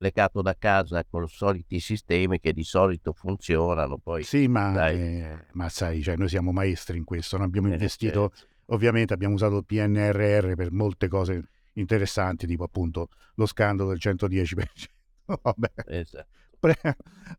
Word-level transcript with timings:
legato 0.00 0.42
da 0.42 0.56
casa 0.58 1.04
con 1.04 1.24
i 1.24 1.28
soliti 1.28 1.78
sistemi 1.78 2.40
che 2.40 2.52
di 2.52 2.64
solito 2.64 3.12
funzionano. 3.12 3.98
Poi, 3.98 4.22
sì, 4.22 4.48
ma, 4.48 4.88
eh, 4.90 5.46
ma 5.52 5.68
sai, 5.68 6.02
cioè, 6.02 6.16
noi 6.16 6.28
siamo 6.28 6.52
maestri 6.52 6.98
in 6.98 7.04
questo, 7.04 7.36
non 7.36 7.46
abbiamo 7.46 7.68
eh, 7.68 7.72
investito, 7.72 8.32
certo. 8.34 8.54
ovviamente 8.66 9.14
abbiamo 9.14 9.34
usato 9.34 9.58
il 9.58 9.64
PNRR 9.64 10.54
per 10.54 10.72
molte 10.72 11.08
cose 11.08 11.48
interessanti, 11.74 12.46
tipo 12.46 12.64
appunto 12.64 13.08
lo 13.34 13.46
scandalo 13.46 13.90
del 13.90 13.98
110%. 14.00 14.64
Vabbè. 15.42 15.72
Esatto. 15.86 16.38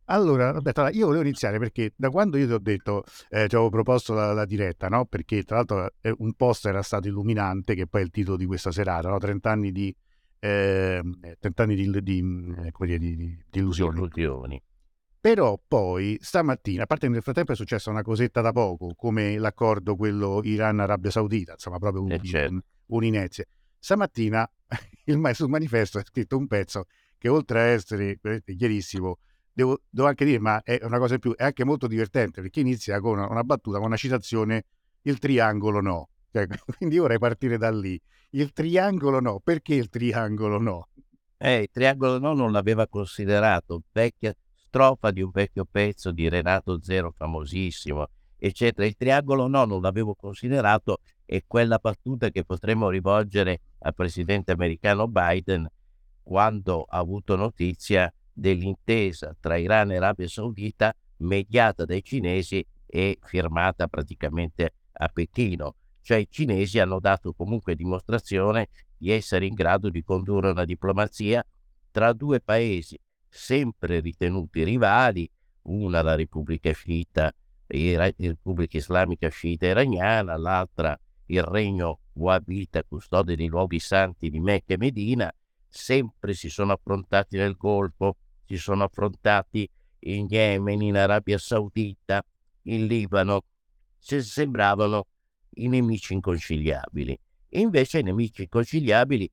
Allora, 0.06 0.54
aspetta, 0.54 0.90
io 0.90 1.06
volevo 1.06 1.22
iniziare 1.22 1.58
perché 1.58 1.92
da 1.94 2.10
quando 2.10 2.36
io 2.36 2.46
ti 2.46 2.52
ho 2.52 2.58
detto, 2.58 3.04
eh, 3.28 3.46
ti 3.46 3.54
avevo 3.54 3.70
proposto 3.70 4.14
la, 4.14 4.32
la 4.32 4.44
diretta, 4.44 4.88
no? 4.88 5.04
Perché 5.04 5.44
tra 5.44 5.56
l'altro 5.56 5.92
eh, 6.00 6.12
un 6.18 6.32
post 6.32 6.66
era 6.66 6.82
stato 6.82 7.06
illuminante, 7.06 7.74
che 7.74 7.86
poi 7.86 8.00
è 8.00 8.04
il 8.04 8.10
titolo 8.10 8.36
di 8.36 8.46
questa 8.46 8.72
serata, 8.72 9.08
no? 9.08 9.18
30 9.18 9.50
anni 9.50 9.70
di, 9.70 9.94
eh, 10.44 11.00
30 11.38 11.62
anni 11.62 11.76
di, 11.76 12.02
di, 12.02 12.18
eh, 12.18 12.98
di, 12.98 13.16
di 13.16 13.38
illusioni. 13.52 13.96
illusioni. 13.96 14.60
Però 15.20 15.62
poi 15.68 16.18
stamattina, 16.20 16.82
a 16.82 16.86
parte 16.86 17.06
che 17.06 17.12
nel 17.12 17.22
frattempo 17.22 17.52
è 17.52 17.54
successa 17.54 17.90
una 17.90 18.02
cosetta 18.02 18.40
da 18.40 18.50
poco, 18.50 18.92
come 18.96 19.38
l'accordo 19.38 19.94
quello 19.94 20.40
Iran-Arabia 20.42 21.12
Saudita, 21.12 21.52
insomma 21.52 21.78
proprio 21.78 22.02
un, 22.02 22.10
eh 22.10 22.20
certo. 22.20 22.54
un, 22.54 22.60
un 22.86 23.04
inizio. 23.04 23.44
Stamattina 23.78 24.50
il, 25.04 25.30
sul 25.34 25.48
manifesto 25.48 26.00
è 26.00 26.02
scritto 26.04 26.36
un 26.36 26.48
pezzo 26.48 26.86
che 27.18 27.28
oltre 27.28 27.60
a 27.60 27.62
essere 27.66 28.18
chiarissimo, 28.44 29.18
devo, 29.52 29.82
devo, 29.88 30.08
anche 30.08 30.24
dire, 30.24 30.40
ma 30.40 30.60
è 30.64 30.80
una 30.82 30.98
cosa 30.98 31.14
in 31.14 31.20
più, 31.20 31.36
è 31.36 31.44
anche 31.44 31.62
molto 31.62 31.86
divertente 31.86 32.40
perché 32.40 32.58
inizia 32.58 32.98
con 32.98 33.18
una, 33.18 33.28
una 33.28 33.44
battuta, 33.44 33.76
con 33.76 33.86
una 33.86 33.96
citazione, 33.96 34.64
il 35.02 35.18
triangolo 35.18 35.80
no. 35.80 36.08
Cioè, 36.32 36.48
quindi 36.76 36.98
vorrei 36.98 37.18
partire 37.18 37.58
da 37.58 37.70
lì. 37.70 38.00
Il 38.34 38.52
triangolo 38.52 39.20
no, 39.20 39.40
perché 39.40 39.74
il 39.74 39.90
triangolo 39.90 40.58
no? 40.58 40.88
Eh, 41.36 41.62
il 41.62 41.68
triangolo 41.70 42.18
no 42.18 42.32
non 42.32 42.50
l'aveva 42.50 42.86
considerato, 42.86 43.82
vecchia 43.92 44.34
strofa 44.54 45.10
di 45.10 45.20
un 45.20 45.30
vecchio 45.30 45.66
pezzo 45.70 46.12
di 46.12 46.30
Renato 46.30 46.80
Zero 46.80 47.12
famosissimo, 47.14 48.06
eccetera. 48.38 48.86
Il 48.86 48.96
triangolo 48.96 49.48
no 49.48 49.66
non 49.66 49.82
l'avevo 49.82 50.14
considerato 50.14 51.00
e 51.26 51.44
quella 51.46 51.76
battuta 51.76 52.30
che 52.30 52.42
potremmo 52.42 52.88
rivolgere 52.88 53.60
al 53.80 53.94
presidente 53.94 54.50
americano 54.52 55.08
Biden 55.08 55.68
quando 56.22 56.86
ha 56.88 56.96
avuto 56.96 57.36
notizia 57.36 58.10
dell'intesa 58.32 59.36
tra 59.38 59.56
Iran 59.56 59.92
e 59.92 59.96
Arabia 59.96 60.26
Saudita 60.26 60.94
mediata 61.18 61.84
dai 61.84 62.02
cinesi 62.02 62.64
e 62.86 63.18
firmata 63.20 63.88
praticamente 63.88 64.72
a 64.92 65.08
Pechino. 65.08 65.74
Cioè 66.02 66.18
i 66.18 66.28
cinesi 66.28 66.78
hanno 66.78 67.00
dato 67.00 67.32
comunque 67.32 67.74
dimostrazione 67.74 68.68
di 68.96 69.10
essere 69.10 69.46
in 69.46 69.54
grado 69.54 69.88
di 69.88 70.02
condurre 70.02 70.50
una 70.50 70.64
diplomazia 70.64 71.44
tra 71.90 72.12
due 72.12 72.40
paesi 72.40 72.98
sempre 73.28 74.00
ritenuti 74.00 74.62
rivali, 74.62 75.28
una 75.62 76.02
la 76.02 76.14
Repubblica 76.14 76.70
Sciita, 76.72 77.32
la 77.66 78.12
Repubblica 78.16 78.76
Islamica 78.76 79.28
Sciita 79.28 79.66
iraniana, 79.66 80.36
l'altra 80.36 80.98
il 81.26 81.42
regno 81.42 82.00
Wahhabita, 82.14 82.84
custode 82.84 83.36
dei 83.36 83.46
luoghi 83.46 83.78
santi 83.78 84.28
di 84.28 84.38
Mecca 84.38 84.74
e 84.74 84.76
Medina, 84.76 85.32
sempre 85.66 86.34
si 86.34 86.50
sono 86.50 86.72
affrontati 86.72 87.38
nel 87.38 87.56
Golfo, 87.56 88.16
si 88.44 88.58
sono 88.58 88.84
affrontati 88.84 89.68
in 90.00 90.26
Yemen, 90.28 90.82
in 90.82 90.96
Arabia 90.96 91.38
Saudita, 91.38 92.22
in 92.64 92.86
Libano, 92.86 93.44
se 93.98 94.20
sembravano 94.20 95.06
i 95.54 95.68
nemici 95.68 96.14
inconciliabili. 96.14 97.18
E 97.48 97.60
invece 97.60 97.98
i 97.98 98.02
nemici 98.02 98.42
inconciliabili 98.42 99.30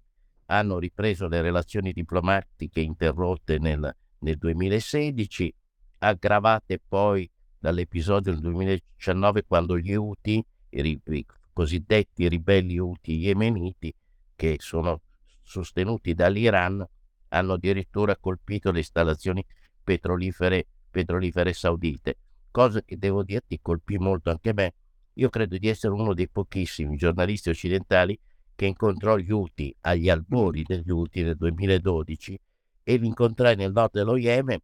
hanno 0.48 0.80
ripreso 0.80 1.28
le 1.28 1.42
relazioni 1.42 1.92
diplomatiche 1.94 2.82
interrotte 2.82 3.60
nel, 3.60 3.96
nel 4.20 4.38
2016, 4.38 5.54
aggravate 6.00 6.82
poi 6.86 7.30
dall'episodio 7.58 8.32
del 8.32 8.42
2019 8.42 9.44
quando 9.46 9.78
gli 9.78 9.94
Houthi, 9.94 10.44
i, 10.70 11.02
i 11.06 11.26
cosiddetti 11.54 12.28
ribelli 12.28 12.80
Houthi 12.80 13.18
yemeniti, 13.18 13.94
che 14.36 14.56
sono 14.60 15.02
sostenuti 15.44 16.14
dall'Iran, 16.14 16.86
hanno 17.30 17.54
addirittura 17.54 18.16
colpito 18.18 18.72
le 18.72 18.80
installazioni 18.80 19.46
petrolifere, 19.84 20.66
petrolifere 20.90 21.54
saudite, 21.54 22.18
cosa 22.52 22.82
che 22.82 22.98
devo 22.98 23.24
dirti 23.24 23.60
colpì 23.62 23.98
molto 23.98 24.30
anche 24.30 24.54
me. 24.54 24.74
Io 25.20 25.28
credo 25.28 25.58
di 25.58 25.68
essere 25.68 25.94
uno 25.94 26.14
dei 26.14 26.30
pochissimi 26.30 26.96
giornalisti 26.96 27.50
occidentali 27.50 28.18
che 28.56 28.66
incontrò 28.66 29.18
gli 29.18 29.30
Houthi 29.32 29.76
agli 29.82 30.10
albori 30.10 30.64
degli 30.64 30.90
Houthi 30.90 31.24
nel 31.24 31.36
2012 31.36 32.40
e 32.84 32.96
li 32.96 33.06
incontrai 33.06 33.58
nel 33.58 33.74
nord 33.74 33.92
dello 33.92 34.16
Yemen 34.16 34.60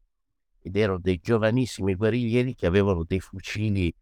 ed 0.62 0.78
erano 0.78 1.00
dei 1.00 1.20
giovanissimi 1.22 1.96
guerriglieri 1.96 2.56
che 2.56 2.68
avevano 2.68 3.04
dei 3.04 3.20
fucili, 3.20 3.94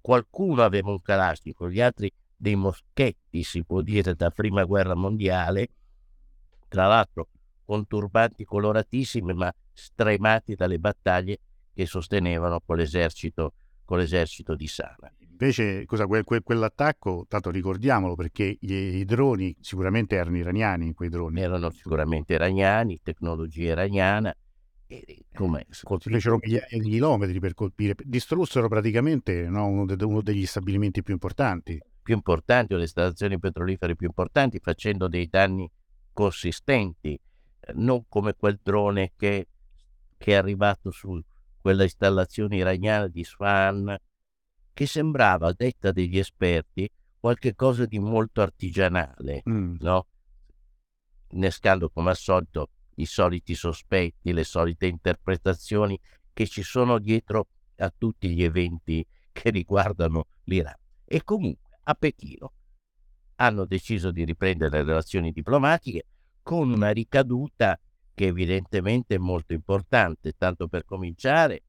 qualcuno 0.00 0.62
aveva 0.62 0.90
un 0.90 1.00
calastico, 1.00 1.70
gli 1.70 1.80
altri 1.80 2.12
dei 2.36 2.56
moschetti, 2.56 3.44
si 3.44 3.64
può 3.64 3.80
dire, 3.80 4.16
da 4.16 4.30
prima 4.30 4.64
guerra 4.64 4.96
mondiale, 4.96 5.68
tra 6.66 6.88
l'altro 6.88 7.28
con 7.64 7.86
turbanti 7.86 8.44
coloratissimi 8.44 9.32
ma 9.32 9.52
stremati 9.72 10.56
dalle 10.56 10.80
battaglie 10.80 11.38
che 11.72 11.86
sostenevano 11.86 12.60
con 12.66 12.76
l'esercito, 12.76 13.52
con 13.84 13.98
l'esercito 13.98 14.56
di 14.56 14.66
Sana. 14.66 15.12
Invece 15.40 15.86
cosa, 15.86 16.06
que, 16.06 16.24
que, 16.24 16.40
quell'attacco, 16.40 17.24
tanto 17.28 17.50
ricordiamolo 17.50 18.16
perché 18.16 18.56
gli, 18.58 18.72
i 18.72 19.04
droni 19.04 19.54
sicuramente 19.60 20.16
erano 20.16 20.36
iraniani, 20.36 20.92
quei 20.94 21.08
droni. 21.08 21.40
Erano 21.40 21.70
sicuramente 21.70 22.34
iraniani, 22.34 22.98
tecnologia 23.00 23.70
iraniana. 23.70 24.34
E, 24.88 25.26
come, 25.32 25.66
si 25.70 26.10
fecero 26.10 26.38
migliaia 26.42 26.66
di 26.68 26.90
chilometri 26.90 27.38
per 27.38 27.54
colpire, 27.54 27.94
distrussero 28.02 28.66
praticamente 28.66 29.48
no, 29.48 29.66
uno, 29.66 29.84
de, 29.86 30.04
uno 30.04 30.22
degli 30.22 30.44
stabilimenti 30.44 31.04
più 31.04 31.12
importanti. 31.12 31.80
Più 32.02 32.14
importanti, 32.14 32.74
o 32.74 32.76
le 32.76 32.82
installazioni 32.82 33.38
petrolifere 33.38 33.94
più 33.94 34.08
importanti, 34.08 34.58
facendo 34.58 35.06
dei 35.06 35.28
danni 35.28 35.70
consistenti, 36.12 37.14
eh, 37.14 37.72
non 37.74 38.06
come 38.08 38.34
quel 38.34 38.58
drone 38.60 39.12
che, 39.16 39.46
che 40.16 40.32
è 40.32 40.34
arrivato 40.34 40.90
su 40.90 41.20
quella 41.60 41.84
installazione 41.84 42.56
iraniana 42.56 43.06
di 43.06 43.22
Sfahan, 43.22 43.96
che 44.78 44.86
sembrava, 44.86 45.48
a 45.48 45.54
detta 45.56 45.90
degli 45.90 46.18
esperti, 46.18 46.88
qualcosa 47.18 47.84
di 47.84 47.98
molto 47.98 48.42
artigianale, 48.42 49.42
mm. 49.50 49.74
no? 49.80 50.06
innescando 51.30 51.90
come 51.90 52.10
al 52.10 52.16
solito 52.16 52.68
i 52.94 53.04
soliti 53.04 53.56
sospetti, 53.56 54.32
le 54.32 54.44
solite 54.44 54.86
interpretazioni 54.86 55.98
che 56.32 56.46
ci 56.46 56.62
sono 56.62 57.00
dietro 57.00 57.48
a 57.78 57.92
tutti 57.96 58.28
gli 58.28 58.44
eventi 58.44 59.04
che 59.32 59.50
riguardano 59.50 60.26
l'Iran. 60.44 60.76
E 61.04 61.24
comunque 61.24 61.80
a 61.82 61.94
Pechino 61.94 62.52
hanno 63.34 63.64
deciso 63.64 64.12
di 64.12 64.24
riprendere 64.24 64.78
le 64.78 64.84
relazioni 64.84 65.32
diplomatiche 65.32 66.04
con 66.40 66.70
una 66.70 66.90
ricaduta 66.90 67.76
che 68.14 68.26
evidentemente 68.26 69.16
è 69.16 69.18
molto 69.18 69.54
importante, 69.54 70.34
tanto 70.38 70.68
per 70.68 70.84
cominciare 70.84 71.64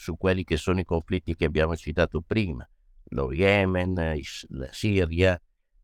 su 0.00 0.16
quelli 0.16 0.44
che 0.44 0.56
sono 0.56 0.80
i 0.80 0.84
conflitti 0.86 1.36
che 1.36 1.44
abbiamo 1.44 1.76
citato 1.76 2.22
prima, 2.22 2.66
lo 3.10 3.34
Yemen, 3.34 4.18
la 4.48 4.68
Siria, 4.72 5.38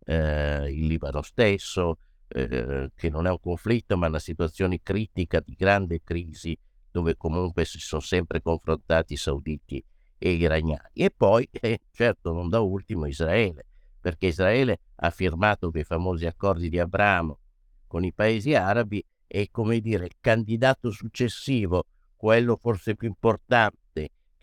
eh, 0.06 0.70
il 0.72 0.86
Libano 0.86 1.20
stesso, 1.20 1.98
eh, 2.28 2.90
che 2.94 3.10
non 3.10 3.26
è 3.26 3.30
un 3.30 3.38
conflitto 3.38 3.98
ma 3.98 4.06
una 4.06 4.18
situazione 4.18 4.80
critica 4.82 5.40
di 5.40 5.52
grande 5.52 6.00
crisi 6.02 6.58
dove 6.90 7.14
comunque 7.18 7.66
si 7.66 7.78
sono 7.78 8.00
sempre 8.00 8.40
confrontati 8.40 9.16
sauditi 9.16 9.84
e 10.16 10.30
iraniani. 10.30 10.88
E 10.94 11.10
poi, 11.14 11.46
eh, 11.52 11.80
certo, 11.92 12.32
non 12.32 12.48
da 12.48 12.60
ultimo, 12.60 13.04
Israele, 13.04 13.66
perché 14.00 14.28
Israele 14.28 14.80
ha 14.94 15.10
firmato 15.10 15.70
quei 15.70 15.84
famosi 15.84 16.24
accordi 16.24 16.70
di 16.70 16.78
Abramo 16.78 17.38
con 17.86 18.02
i 18.02 18.14
paesi 18.14 18.54
arabi 18.54 19.04
e, 19.26 19.50
come 19.50 19.80
dire, 19.80 20.06
il 20.06 20.16
candidato 20.20 20.90
successivo, 20.90 21.84
quello 22.16 22.56
forse 22.56 22.94
più 22.94 23.08
importante 23.08 23.84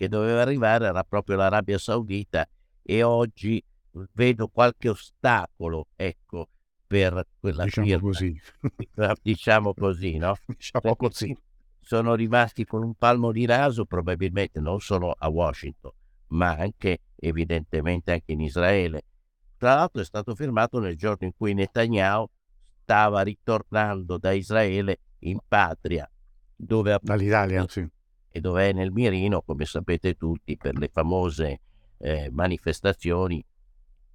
che 0.03 0.09
doveva 0.09 0.41
arrivare 0.41 0.87
era 0.87 1.03
proprio 1.03 1.37
l'Arabia 1.37 1.77
Saudita 1.77 2.47
e 2.81 3.03
oggi 3.03 3.63
vedo 4.11 4.47
qualche 4.47 4.89
ostacolo, 4.89 5.87
ecco, 5.95 6.49
per 6.85 7.25
quella 7.39 7.63
diciamo 7.63 7.87
firma. 7.87 8.01
così. 8.01 8.41
diciamo 9.21 9.73
così, 9.73 10.17
no? 10.17 10.35
Diciamo 10.45 10.95
così. 10.95 11.37
Sono 11.79 12.15
rimasti 12.15 12.65
con 12.65 12.83
un 12.83 12.93
palmo 12.95 13.31
di 13.31 13.45
naso 13.45 13.85
probabilmente 13.85 14.59
non 14.59 14.79
solo 14.79 15.13
a 15.17 15.27
Washington, 15.27 15.91
ma 16.27 16.51
anche 16.51 16.99
evidentemente 17.15 18.11
anche 18.11 18.31
in 18.31 18.41
Israele 18.41 19.03
tra 19.57 19.75
l'altro 19.75 20.01
è 20.01 20.05
stato 20.05 20.35
firmato 20.35 20.79
nel 20.79 20.97
giorno 20.97 21.25
in 21.25 21.31
cui 21.37 21.53
Netanyahu 21.53 22.27
stava 22.81 23.21
ritornando 23.21 24.17
da 24.17 24.33
Israele 24.33 24.99
in 25.19 25.39
patria, 25.47 26.09
dove 26.53 26.99
dall'Italia, 27.01 27.65
sì. 27.69 27.87
E 28.35 28.39
dove 28.39 28.69
è 28.69 28.73
nel 28.73 28.91
mirino, 28.91 29.43
come 29.43 29.63
sapete 29.63 30.15
tutti, 30.15 30.57
per 30.57 30.75
le 30.75 30.89
famose 30.91 31.59
eh, 31.99 32.31
manifestazioni 32.31 33.45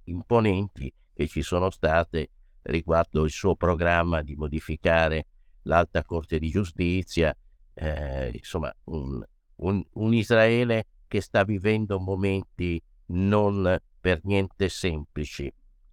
imponenti 0.03 0.93
che 1.13 1.25
ci 1.25 1.41
sono 1.41 1.69
state 1.69 2.29
riguardo 2.63 3.23
il 3.23 3.29
suo 3.29 3.55
programma 3.55 4.21
di 4.21 4.35
modificare 4.35 5.25
l'alta 5.61 6.03
corte 6.03 6.37
di 6.37 6.49
giustizia, 6.49 7.33
eh, 7.73 8.31
insomma 8.33 8.75
un, 8.85 9.23
un, 9.55 9.83
un 9.93 10.13
Israele 10.13 10.85
che 11.07 11.21
sta 11.21 11.45
vivendo 11.45 11.97
momenti 11.97 12.81
non 13.11 13.79
per 14.01 14.19
niente 14.23 14.67
semplici. 14.67 15.49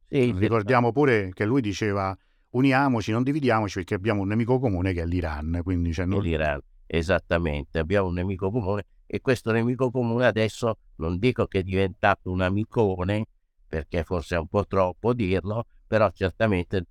Sì, 0.09 0.33
Ricordiamo 0.33 0.91
pure 0.91 1.31
che 1.33 1.45
lui 1.45 1.61
diceva 1.61 2.17
uniamoci, 2.51 3.13
non 3.13 3.23
dividiamoci 3.23 3.75
perché 3.75 3.95
abbiamo 3.95 4.23
un 4.23 4.29
nemico 4.29 4.59
comune 4.59 4.93
che 4.93 5.03
è 5.03 5.07
l'Iran. 5.07 5.61
Quindi 5.63 5.93
cioè 5.93 6.07
non... 6.07 6.23
L'Iran, 6.23 6.61
esattamente, 6.87 7.79
abbiamo 7.79 8.09
un 8.09 8.15
nemico 8.15 8.51
comune 8.51 8.87
e 9.07 9.21
questo 9.21 9.53
nemico 9.53 9.91
comune 9.91 10.27
adesso 10.27 10.79
non 10.97 11.19
dico 11.19 11.47
che 11.47 11.61
è 11.61 11.63
diventato 11.63 12.31
un 12.31 12.41
amicone, 12.41 13.27
perché 13.69 14.05
forse 14.05 14.37
è 14.37 14.39
un 14.39 14.49
po' 14.49 14.67
troppo 14.67 15.13
dirlo, 15.13 15.67
però 15.87 16.11
certamente 16.11 16.87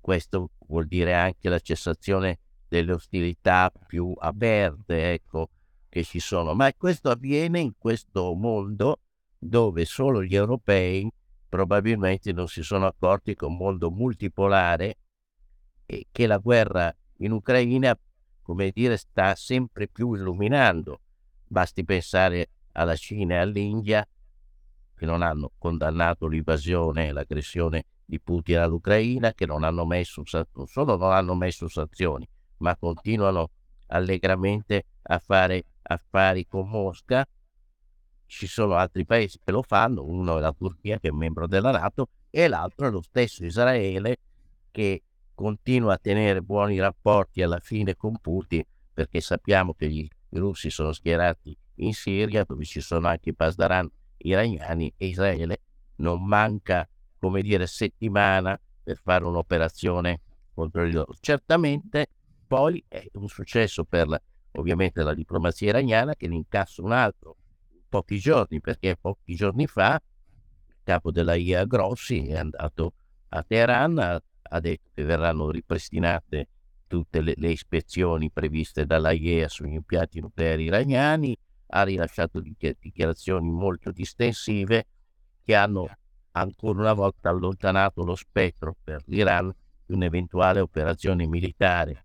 questo 0.00 0.50
vuol 0.66 0.86
dire 0.86 1.14
anche 1.14 1.48
la 1.48 1.60
cessazione 1.60 2.38
delle 2.68 2.92
ostilità 2.92 3.70
più 3.86 4.12
aperte, 4.16 5.12
ecco, 5.12 5.50
che 5.88 6.04
ci 6.04 6.20
sono. 6.20 6.54
Ma 6.54 6.72
questo 6.74 7.10
avviene 7.10 7.60
in 7.60 7.72
questo 7.76 8.32
mondo 8.34 9.00
dove 9.38 9.84
solo 9.84 10.22
gli 10.22 10.34
europei 10.34 11.10
probabilmente 11.48 12.32
non 12.32 12.48
si 12.48 12.62
sono 12.62 12.86
accorti 12.86 13.34
che 13.34 13.44
un 13.44 13.56
mondo 13.56 13.90
multipolare 13.90 14.96
e 15.84 16.06
che 16.10 16.26
la 16.26 16.38
guerra 16.38 16.94
in 17.18 17.32
Ucraina, 17.32 17.96
come 18.42 18.70
dire, 18.70 18.96
sta 18.96 19.34
sempre 19.34 19.88
più 19.88 20.12
illuminando. 20.14 21.00
Basti 21.46 21.84
pensare 21.84 22.50
alla 22.72 22.96
Cina 22.96 23.34
e 23.34 23.38
all'India 23.38 24.06
che 25.02 25.06
non 25.06 25.22
hanno 25.22 25.50
condannato 25.58 26.28
l'invasione 26.28 27.08
e 27.08 27.12
l'aggressione 27.12 27.86
di 28.04 28.20
Putin 28.20 28.58
all'Ucraina, 28.58 29.32
che 29.32 29.46
non 29.46 29.64
hanno 29.64 29.84
messo, 29.84 30.22
non 30.52 30.66
solo 30.66 30.96
non 30.96 31.12
hanno 31.12 31.34
messo 31.34 31.66
sanzioni, 31.66 32.28
ma 32.58 32.76
continuano 32.76 33.50
allegramente 33.88 34.84
a 35.02 35.18
fare 35.18 35.64
affari 35.82 36.46
con 36.46 36.68
Mosca. 36.68 37.26
Ci 38.26 38.46
sono 38.46 38.74
altri 38.74 39.04
paesi 39.04 39.38
che 39.42 39.50
lo 39.50 39.62
fanno, 39.62 40.04
uno 40.04 40.38
è 40.38 40.40
la 40.40 40.52
Turchia 40.52 40.98
che 40.98 41.08
è 41.08 41.10
membro 41.10 41.46
della 41.46 41.72
Nato 41.72 42.08
e 42.30 42.48
l'altro 42.48 42.86
è 42.86 42.90
lo 42.90 43.02
stesso 43.02 43.44
Israele 43.44 44.16
che 44.70 45.02
continua 45.42 45.94
a 45.94 45.98
tenere 45.98 46.40
buoni 46.40 46.78
rapporti 46.78 47.42
alla 47.42 47.58
fine 47.58 47.96
con 47.96 48.16
Putin 48.20 48.62
perché 48.94 49.20
sappiamo 49.20 49.74
che 49.74 49.90
gli 49.90 50.06
russi 50.28 50.70
sono 50.70 50.92
schierati 50.92 51.56
in 51.76 51.92
Siria 51.94 52.44
dove 52.44 52.64
ci 52.64 52.80
sono 52.80 53.08
anche 53.08 53.30
i 53.30 53.34
Pasdaran 53.34 53.90
iraniani 54.18 54.94
e 54.96 55.06
Israele 55.06 55.62
non 55.96 56.24
manca 56.24 56.88
come 57.18 57.42
dire 57.42 57.66
settimana 57.66 58.56
per 58.84 59.00
fare 59.02 59.24
un'operazione 59.24 60.20
contro 60.54 60.84
di 60.84 60.92
loro. 60.92 61.12
Certamente 61.18 62.06
poi 62.46 62.84
è 62.86 63.04
un 63.14 63.26
successo 63.26 63.82
per 63.82 64.16
ovviamente 64.52 65.02
la 65.02 65.12
diplomazia 65.12 65.70
iraniana 65.70 66.14
che 66.14 66.28
ne 66.28 66.36
incassa 66.36 66.82
un 66.82 66.92
altro 66.92 67.36
pochi 67.88 68.20
giorni 68.20 68.60
perché 68.60 68.96
pochi 68.96 69.34
giorni 69.34 69.66
fa 69.66 70.00
il 70.68 70.76
capo 70.84 71.10
della 71.10 71.34
IA 71.34 71.64
Grossi 71.64 72.28
è 72.28 72.36
andato 72.36 72.92
a 73.30 73.42
Teheran, 73.42 73.98
ha, 73.98 74.22
ha 74.42 74.60
detto 74.60 74.90
che 74.94 75.02
verranno 75.04 75.50
ripristinate 75.50 76.48
tutte 76.86 77.20
le, 77.20 77.34
le 77.36 77.50
ispezioni 77.50 78.30
previste 78.30 78.84
dalla 78.84 79.12
IEA 79.12 79.48
sugli 79.48 79.74
impianti 79.74 80.20
nucleari 80.20 80.64
iraniani, 80.64 81.36
ha 81.68 81.82
rilasciato 81.84 82.40
dichiarazioni 82.40 83.50
molto 83.50 83.90
distensive 83.90 84.86
che 85.42 85.54
hanno 85.54 85.88
ancora 86.32 86.80
una 86.80 86.92
volta 86.92 87.30
allontanato 87.30 88.04
lo 88.04 88.14
spettro 88.14 88.76
per 88.82 89.02
l'Iran 89.06 89.54
di 89.86 89.94
un'eventuale 89.94 90.60
operazione 90.60 91.26
militare 91.26 92.04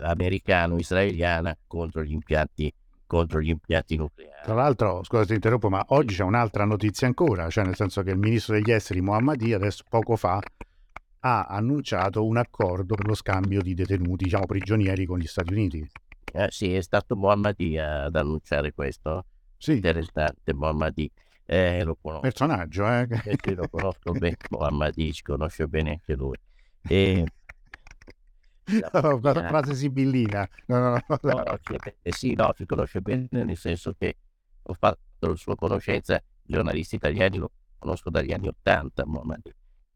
americano-israeliana 0.00 1.56
contro 1.66 2.02
gli 2.02 2.12
impianti 2.12 2.72
contro 3.06 3.40
gli 3.40 3.50
impianti 3.50 3.96
nucleari. 3.96 4.42
Tra 4.42 4.54
l'altro, 4.54 5.04
scusa 5.04 5.24
ti 5.24 5.34
interrompo, 5.34 5.68
ma 5.70 5.84
oggi 5.90 6.16
c'è 6.16 6.24
un'altra 6.24 6.64
notizia 6.64 7.06
ancora, 7.06 7.48
cioè 7.48 7.64
nel 7.64 7.76
senso 7.76 8.02
che 8.02 8.10
il 8.10 8.18
ministro 8.18 8.54
degli 8.54 8.72
esteri 8.72 9.00
Mohammadi 9.00 9.52
adesso 9.52 9.84
poco 9.88 10.16
fa 10.16 10.40
ha 11.26 11.44
annunciato 11.46 12.24
un 12.24 12.36
accordo 12.36 12.94
per 12.94 13.06
lo 13.06 13.14
scambio 13.14 13.60
di 13.60 13.74
detenuti, 13.74 14.24
diciamo 14.24 14.46
prigionieri 14.46 15.06
con 15.06 15.18
gli 15.18 15.26
Stati 15.26 15.52
Uniti. 15.52 15.88
Eh, 16.32 16.48
sì, 16.50 16.74
è 16.74 16.80
stato 16.80 17.16
Mohammadi 17.16 17.76
ad 17.78 18.14
annunciare 18.14 18.72
questo. 18.72 19.24
Sì. 19.56 19.72
Interessante, 19.72 20.54
Mohammadi. 20.54 21.10
Eh, 21.44 21.82
lo 21.82 21.96
conosco. 22.00 22.22
Personaggio, 22.22 22.86
eh? 22.86 23.08
eh 23.24 23.54
lo 23.54 23.68
conosco 23.68 24.12
bene, 24.12 24.36
Mohammadi, 24.50 25.12
ci 25.12 25.22
conosce 25.22 25.66
bene 25.66 25.90
anche 25.90 26.14
lui. 26.14 26.36
E 26.88 27.24
no, 28.92 29.16
una 29.16 29.48
frase 29.48 29.74
sibillina. 29.74 30.48
No, 30.66 30.78
no, 30.78 30.90
no. 30.90 31.18
no, 31.22 31.32
no 31.32 31.58
eh 32.02 32.12
sì, 32.12 32.34
no, 32.34 32.52
si 32.56 32.66
conosce 32.66 33.00
bene 33.00 33.26
nel 33.30 33.56
senso 33.56 33.94
che 33.98 34.16
ho 34.62 34.74
fatto 34.74 35.00
la 35.18 35.36
sua 35.36 35.56
conoscenza, 35.56 36.16
i 36.16 36.52
giornalisti 36.52 36.96
italiani 36.96 37.38
lo 37.38 37.50
conosco 37.78 38.10
dagli 38.10 38.32
anni 38.32 38.48
Ottanta, 38.48 39.04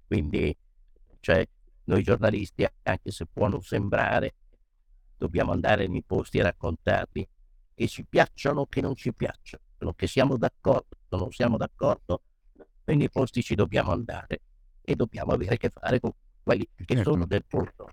quindi 0.06 0.56
cioè, 1.20 1.46
noi 1.84 2.02
giornalisti, 2.02 2.66
anche 2.82 3.10
se 3.10 3.26
può 3.26 3.48
non 3.48 3.62
sembrare, 3.62 4.34
dobbiamo 5.16 5.52
andare 5.52 5.86
nei 5.86 6.02
posti 6.02 6.38
e 6.38 6.42
raccontarli, 6.42 7.28
che 7.74 7.88
ci 7.88 8.04
piacciono 8.04 8.62
o 8.62 8.66
che 8.66 8.80
non 8.80 8.94
ci 8.94 9.12
piacciono, 9.12 9.92
che 9.94 10.06
siamo 10.06 10.36
d'accordo 10.36 10.96
o 11.08 11.16
non 11.16 11.30
siamo 11.30 11.56
d'accordo, 11.56 12.22
noi 12.84 12.96
nei 12.96 13.10
posti 13.10 13.42
ci 13.42 13.54
dobbiamo 13.54 13.92
andare 13.92 14.42
e 14.82 14.96
dobbiamo 14.96 15.32
avere 15.32 15.54
a 15.54 15.56
che 15.56 15.70
fare 15.70 16.00
con 16.00 16.12
quelli 16.42 16.68
che 16.74 16.94
certo. 16.94 17.10
sono 17.10 17.26
del 17.26 17.44
posto 17.46 17.88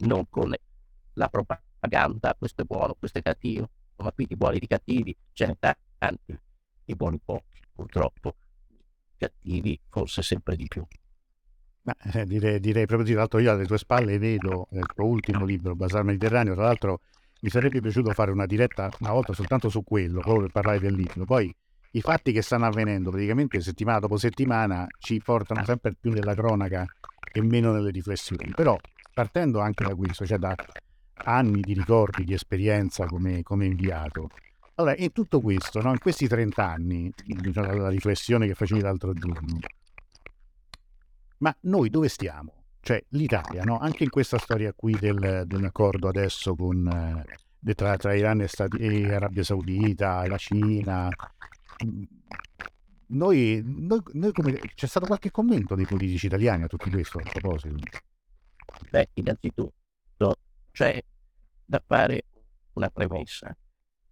non 0.00 0.28
con 0.28 0.54
la 1.14 1.28
propaganda, 1.28 2.34
questo 2.38 2.62
è 2.62 2.64
buono, 2.64 2.94
questo 2.94 3.18
è 3.18 3.22
cattivo, 3.22 3.68
ma 3.96 4.12
qui 4.12 4.26
di 4.26 4.36
buoni 4.36 4.56
e 4.56 4.60
di 4.60 4.66
cattivi 4.66 5.16
ce 5.32 5.46
ne 5.46 5.56
tanti, 5.98 6.38
di 6.84 6.94
buoni 6.94 7.20
pochi, 7.22 7.60
purtroppo, 7.72 8.34
cattivi 9.16 9.78
forse 9.88 10.22
sempre 10.22 10.56
di 10.56 10.66
più. 10.66 10.86
Ma, 11.82 11.94
eh, 12.12 12.24
direi, 12.26 12.60
direi, 12.60 12.86
proprio 12.86 13.08
di 13.08 13.14
l'altro 13.14 13.38
io 13.38 13.52
alle 13.52 13.66
tue 13.66 13.78
spalle 13.78 14.18
vedo 14.18 14.68
il 14.72 14.86
tuo 14.94 15.06
ultimo 15.06 15.44
libro, 15.44 15.74
Basar 15.74 16.04
Mediterraneo, 16.04 16.54
tra 16.54 16.64
l'altro 16.64 17.00
mi 17.40 17.48
sarebbe 17.48 17.80
piaciuto 17.80 18.12
fare 18.12 18.30
una 18.30 18.44
diretta 18.44 18.90
una 19.00 19.12
volta 19.12 19.32
soltanto 19.32 19.70
su 19.70 19.82
quello, 19.82 20.20
proprio 20.20 20.42
per 20.42 20.50
parlare 20.52 20.78
del 20.78 20.94
libro, 20.94 21.24
poi 21.24 21.54
i 21.92 22.00
fatti 22.00 22.32
che 22.32 22.42
stanno 22.42 22.66
avvenendo 22.66 23.10
praticamente 23.10 23.60
settimana 23.60 23.98
dopo 23.98 24.16
settimana 24.16 24.86
ci 24.98 25.20
portano 25.24 25.64
sempre 25.64 25.94
più 25.98 26.12
nella 26.12 26.34
cronaca 26.34 26.86
e 27.32 27.42
meno 27.42 27.72
nelle 27.72 27.90
riflessioni, 27.90 28.52
però 28.54 28.76
partendo 29.12 29.60
anche 29.60 29.84
da 29.84 29.94
questo, 29.94 30.26
cioè 30.26 30.38
da 30.38 30.54
anni 31.24 31.60
di 31.60 31.74
ricordi, 31.74 32.24
di 32.24 32.34
esperienza 32.34 33.06
come, 33.06 33.42
come 33.42 33.66
inviato. 33.66 34.28
Allora, 34.76 34.94
in 34.96 35.12
tutto 35.12 35.40
questo, 35.40 35.80
no, 35.82 35.90
in 35.90 35.98
questi 35.98 36.26
30 36.26 36.64
anni, 36.64 37.12
diciamo, 37.24 37.74
la 37.74 37.88
riflessione 37.88 38.46
che 38.46 38.54
facevi 38.54 38.80
l'altro 38.80 39.12
giorno, 39.12 39.58
ma 41.40 41.54
noi 41.62 41.90
dove 41.90 42.08
stiamo? 42.08 42.64
Cioè 42.80 43.04
l'Italia, 43.10 43.62
no? 43.62 43.78
anche 43.78 44.04
in 44.04 44.10
questa 44.10 44.38
storia 44.38 44.72
qui 44.74 44.96
del, 44.98 45.44
dell'accordo 45.46 46.08
adesso 46.08 46.54
con, 46.54 46.86
eh, 47.62 47.74
tra, 47.74 47.96
tra, 47.96 48.14
Iran 48.14 48.40
e, 48.40 48.48
Stati, 48.48 48.78
e 48.78 49.12
Arabia 49.12 49.42
Saudita, 49.42 50.26
la 50.26 50.38
Cina, 50.38 51.10
noi, 53.06 53.62
noi, 53.64 54.02
noi 54.12 54.32
come, 54.32 54.58
c'è 54.74 54.86
stato 54.86 55.06
qualche 55.06 55.30
commento 55.30 55.74
dei 55.74 55.84
politici 55.84 56.26
italiani 56.26 56.64
a 56.64 56.66
tutto 56.68 56.88
questo 56.88 57.18
a 57.18 57.22
proposito? 57.22 57.76
Beh, 58.90 59.10
innanzitutto 59.14 59.74
c'è 60.70 61.02
da 61.64 61.82
fare 61.84 62.24
una 62.74 62.88
premessa, 62.88 63.54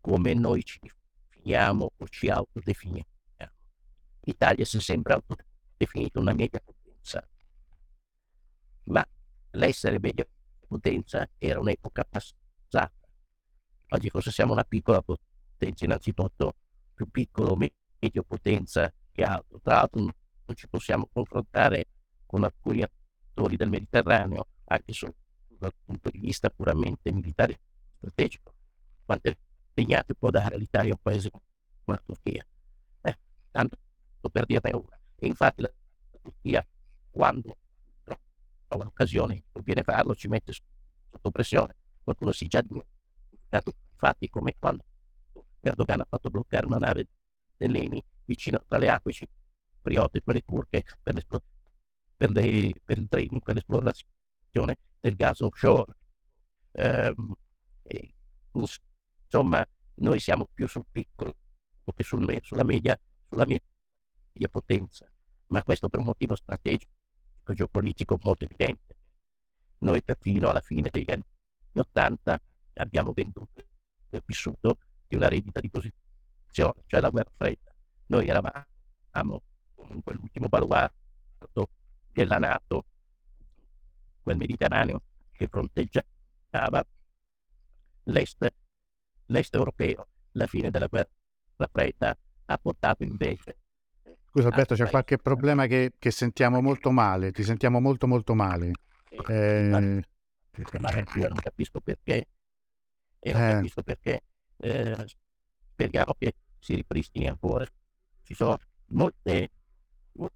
come 0.01 0.35
noi 0.35 0.63
ci 0.65 0.79
definiamo 0.81 1.93
o 1.97 2.09
ci 2.09 2.29
autodefiniamo. 2.29 3.07
L'Italia 4.23 4.65
si 4.65 4.77
è 4.77 4.81
sempre 4.81 5.15
autodefinita 5.15 6.21
una 6.21 6.35
media 6.35 6.61
potenza, 7.09 7.27
ma 8.85 9.07
l'essere 9.53 9.99
media 9.99 10.27
potenza 10.67 11.29
era 11.39 11.61
un'epoca 11.61 12.05
passata. 12.05 12.93
Oggi 13.91 14.11
forse 14.11 14.31
siamo 14.31 14.53
una 14.53 14.65
piccola 14.65 15.03
potenza, 15.03 15.85
innanzitutto 15.87 16.55
più 16.93 17.09
piccolo 17.09 17.57
medio 17.57 18.23
potenza 18.23 18.93
che 19.11 19.23
altro. 19.23 19.61
Tra 19.61 19.77
l'altro 19.77 20.01
non 20.01 20.15
ci 20.55 20.69
possiamo 20.69 21.09
confrontare 21.11 21.87
con 22.27 22.45
alcuni 22.45 22.83
attori 22.83 23.57
del 23.57 23.71
Mediterraneo, 23.71 24.47
anche 24.65 24.93
solo 24.93 25.15
dal 25.47 25.73
punto 25.85 26.11
di 26.11 26.19
vista 26.19 26.51
puramente 26.51 27.11
militare 27.11 27.59
strategico. 27.97 28.55
Quante 29.05 29.39
legnate 29.73 30.15
può 30.15 30.29
dare 30.31 30.59
l'Italia 30.59 30.93
a 30.93 30.97
un 30.97 31.03
paese 31.03 31.31
come 31.31 31.43
la 31.85 32.03
Turchia? 32.05 32.47
Eh, 33.01 33.19
tanto 33.51 33.79
per 34.31 34.45
dirne 34.45 34.73
una. 34.75 35.01
E 35.17 35.27
infatti 35.27 35.63
la 35.63 35.73
Turchia, 36.21 36.67
quando 37.19 37.57
trova 38.05 38.85
l'occasione, 38.85 39.43
viene 39.65 39.83
farlo, 39.83 40.15
ci 40.15 40.29
mette 40.29 40.53
sotto 40.53 41.33
pressione. 41.33 41.75
Qualcuno 42.05 42.31
si 42.31 42.45
è 42.45 42.47
già 42.47 42.63
dimenticato 42.63 43.73
fatti 43.97 44.29
come 44.29 44.55
quando 44.57 44.85
Erdogan 45.59 45.99
ha 45.99 46.07
fatto 46.09 46.31
bloccare 46.31 46.67
una 46.67 46.79
nave 46.79 47.09
dell'ENI 47.57 48.01
vicino 48.25 48.63
tra 48.69 48.79
le 48.79 48.89
acque 48.89 49.13
cipriote 49.13 50.19
e 50.19 50.23
quelle 50.23 50.43
turche 50.43 50.85
per 51.03 51.27
per, 52.17 52.31
le, 52.31 52.73
per 52.85 52.99
il 52.99 53.09
trading, 53.09 53.43
per 53.43 53.55
l'esplorazione 53.57 54.77
del 55.01 55.17
gas 55.17 55.41
offshore. 55.41 55.97
Ehm, 56.71 57.35
insomma, 58.53 59.67
noi 59.95 60.21
siamo 60.21 60.49
più 60.55 60.69
sul 60.69 60.87
piccolo 60.89 61.35
che 61.97 62.05
sul, 62.05 62.39
sulla 62.43 62.65
media, 62.65 62.97
sulla 63.29 63.45
media 63.45 64.49
potenza, 64.49 65.11
ma 65.47 65.65
questo 65.65 65.89
per 65.89 65.99
un 65.99 66.07
motivo 66.07 66.37
strategico, 66.37 66.93
geopolitico 67.55 68.19
molto 68.23 68.45
evidente. 68.45 68.97
Noi 69.79 70.03
perfino 70.03 70.49
alla 70.49 70.61
fine 70.61 70.89
degli 70.91 71.11
anni 71.11 71.25
80 71.75 72.41
abbiamo 72.75 73.13
venduto 73.13 73.65
e 74.11 74.23
vissuto 74.25 74.79
di 75.07 75.17
una 75.17 75.29
rendita 75.29 75.61
di 75.61 75.71
posizione, 75.71 76.83
cioè 76.87 77.01
la 77.01 77.11
guerra 77.11 77.31
fredda. 77.37 77.73
Noi 78.07 78.27
eravamo 78.27 79.43
comunque 79.75 80.15
l'ultimo 80.15 80.49
baluardo 80.49 81.71
della 82.13 82.39
Nato, 82.39 82.85
quel 84.23 84.37
Mediterraneo 84.37 85.03
che 85.33 85.47
fronteggiava 85.47 86.85
l'est, 88.05 88.53
l'est 89.27 89.55
europeo. 89.55 90.09
La 90.33 90.47
fine 90.47 90.71
della 90.71 90.87
guerra 90.87 91.09
fredda 91.71 92.17
ha 92.47 92.59
portato 92.59 93.03
invece 93.03 93.59
Scusa 94.31 94.49
Alberto, 94.49 94.75
c'è 94.75 94.89
qualche 94.89 95.17
problema 95.17 95.67
che, 95.67 95.95
che, 95.99 96.11
sentiamo 96.11 96.61
molto 96.61 96.91
male, 96.91 97.33
ti 97.33 97.43
sentiamo 97.43 97.81
molto 97.81 98.07
molto 98.07 98.35
male. 98.35 98.73
Eh... 99.27 100.03
Io 101.15 101.29
non 101.29 101.39
capisco 101.41 101.81
perché, 101.81 102.27
e 103.21 103.33
non 103.33 103.43
eh. 103.43 103.53
capisco 103.53 103.83
perché 103.83 104.23
eh, 104.59 105.07
speriamo 105.73 106.15
che 106.19 106.35
si 106.59 106.75
ripristini 106.75 107.29
ancora. 107.29 107.65
Ci 108.23 108.35
sono 108.35 108.59
molte, 108.87 109.51
molti 110.13 110.35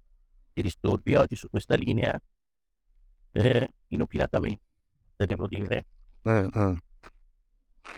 disturbi 0.53 1.15
oggi 1.15 1.35
su 1.35 1.49
questa 1.49 1.75
linea, 1.75 2.19
eh, 3.31 3.69
inopinatamente, 3.89 4.61
devo 5.17 5.47
dire. 5.47 5.85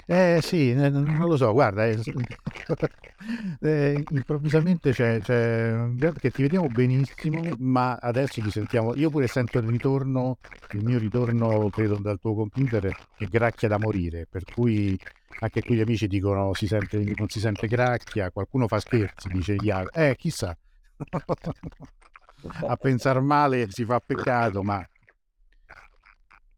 Eh, 0.08 0.40
sì, 0.42 0.74
non 0.90 1.28
lo 1.28 1.38
so, 1.38 1.52
guarda, 1.52 1.86
eh, 1.86 2.00
eh, 3.62 4.04
improvvisamente 4.10 4.92
c'è, 4.92 5.20
c'è 5.22 5.88
che 6.20 6.32
ti 6.32 6.42
vediamo 6.42 6.68
benissimo, 6.68 7.42
ma 7.60 7.96
adesso 8.00 8.42
ti 8.42 8.50
sentiamo, 8.52 8.96
io 8.96 9.10
pure 9.10 9.28
sento 9.28 9.58
il 9.60 9.68
ritorno, 9.68 10.38
il 10.72 10.84
mio 10.84 10.98
ritorno 11.00 11.70
credo 11.70 11.98
dal 11.98 12.20
tuo 12.20 12.34
computer 12.36 12.96
che 13.16 13.28
gracchia 13.28 13.68
da 13.68 13.78
morire, 13.80 14.28
per 14.30 14.44
cui 14.44 14.98
anche 15.40 15.62
qui 15.62 15.76
gli 15.76 15.82
amici 15.82 16.08
dicono 16.08 16.54
si 16.54 16.68
sente, 16.68 16.98
non 17.16 17.28
si 17.30 17.40
sente 17.40 17.68
gracchia, 17.68 18.32
qualcuno 18.32 18.68
fa 18.68 18.80
scherzi, 18.80 19.28
dice 19.30 19.56
Iago, 19.60 19.92
eh 19.92 20.16
chissà, 20.18 20.56
a 22.68 22.76
pensare 22.78 23.20
male 23.22 23.70
si 23.70 23.86
fa 23.86 24.00
peccato, 24.00 24.64
ma 24.64 24.86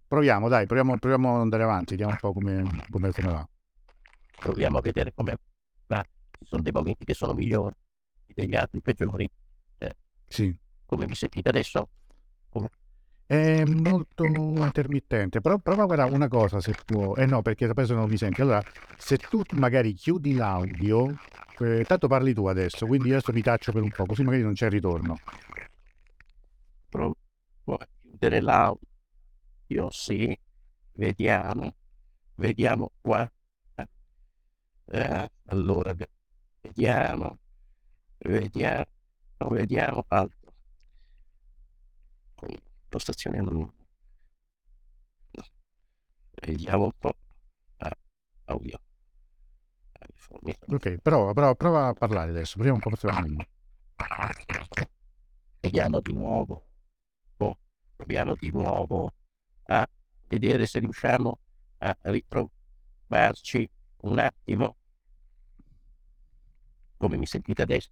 Proviamo, 0.07 0.47
dai, 0.47 0.65
proviamo, 0.65 0.97
proviamo 0.97 1.35
ad 1.35 1.41
andare 1.41 1.63
avanti, 1.63 1.91
vediamo 1.91 2.13
un 2.13 2.17
po' 2.19 2.31
come, 2.31 2.63
come, 2.89 3.11
come 3.11 3.27
va. 3.27 3.47
Proviamo 4.39 4.77
a 4.77 4.81
vedere 4.81 5.13
come 5.13 5.37
va. 5.87 6.01
Ci 6.31 6.45
sono 6.45 6.61
dei 6.61 6.71
momenti 6.71 7.03
che 7.03 7.13
sono 7.13 7.33
migliori 7.33 7.75
degli 8.33 8.55
altri 8.55 8.79
peggiori. 8.81 9.29
Eh, 9.79 9.95
sì. 10.27 10.57
Come 10.85 11.07
mi 11.07 11.15
sentite 11.15 11.49
adesso? 11.49 11.89
Come... 12.49 12.69
È 13.25 13.65
molto 13.65 14.23
intermittente, 14.23 15.41
però 15.41 15.57
prova 15.57 15.83
a 15.83 15.85
guardare 15.85 16.13
una 16.13 16.29
cosa 16.29 16.61
se 16.61 16.73
può. 16.85 17.13
Eh 17.15 17.25
no, 17.25 17.41
perché 17.41 17.65
adesso 17.65 17.93
non 17.93 18.07
mi 18.07 18.15
senti. 18.15 18.39
Allora, 18.39 18.63
se 18.95 19.17
tu 19.17 19.41
magari 19.55 19.91
chiudi 19.91 20.35
l'audio, 20.35 21.13
eh, 21.59 21.83
tanto 21.85 22.07
parli 22.07 22.33
tu 22.33 22.45
adesso, 22.45 22.85
quindi 22.85 23.09
adesso 23.11 23.33
mi 23.33 23.41
taccio 23.41 23.73
per 23.73 23.81
un 23.81 23.89
po', 23.89 24.05
così 24.05 24.23
magari 24.23 24.43
non 24.43 24.53
c'è 24.53 24.69
ritorno. 24.69 25.17
Provo 26.87 27.17
a 27.65 27.87
chiudere 28.01 28.39
l'audio. 28.39 28.87
Io 29.67 29.89
sì, 29.89 30.37
vediamo, 30.93 31.75
vediamo 32.35 32.91
qua. 33.01 33.29
Eh, 34.89 35.31
allora, 35.47 35.93
vediamo, 36.61 37.37
vediamo, 38.19 38.85
vediamo 39.49 40.05
altro. 40.07 40.53
Impostazione 42.85 43.41
non... 43.41 43.69
Vediamo 46.39 46.83
un 46.85 46.91
po'. 46.97 47.13
Ah, 47.77 47.97
audio. 48.45 48.79
Ok, 50.67 50.97
prova, 51.01 51.33
prova, 51.33 51.55
prova 51.55 51.87
a 51.87 51.93
parlare 51.93 52.29
adesso, 52.29 52.53
proviamo 52.53 52.79
un 52.81 52.81
po' 52.81 53.07
a 53.07 54.33
Vediamo 55.59 55.99
di 55.99 56.13
nuovo. 56.13 56.67
Oh, 57.37 57.57
proviamo 57.97 58.35
di 58.35 58.51
nuovo 58.51 59.11
a 59.67 59.87
vedere 60.27 60.65
se 60.65 60.79
riusciamo 60.79 61.39
a 61.79 61.97
ritrovarci 62.01 63.69
un 64.01 64.19
attimo. 64.19 64.75
Come 66.97 67.17
mi 67.17 67.25
sentite 67.25 67.61
adesso? 67.61 67.89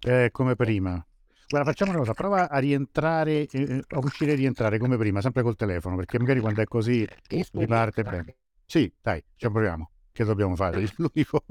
Eh, 0.00 0.30
come 0.32 0.54
prima. 0.54 1.04
Guarda, 1.48 1.70
facciamo 1.70 1.92
una 1.92 2.00
cosa, 2.00 2.12
prova 2.12 2.50
a 2.50 2.58
rientrare, 2.58 3.46
eh, 3.46 3.82
a 3.88 3.98
uscire 3.98 4.32
e 4.32 4.34
rientrare 4.34 4.78
come 4.78 4.98
prima, 4.98 5.22
sempre 5.22 5.42
col 5.42 5.56
telefono, 5.56 5.96
perché 5.96 6.18
magari 6.18 6.40
quando 6.40 6.60
è 6.60 6.66
così 6.66 7.06
riparte 7.52 8.02
bene. 8.02 8.36
Sì, 8.66 8.92
dai, 9.00 9.22
ci 9.34 9.50
proviamo. 9.50 9.90
Che 10.12 10.24
dobbiamo 10.24 10.56
fare? 10.56 10.86
L'unico... 10.96 11.44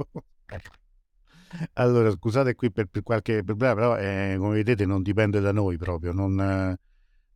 Allora, 1.73 2.11
scusate 2.11 2.55
qui 2.55 2.71
per, 2.71 2.87
per 2.87 3.01
qualche 3.01 3.43
problema, 3.43 3.73
però 3.73 3.97
eh, 3.97 4.35
come 4.37 4.55
vedete 4.55 4.85
non 4.85 5.01
dipende 5.01 5.39
da 5.39 5.51
noi 5.51 5.77
proprio, 5.77 6.11
non, 6.11 6.77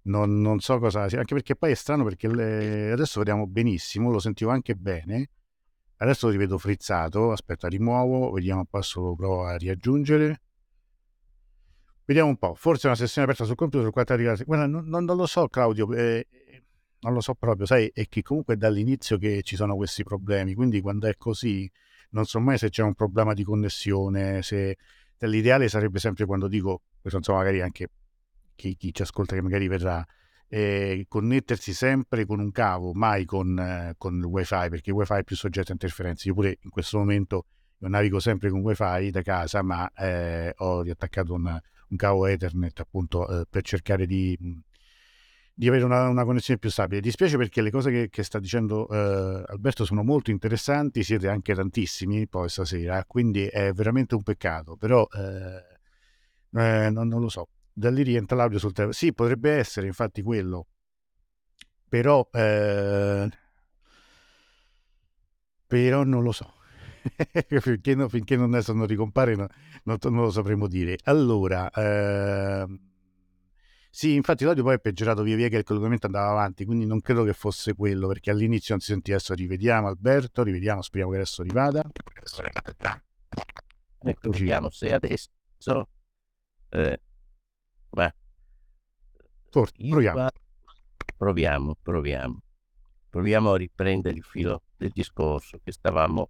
non, 0.03 0.39
non 0.41 0.60
so 0.60 0.79
cosa 0.79 1.08
sia, 1.10 1.20
anche 1.20 1.34
perché 1.34 1.55
poi 1.55 1.72
è 1.72 1.75
strano 1.75 2.03
perché 2.03 2.27
le, 2.27 2.91
adesso 2.91 3.20
vediamo 3.20 3.46
benissimo, 3.48 4.12
lo 4.12 4.20
sentivo 4.20 4.51
anche 4.51 4.75
bene, 4.75 5.29
adesso 5.98 6.27
lo 6.27 6.31
rivedo 6.31 6.58
frizzato, 6.58 7.31
aspetta 7.31 7.67
rimuovo, 7.67 8.31
vediamo 8.31 8.65
passo, 8.65 9.01
lo 9.01 9.15
provo 9.15 9.46
a 9.46 9.55
riaggiungere. 9.55 10.41
Vediamo 12.03 12.29
un 12.29 12.38
po', 12.38 12.55
forse 12.55 12.84
è 12.84 12.88
una 12.88 12.96
sessione 12.96 13.27
aperta 13.27 13.46
sul 13.46 13.55
computer 13.55 13.84
sul 13.84 13.93
quale 13.93 14.12
arrivare. 14.12 14.43
Guarda, 14.43 14.65
non, 14.65 14.86
non, 14.88 15.05
non, 15.05 15.15
lo 15.15 15.25
so 15.27 15.48
Claudio, 15.48 15.93
eh, 15.93 16.27
non 17.01 17.13
lo 17.13 17.22
so 17.22 17.36
proprio, 17.36 17.65
sai, 17.65 17.89
è 17.93 18.08
che 18.08 18.22
comunque 18.22 18.55
è 18.55 18.58
dall'inizio 18.58 19.17
che 19.17 19.41
ci 19.43 19.55
sono 19.55 19.75
questi 19.75 20.03
problemi, 20.03 20.53
quindi 20.53 20.81
quando 20.81 21.08
è 21.08 21.15
così 21.15 21.72
non 22.10 22.25
so 22.25 22.39
mai 22.39 22.58
se 22.58 22.70
c'è 22.70 22.84
un 22.84 22.93
problema 22.96 23.34
di 23.34 23.43
connessione, 23.43 24.41
se 24.41 24.77
l'ideale 25.20 25.70
sarebbe 25.70 26.00
sempre 26.00 26.25
quando 26.25 26.48
dico, 26.48 26.81
questo 27.00 27.20
insomma 27.20 27.39
magari 27.39 27.62
anche 27.62 27.88
chi, 28.55 28.75
chi 28.75 28.93
ci 28.93 29.01
ascolta 29.01 29.36
che 29.36 29.41
magari 29.41 29.67
verrà, 29.67 30.05
eh, 30.53 31.05
connettersi 31.08 31.74
sempre 31.74 32.25
con 32.25 32.41
un 32.41 32.51
cavo, 32.51 32.93
mai 32.93 33.24
con, 33.24 33.58
eh, 33.58 33.96
con 33.98 34.17
il 34.17 34.25
wifi, 34.25 34.67
perché 34.70 34.89
il 34.89 34.96
wifi 34.98 35.13
è 35.13 35.24
più 35.24 35.38
soggetto 35.38 35.70
a 35.70 35.74
interferenze. 35.74 36.27
Io 36.27 36.34
pure 36.34 36.58
in 36.60 36.70
questo 36.70 36.98
momento 36.98 37.46
io 37.77 37.88
navigo 37.88 38.20
sempre 38.20 38.50
con 38.50 38.60
wifi 38.60 39.12
da 39.12 39.22
casa, 39.22 39.62
ma 39.63 39.89
eh, 39.93 40.53
ho 40.58 40.81
riattaccato 40.81 41.34
un, 41.34 41.46
un, 41.88 41.98
cavo 41.98 42.25
Ethernet 42.25 42.77
appunto 42.81 43.27
eh, 43.29 43.46
per 43.50 43.63
cercare 43.63 44.05
di, 44.05 44.38
di 45.53 45.67
avere 45.70 45.86
una, 45.86 46.10
una, 46.10 46.25
connessione 46.25 46.60
più 46.60 46.70
stabile. 46.70 47.00
Dispiace 47.00 47.38
perché 47.38 47.62
le 47.62 47.72
cose 47.72 47.89
che, 47.89 48.10
che 48.10 48.24
sta 48.24 48.38
dicendo 48.38 48.89
eh, 48.89 49.43
Alberto 49.48 49.86
sono 49.86 50.03
molto 50.03 50.31
interessanti, 50.31 51.01
siete 51.01 51.29
anche 51.29 51.55
tantissimi 51.55 52.27
poi 52.27 52.50
stasera, 52.50 53.05
quindi 53.05 53.46
è 53.46 53.72
veramente 53.72 54.15
un 54.15 54.24
peccato, 54.24 54.75
però 54.75 55.08
eh, 55.13 56.91
non, 56.91 57.08
non 57.08 57.22
lo 57.22 57.29
so 57.29 57.48
da 57.73 57.89
lì 57.89 58.03
rientra 58.03 58.35
l'audio 58.35 58.59
sul 58.59 58.73
telefono. 58.73 58.97
Sì, 58.97 59.13
potrebbe 59.13 59.51
essere 59.51 59.87
infatti 59.87 60.21
quello, 60.21 60.67
però, 61.87 62.27
eh, 62.31 63.29
però 65.67 66.03
non 66.03 66.23
lo 66.23 66.31
so. 66.31 66.53
finché, 67.61 67.95
no, 67.95 68.07
finché, 68.07 68.35
non 68.35 68.53
adesso 68.53 68.73
non 68.73 68.85
ricompare 68.85 69.35
no, 69.35 69.47
non, 69.83 69.97
non, 70.03 70.21
lo 70.21 70.31
sapremo 70.31 70.67
dire. 70.67 70.97
Allora, 71.03 71.69
eh, 71.71 72.65
sì, 73.89 74.13
infatti 74.13 74.45
l'audio 74.45 74.63
poi 74.63 74.75
è 74.75 74.79
peggiorato 74.79 75.21
via 75.21 75.35
via 75.35 75.49
che 75.49 75.57
il 75.57 75.63
collegamento 75.63 76.05
andava 76.05 76.29
avanti, 76.31 76.63
quindi 76.63 76.85
non 76.85 77.01
credo 77.01 77.23
che 77.23 77.33
fosse 77.33 77.73
quello, 77.75 78.07
perché 78.07 78.31
all'inizio 78.31 78.73
non 78.75 78.81
si 78.81 78.91
sentiva. 78.93 79.17
Adesso 79.17 79.33
rivediamo 79.33 79.87
Alberto, 79.87 80.43
rivediamo, 80.43 80.81
speriamo 80.81 81.11
che 81.11 81.17
adesso 81.19 81.43
rivada. 81.43 81.83
Ecco, 84.03 84.29
vediamo 84.29 84.69
se 84.69 84.93
adesso... 84.93 85.29
Eh, 86.69 86.99
Beh, 87.91 88.13
Forse, 89.50 89.74
proviamo. 89.77 90.29
proviamo, 91.17 91.75
proviamo. 91.81 92.41
Proviamo 93.10 93.51
a 93.51 93.57
riprendere 93.57 94.15
il 94.15 94.24
filo 94.24 94.63
del 94.77 94.91
discorso 94.93 95.60
che 95.62 95.74
stavamo, 95.74 96.29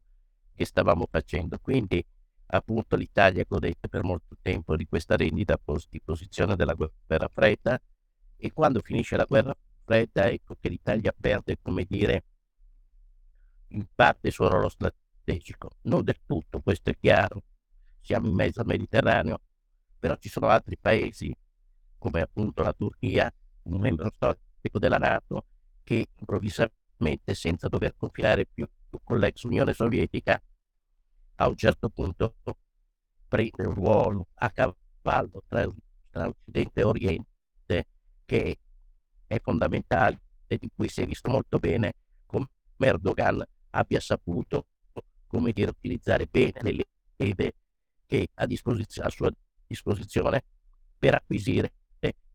che 0.56 0.66
stavamo 0.66 1.08
facendo. 1.10 1.60
Quindi, 1.60 2.04
appunto, 2.48 2.96
l'Italia 2.96 3.46
godette 3.48 3.88
per 3.88 4.04
molto 4.04 4.36
tempo 4.42 4.76
di 4.76 4.88
questa 4.88 5.16
rendita 5.16 5.60
di 5.90 6.02
posizione 6.04 6.56
della 6.56 6.74
guerra 6.74 7.28
fredda 7.28 7.80
e 8.36 8.52
quando 8.52 8.82
finisce 8.82 9.16
la 9.16 9.26
guerra 9.26 9.56
fredda 9.86 10.28
ecco 10.32 10.56
che 10.60 10.70
l'Italia 10.70 11.14
perde, 11.16 11.60
come 11.62 11.86
dire, 11.88 12.24
in 13.70 13.86
parte 13.94 14.28
il 14.28 14.34
suo 14.34 14.50
ruolo 14.50 14.70
strategico. 14.70 15.70
Non 15.84 16.04
del 16.04 16.18
tutto, 16.26 16.60
questo 16.62 16.90
è 16.90 16.98
chiaro. 17.00 17.44
Siamo 18.02 18.28
in 18.28 18.34
mezzo 18.34 18.62
al 18.62 18.66
Mediterraneo, 18.66 19.40
però 20.00 20.16
ci 20.16 20.28
sono 20.28 20.48
altri 20.48 20.76
paesi 20.76 21.32
come 22.02 22.22
appunto 22.22 22.64
la 22.64 22.74
Turchia, 22.74 23.32
un 23.64 23.80
membro 23.80 24.10
storico 24.10 24.80
della 24.80 24.98
Nato, 24.98 25.46
che 25.84 26.08
improvvisamente 26.18 27.36
senza 27.36 27.68
dover 27.68 27.94
confinare 27.96 28.48
più 28.48 28.68
con 29.04 29.20
l'ex 29.20 29.44
Unione 29.44 29.72
Sovietica, 29.74 30.42
a 31.36 31.48
un 31.48 31.56
certo 31.56 31.90
punto 31.90 32.38
prende 33.28 33.68
un 33.68 33.76
ruolo 33.76 34.30
a 34.34 34.50
cavallo 34.50 35.44
tra, 35.48 35.68
tra 36.10 36.28
Occidente 36.28 36.80
e 36.80 36.84
Oriente 36.84 37.86
che 38.26 38.60
è 39.28 39.40
fondamentale 39.40 40.22
e 40.48 40.58
di 40.58 40.72
cui 40.76 40.90
si 40.90 41.02
è 41.02 41.06
visto 41.06 41.30
molto 41.30 41.60
bene 41.60 41.94
come 42.26 42.48
Erdogan 42.78 43.46
abbia 43.70 44.00
saputo 44.00 44.66
come 45.28 45.52
dire, 45.52 45.70
utilizzare 45.70 46.26
bene 46.26 46.62
le 46.64 46.86
leve 47.16 47.54
che 48.08 48.28
ha 48.34 48.44
a 48.44 49.10
sua 49.10 49.32
disposizione 49.68 50.44
per 50.98 51.14
acquisire 51.14 51.72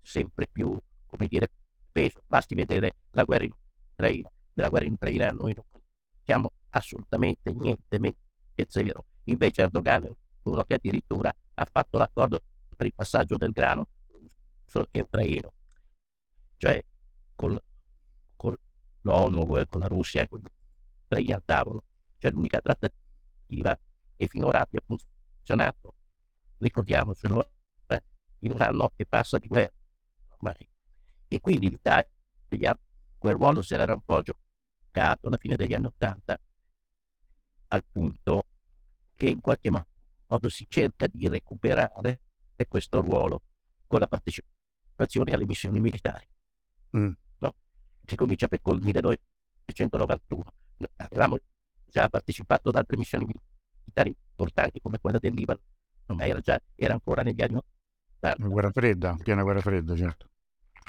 sempre 0.06 0.46
più 0.46 0.78
come 1.06 1.26
dire, 1.26 1.50
peso. 1.90 2.22
Basti 2.26 2.54
vedere 2.54 2.96
la 3.10 3.24
guerra 3.24 3.44
in 3.44 3.52
Ucraina. 3.92 4.30
Della 4.52 4.68
guerra 4.68 4.86
in 4.86 4.92
Ucraina 4.92 5.30
noi 5.30 5.54
non 5.54 5.64
siamo 6.22 6.52
assolutamente 6.70 7.52
niente 7.52 7.98
meno 7.98 8.16
che 8.54 8.66
zero. 8.68 9.06
Invece 9.24 9.62
Erdogan 9.62 10.14
uno 10.42 10.62
che 10.62 10.74
addirittura 10.74 11.34
ha 11.54 11.68
fatto 11.70 11.98
l'accordo 11.98 12.40
per 12.76 12.86
il 12.86 12.94
passaggio 12.94 13.36
del 13.36 13.50
grano 13.50 13.88
che 14.90 15.00
ucraino. 15.00 15.52
Cioè 16.58 16.84
con, 17.34 17.58
con 18.36 18.56
l'ONU, 19.00 19.66
con 19.68 19.80
la 19.80 19.86
Russia, 19.86 20.26
con 20.28 20.42
gli 21.08 21.32
al 21.32 21.42
tavolo. 21.44 21.82
Cioè 22.18 22.30
l'unica 22.30 22.60
trattativa 22.60 23.78
e 24.16 24.26
finora 24.28 24.60
abbia 24.60 24.80
funzionato. 24.84 25.94
Ricordiamocelo, 26.58 27.50
eh, 27.88 28.02
in 28.40 28.60
anno 28.60 28.92
che 28.94 29.06
passa 29.06 29.38
di 29.38 29.48
guerra 29.48 29.75
ormai. 30.36 30.68
E 31.28 31.40
quindi 31.40 31.70
l'Italia, 31.70 32.08
quel 33.18 33.34
ruolo 33.34 33.62
se 33.62 33.76
l'era 33.76 33.94
un 33.94 34.02
po' 34.04 34.22
giocato 34.22 35.26
alla 35.26 35.36
fine 35.36 35.56
degli 35.56 35.74
anni 35.74 35.86
Ottanta, 35.86 36.38
al 37.68 37.84
punto 37.90 38.46
che 39.14 39.28
in 39.28 39.40
qualche 39.40 39.70
modo 39.70 40.48
si 40.48 40.66
cerca 40.68 41.06
di 41.06 41.28
recuperare 41.28 42.20
questo 42.68 43.00
ruolo 43.00 43.42
con 43.86 44.00
la 44.00 44.06
partecipazione 44.06 45.32
alle 45.32 45.44
missioni 45.44 45.80
militari. 45.80 46.26
Mm. 46.96 47.12
No? 47.38 47.54
Si 48.04 48.16
comincia 48.16 48.48
per 48.48 48.60
col 48.62 48.80
1991. 48.80 50.44
Avevamo 50.96 51.38
già 51.86 52.08
partecipato 52.08 52.68
ad 52.68 52.76
altre 52.76 52.96
missioni 52.96 53.26
militari 53.26 54.14
importanti 54.30 54.80
come 54.80 54.98
quella 54.98 55.18
del 55.18 55.34
Libano, 55.34 55.60
ma 56.06 56.26
era, 56.26 56.40
già, 56.40 56.60
era 56.74 56.94
ancora 56.94 57.22
negli 57.22 57.42
anni 57.42 57.56
80. 57.56 57.75
Guerra 58.36 58.70
fredda, 58.70 59.16
piena 59.22 59.42
guerra 59.42 59.60
fredda, 59.60 59.96
certo. 59.96 60.28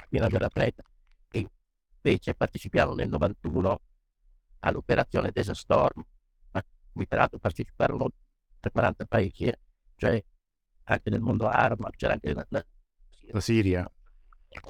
Piena 0.08 0.28
guerra 0.28 0.48
fredda. 0.48 0.82
E 1.30 1.48
invece 2.02 2.34
partecipiamo 2.34 2.94
nel 2.94 3.08
91 3.08 3.80
all'operazione 4.60 5.30
Desert 5.30 5.58
Storm, 5.58 6.04
a 6.52 6.64
cui 6.92 7.06
peraltro 7.06 7.38
parteciparono 7.38 8.10
40 8.70 9.06
paesi, 9.06 9.44
eh? 9.44 9.58
cioè 9.96 10.22
anche 10.84 11.10
nel 11.10 11.20
mondo 11.20 11.46
arabo, 11.48 11.88
c'era 11.96 12.14
anche 12.14 12.32
la, 12.32 12.44
la, 12.48 12.64
la 13.30 13.40
Siria. 13.40 13.90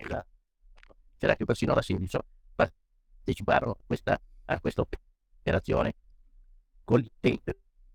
La, 0.08 0.26
c'era 1.16 1.32
anche 1.32 1.44
persino 1.44 1.74
la 1.74 1.82
Siria, 1.82 2.02
insomma, 2.02 2.24
parteciparono 2.54 3.72
a 3.72 3.82
questa, 3.86 4.20
a 4.46 4.60
questa 4.60 4.82
operazione 4.82 5.94
con 6.84 7.00
l'intento 7.00 7.50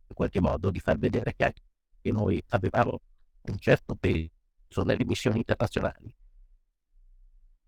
in 0.08 0.16
qualche 0.16 0.40
modo 0.40 0.70
di 0.70 0.80
far 0.80 0.98
vedere 0.98 1.34
che 1.36 1.44
anche 1.44 1.62
noi 2.12 2.42
avevamo 2.50 3.00
un 3.42 3.58
certo 3.58 3.96
peso 3.96 4.30
nelle 4.82 5.06
missioni 5.06 5.38
internazionali. 5.38 6.16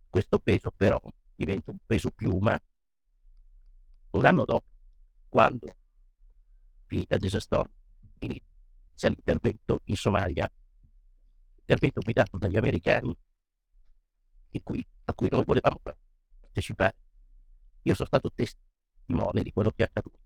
Questo 0.09 0.39
peso 0.39 0.71
però 0.71 0.99
diventa 1.35 1.71
un 1.71 1.77
peso 1.85 2.09
piuma 2.09 2.59
un 4.11 4.25
anno 4.25 4.45
dopo, 4.45 4.67
quando 5.27 5.75
finita 6.85 7.17
Desastor 7.17 7.69
inizia 8.19 9.09
l'intervento 9.09 9.81
in 9.85 9.95
Somalia, 9.97 10.49
intervento 11.59 11.99
guidato 12.01 12.37
dagli 12.37 12.55
americani 12.55 13.15
cui, 14.63 14.85
a 15.05 15.13
cui 15.13 15.27
noi 15.29 15.43
volevamo 15.43 15.79
partecipare. 15.81 16.95
Io 17.81 17.93
sono 17.93 18.07
stato 18.07 18.31
testimone 18.33 19.43
di 19.43 19.51
quello 19.51 19.71
che 19.71 19.83
è 19.83 19.87
accaduto, 19.87 20.19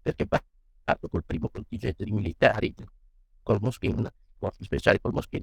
perché 0.00 0.26
parto 0.26 1.08
col 1.08 1.24
primo 1.24 1.48
contingente 1.48 2.04
di 2.04 2.12
militari 2.12 2.72
col 3.42 3.58
Moschin, 3.60 4.08
forze 4.38 4.62
speciali 4.62 5.00
col 5.00 5.12
Moschin 5.12 5.42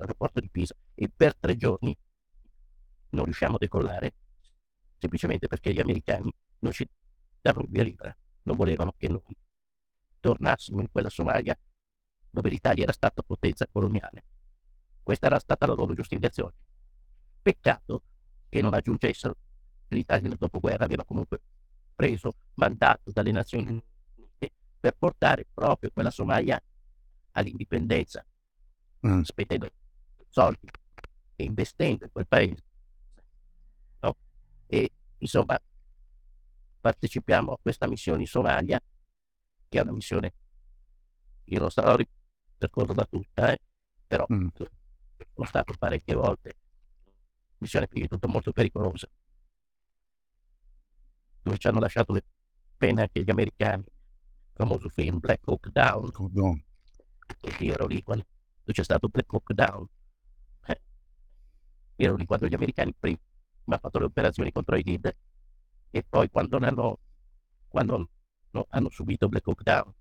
all'aeroporto 0.00 0.40
di 0.40 0.48
Pisa 0.50 0.74
e 0.94 1.10
per 1.14 1.36
tre 1.36 1.56
giorni 1.56 1.96
non 3.10 3.24
riusciamo 3.24 3.56
a 3.56 3.58
decollare 3.58 4.14
semplicemente 4.98 5.46
perché 5.46 5.72
gli 5.72 5.80
americani 5.80 6.32
non 6.60 6.72
ci 6.72 6.86
davano 7.40 7.66
via 7.68 7.82
libera, 7.82 8.14
non 8.42 8.56
volevano 8.56 8.94
che 8.96 9.08
noi 9.08 9.36
tornassimo 10.20 10.80
in 10.80 10.90
quella 10.90 11.08
Somalia 11.08 11.58
dove 12.30 12.50
l'Italia 12.50 12.84
era 12.84 12.92
stata 12.92 13.22
potenza 13.22 13.66
coloniale. 13.70 14.24
Questa 15.02 15.26
era 15.26 15.38
stata 15.38 15.66
la 15.66 15.72
loro 15.72 15.94
giustificazione. 15.94 16.54
Peccato 17.42 18.02
che 18.48 18.60
non 18.60 18.74
aggiungessero 18.74 19.34
che 19.88 19.94
l'Italia 19.94 20.28
nel 20.28 20.36
dopoguerra 20.38 20.84
aveva 20.84 21.04
comunque 21.04 21.40
preso 21.94 22.34
mandato 22.54 23.10
dalle 23.10 23.32
Nazioni 23.32 23.68
Unite 23.68 24.52
per 24.78 24.96
portare 24.96 25.46
proprio 25.52 25.90
quella 25.92 26.10
Somalia 26.10 26.62
all'indipendenza, 27.32 28.24
mm. 29.06 29.22
spendendo 29.22 29.70
soldi 30.30 30.68
e 31.36 31.44
investendo 31.44 32.04
in 32.04 32.12
quel 32.12 32.26
paese. 32.26 32.64
No? 34.00 34.16
E 34.66 34.90
insomma 35.18 35.60
partecipiamo 36.80 37.52
a 37.52 37.58
questa 37.60 37.86
missione 37.86 38.22
in 38.22 38.26
Somalia, 38.26 38.80
che 39.68 39.78
è 39.78 39.82
una 39.82 39.92
missione, 39.92 40.32
io 41.44 41.60
non 41.60 41.70
sarò 41.70 41.94
ripercorrerla 41.94 43.04
tutta, 43.04 43.52
eh, 43.52 43.60
però 44.06 44.24
mm. 44.32 44.48
sono 45.34 45.46
stato 45.46 45.74
parecchie 45.78 46.14
volte, 46.14 46.54
missione 47.58 47.86
prima 47.86 48.06
di 48.06 48.10
tutto 48.10 48.28
molto 48.28 48.52
pericolosa, 48.52 49.06
dove 51.42 51.58
ci 51.58 51.66
hanno 51.66 51.80
lasciato 51.80 52.12
le 52.12 52.24
pene 52.76 53.02
anche 53.02 53.22
gli 53.22 53.30
americani, 53.30 53.84
il 53.84 54.52
famoso 54.54 54.88
film 54.88 55.18
Black 55.18 55.46
Hawk 55.46 55.68
Down, 55.68 56.10
no. 56.32 56.62
e 57.40 57.64
io 57.64 57.74
ero 57.74 57.86
lì 57.86 58.02
quando 58.02 58.24
c'è 58.64 58.82
stato 58.82 59.08
Black 59.08 59.30
Hawk 59.32 59.52
Down, 59.52 59.86
lì 62.08 62.26
quando 62.26 62.46
gli 62.46 62.54
americani 62.54 62.94
prima. 62.98 63.18
Hanno 63.64 63.78
fatto 63.78 63.98
le 63.98 64.04
operazioni 64.06 64.52
contro 64.52 64.76
i 64.76 64.82
leader. 64.82 65.16
E 65.90 66.04
poi 66.08 66.30
quando, 66.30 66.56
hanno, 66.58 66.98
quando 67.68 68.08
no, 68.50 68.66
hanno 68.70 68.90
subito 68.90 69.28
Black 69.28 69.46
Hawk 69.46 69.62
Down, 69.62 69.92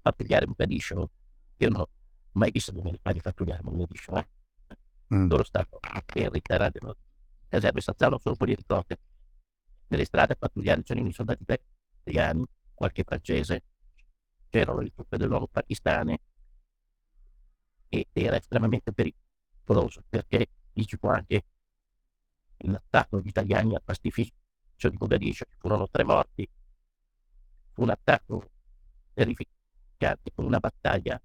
pattugliare 0.00 0.46
un 0.46 0.54
pediscio, 0.54 1.10
io 1.56 1.68
non 1.68 1.80
ho 1.80 1.88
mai 2.32 2.50
visto 2.50 2.72
gli 2.72 2.80
americani 2.80 3.20
pattugliare 3.20 3.62
un 3.64 3.76
pediscio, 3.86 4.16
eh? 4.16 4.28
mm. 5.14 5.28
loro 5.28 5.44
stanno 5.44 5.78
per 6.06 6.30
ritirare 6.30 6.78
le 6.80 6.96
caserme 7.48 7.80
stanziano 7.80 8.18
solo 8.18 8.36
quelli 8.36 8.54
di 8.54 8.64
cotte. 8.64 8.98
Nelle 9.88 10.04
strade 10.04 10.34
a 10.34 10.36
pattugliare 10.36 10.82
c'erano 10.82 11.08
i 11.08 11.12
soldati 11.12 11.44
italiani, 12.02 12.44
qualche 12.74 13.02
francese, 13.02 13.64
c'erano 14.48 14.80
le 14.80 14.92
truppe 14.94 15.16
dell'ONU 15.16 15.48
pakistane. 15.50 16.20
Ed 17.88 18.06
era 18.12 18.36
estremamente 18.36 18.92
pericoloso 18.92 20.04
perché 20.08 20.46
dici 20.72 20.98
può 20.98 21.10
anche 21.10 21.44
l'attacco 22.58 23.16
agli 23.16 23.28
italiani 23.28 23.74
al 23.74 23.82
pastificio 23.82 24.32
di 24.88 24.96
Mogadiscio, 24.98 25.44
ci 25.48 25.56
furono 25.58 25.88
tre 25.88 26.04
morti, 26.04 26.48
fu 27.72 27.82
un 27.82 27.90
attacco 27.90 28.50
terrificante 29.12 30.30
con 30.34 30.44
una 30.44 30.58
battaglia 30.58 31.20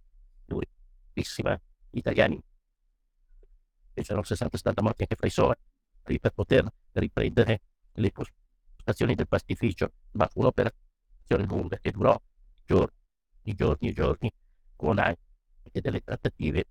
durissima, 0.45 1.59
gli 1.89 1.97
italiani 1.97 2.41
fecero 3.93 4.21
60-70 4.21 4.81
morti 4.81 5.01
anche 5.03 5.15
fra 5.15 5.27
i 5.27 5.29
soli 5.29 6.19
per 6.19 6.31
poter 6.33 6.71
riprendere 6.91 7.61
le 7.93 8.11
postazioni 8.11 9.15
del 9.15 9.27
pastificio, 9.27 9.91
ma 10.11 10.27
fu 10.27 10.39
un'operazione 10.41 11.45
lunga 11.45 11.77
che 11.79 11.91
durò 11.91 12.19
giorni, 12.65 13.55
giorni 13.55 13.89
e 13.89 13.93
giorni, 13.93 14.31
con 14.75 14.99
anche 14.99 15.19
delle 15.71 16.01
trattative 16.01 16.65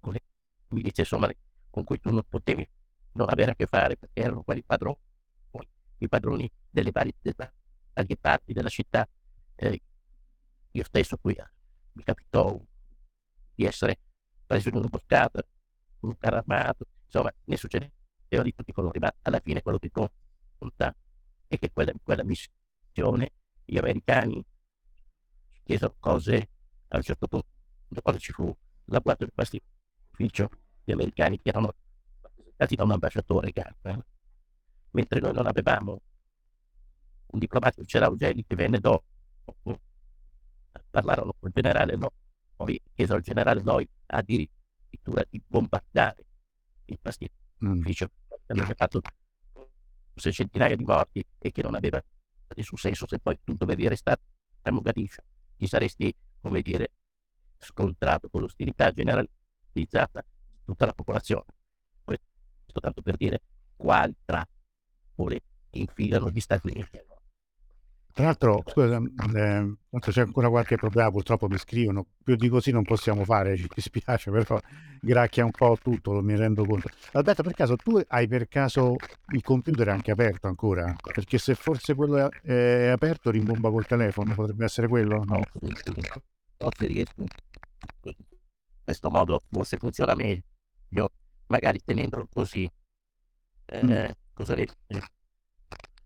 con 0.00 0.12
le 0.12 0.20
milizie 0.68 1.04
somale 1.04 1.36
con 1.76 1.84
cui 1.84 2.00
tu 2.00 2.10
non 2.10 2.22
potevi 2.26 2.66
non 3.12 3.28
avere 3.28 3.50
a 3.50 3.54
che 3.54 3.66
fare 3.66 3.98
perché 3.98 4.18
erano 4.18 4.42
quelli 4.42 4.62
padroni 4.64 4.96
i 5.98 6.08
padroni 6.08 6.50
delle 6.70 6.90
varie, 6.90 7.12
delle 7.20 7.52
varie 7.92 8.16
parti 8.16 8.54
della 8.54 8.70
città. 8.70 9.06
Eh, 9.54 9.82
io 10.70 10.84
stesso 10.84 11.18
qui 11.18 11.34
eh, 11.34 11.50
mi 11.92 12.02
capitò 12.02 12.58
di 13.54 13.64
essere 13.64 13.98
preso 14.46 14.70
in 14.70 14.76
un'imboscata, 14.76 15.42
con 16.00 16.10
un 16.10 16.18
carro 16.18 16.36
armato, 16.36 16.86
insomma, 17.04 17.30
ne 17.44 17.56
succedeva 17.56 17.92
di 18.28 18.54
tutti 18.54 18.70
i 18.70 18.72
colori, 18.72 18.98
ma 18.98 19.14
alla 19.22 19.40
fine 19.40 19.60
quello 19.60 19.78
che 19.78 19.90
conta 19.90 20.94
è 21.46 21.58
che 21.58 21.70
quella, 21.72 21.92
quella 22.02 22.24
missione 22.24 23.32
gli 23.64 23.76
americani 23.76 24.42
chiesero 25.62 25.94
cose, 25.98 26.48
a 26.88 26.96
un 26.96 27.02
certo 27.02 27.26
punto, 27.26 27.48
quando 28.02 28.20
ci 28.20 28.32
fu 28.32 28.54
l'agguato 28.86 29.24
del 29.24 29.32
pastificio, 29.34 30.50
gli 30.86 30.92
americani 30.92 31.40
che 31.40 31.48
erano 31.48 31.74
rappresentati 32.20 32.76
da 32.76 32.84
un 32.84 32.92
ambasciatore 32.92 33.50
Garpa, 33.50 34.06
mentre 34.90 35.20
noi 35.20 35.32
non 35.32 35.46
avevamo 35.46 36.00
un 37.26 37.38
diplomatico 37.40 37.84
c'era 37.84 38.08
Ugeli 38.08 38.44
che 38.46 38.54
venne 38.54 38.78
dopo, 38.78 39.04
parlarono 40.90 41.34
con 41.38 41.48
il 41.48 41.54
generale 41.54 41.96
Noi, 41.96 42.80
chiesero 42.94 43.18
al 43.18 43.24
generale 43.24 43.62
Noi 43.62 43.88
addirittura 44.06 45.24
di 45.28 45.42
bombardare 45.44 46.24
il 46.84 46.98
pasticcio 47.00 48.08
che 48.28 48.52
aveva 48.52 48.74
fatto 48.76 49.00
centinaia 50.14 50.76
di 50.76 50.84
morti 50.84 51.26
e 51.38 51.50
che 51.50 51.62
non 51.62 51.74
aveva 51.74 52.02
nessun 52.54 52.78
senso 52.78 53.08
se 53.08 53.18
poi 53.18 53.38
tu 53.42 53.54
dovevi 53.54 53.88
restare 53.88 54.20
a 54.62 54.70
Mogadiscio 54.70 55.22
ti 55.56 55.66
saresti, 55.66 56.14
come 56.40 56.62
dire, 56.62 56.92
scontrato 57.58 58.28
con 58.28 58.42
l'ostilità 58.42 58.92
generalizzata 58.92 60.24
tutta 60.66 60.84
la 60.84 60.92
popolazione. 60.92 61.44
Questo 62.04 62.80
tanto 62.80 63.00
per 63.00 63.16
dire 63.16 63.40
quali 63.76 64.14
trappole 64.24 65.40
infilano 65.70 66.30
gli 66.30 66.40
Stati 66.40 66.68
Uniti. 66.68 67.00
Tra 68.16 68.24
l'altro, 68.24 68.62
scusa, 68.64 68.98
eh, 69.34 69.76
c'è 69.98 70.20
ancora 70.22 70.48
qualche 70.48 70.76
problema, 70.76 71.10
purtroppo 71.10 71.48
mi 71.48 71.58
scrivono, 71.58 72.06
più 72.24 72.34
di 72.34 72.48
così 72.48 72.70
non 72.70 72.82
possiamo 72.82 73.24
fare, 73.24 73.58
ci 73.58 73.68
dispiace, 73.74 74.30
però 74.32 74.58
gracchia 75.02 75.44
un 75.44 75.50
po' 75.50 75.76
tutto, 75.82 76.22
mi 76.22 76.34
rendo 76.34 76.64
conto. 76.64 76.88
Alberto, 77.12 77.42
per 77.42 77.52
caso 77.52 77.76
tu 77.76 78.00
hai 78.08 78.26
per 78.26 78.48
caso 78.48 78.96
il 79.34 79.42
computer 79.42 79.90
anche 79.90 80.12
aperto 80.12 80.46
ancora? 80.46 80.96
Perché 81.12 81.36
se 81.36 81.54
forse 81.54 81.94
quello 81.94 82.16
è, 82.16 82.28
è 82.42 82.86
aperto 82.86 83.30
rimbomba 83.30 83.68
col 83.68 83.84
telefono, 83.84 84.32
potrebbe 84.32 84.64
essere 84.64 84.88
quello? 84.88 85.22
No. 85.22 85.42
In 85.60 85.74
questo 88.82 89.10
modo 89.10 89.42
forse 89.50 89.76
funziona 89.76 90.14
meglio, 90.14 90.42
magari 91.46 91.80
tenendolo 91.84 92.28
così. 92.32 92.70
Eh, 93.66 93.84
mm. 93.84 94.10
Cosa 94.32 94.54
vedi? 94.54 94.72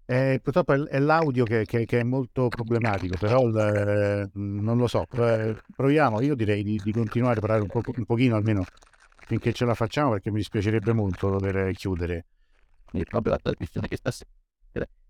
Eh, 0.07 0.41
purtroppo 0.43 0.73
è, 0.89 0.99
l'audio 0.99 1.45
che, 1.45 1.65
che, 1.65 1.85
che, 1.85 2.01
è 2.01 2.03
molto 2.03 2.49
problematico, 2.49 3.17
però 3.17 3.49
eh, 3.49 4.29
non 4.35 4.77
lo 4.77 4.87
so. 4.87 5.05
Proviamo, 5.07 6.21
io 6.21 6.35
direi 6.35 6.63
di, 6.63 6.81
di 6.83 6.93
continuare 6.93 7.39
a 7.39 7.41
parlare 7.41 7.63
un, 7.63 7.69
po', 7.69 7.81
un 7.95 8.05
pochino 8.05 8.37
almeno 8.37 8.65
finché 9.27 9.53
ce 9.53 9.65
la 9.65 9.75
facciamo 9.75 10.11
perché 10.11 10.31
mi 10.31 10.39
dispiacerebbe 10.39 10.93
molto 10.93 11.31
dover 11.31 11.73
chiudere. 11.75 12.27
Quindi 12.85 13.09
proprio 13.09 13.35
la 13.35 13.39
trasmissione 13.39 13.87
che 13.87 13.97
stasera 13.97 14.29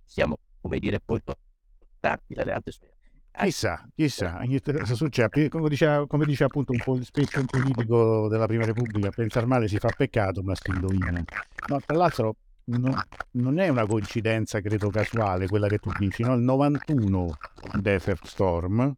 siamo, 0.05 0.39
come 0.61 0.79
dire, 0.79 1.01
poi 1.01 1.23
portati 1.23 2.35
dalle 2.35 2.53
altre 2.53 2.73
sfere. 2.73 3.00
Chissà, 3.33 3.89
chissà, 3.95 4.41
cosa 4.63 4.95
succede. 4.95 5.49
Come 5.49 5.69
dice, 5.69 6.05
come 6.07 6.27
dice 6.27 6.45
appunto 6.45 6.73
un 6.73 6.81
po' 6.85 7.03
spesso 7.03 7.41
un 7.41 7.47
politico 7.47 8.29
della 8.29 8.47
Prima 8.47 8.65
Repubblica, 8.65 9.11
pensare 9.11 9.47
male 9.47 9.69
si 9.69 9.79
fa 9.79 9.89
peccato, 9.97 10.43
ma 10.43 10.55
si 10.55 10.71
indovina. 10.71 11.25
No, 11.69 11.81
tra 11.81 11.97
l'altro 11.97 12.37
no, 12.65 13.03
non 13.33 13.59
è 13.59 13.69
una 13.69 13.87
coincidenza, 13.87 14.61
credo, 14.61 14.91
casuale 14.91 15.47
quella 15.47 15.69
che 15.69 15.79
tu 15.79 15.91
dici, 15.99 16.23
no? 16.23 16.35
Il 16.35 16.43
91 16.43 17.37
Desert 17.81 18.27
Storm, 18.27 18.95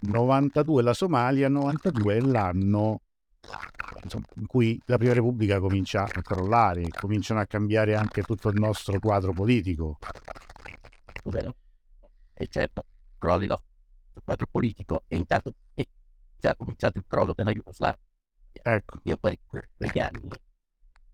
92 0.00 0.82
la 0.82 0.94
Somalia, 0.94 1.48
92 1.48 2.16
è 2.16 2.20
l'anno 2.20 3.00
insomma, 4.02 4.26
in 4.36 4.46
cui 4.46 4.80
la 4.86 4.98
Prima 4.98 5.14
Repubblica 5.14 5.58
comincia 5.58 6.02
a 6.02 6.22
crollare, 6.22 6.88
cominciano 6.88 7.40
a 7.40 7.46
cambiare 7.46 7.94
anche 7.94 8.22
tutto 8.22 8.48
il 8.48 8.60
nostro 8.60 8.98
quadro 8.98 9.32
politico. 9.32 9.98
Vero? 11.24 11.54
E 12.34 12.46
certo, 12.48 12.84
crollino 13.18 13.62
il 14.14 14.22
quadro 14.24 14.46
politico 14.50 15.04
e 15.06 15.16
intanto 15.16 15.54
è 15.74 15.86
già 16.38 16.54
cominciato 16.56 16.98
il 16.98 17.04
crollo 17.06 17.32
della 17.34 17.52
Jugoslavia. 17.52 18.00
Ecco. 18.52 19.00
Io 19.04 19.16
per 19.16 19.38
quegli 19.46 19.98
anni 19.98 20.28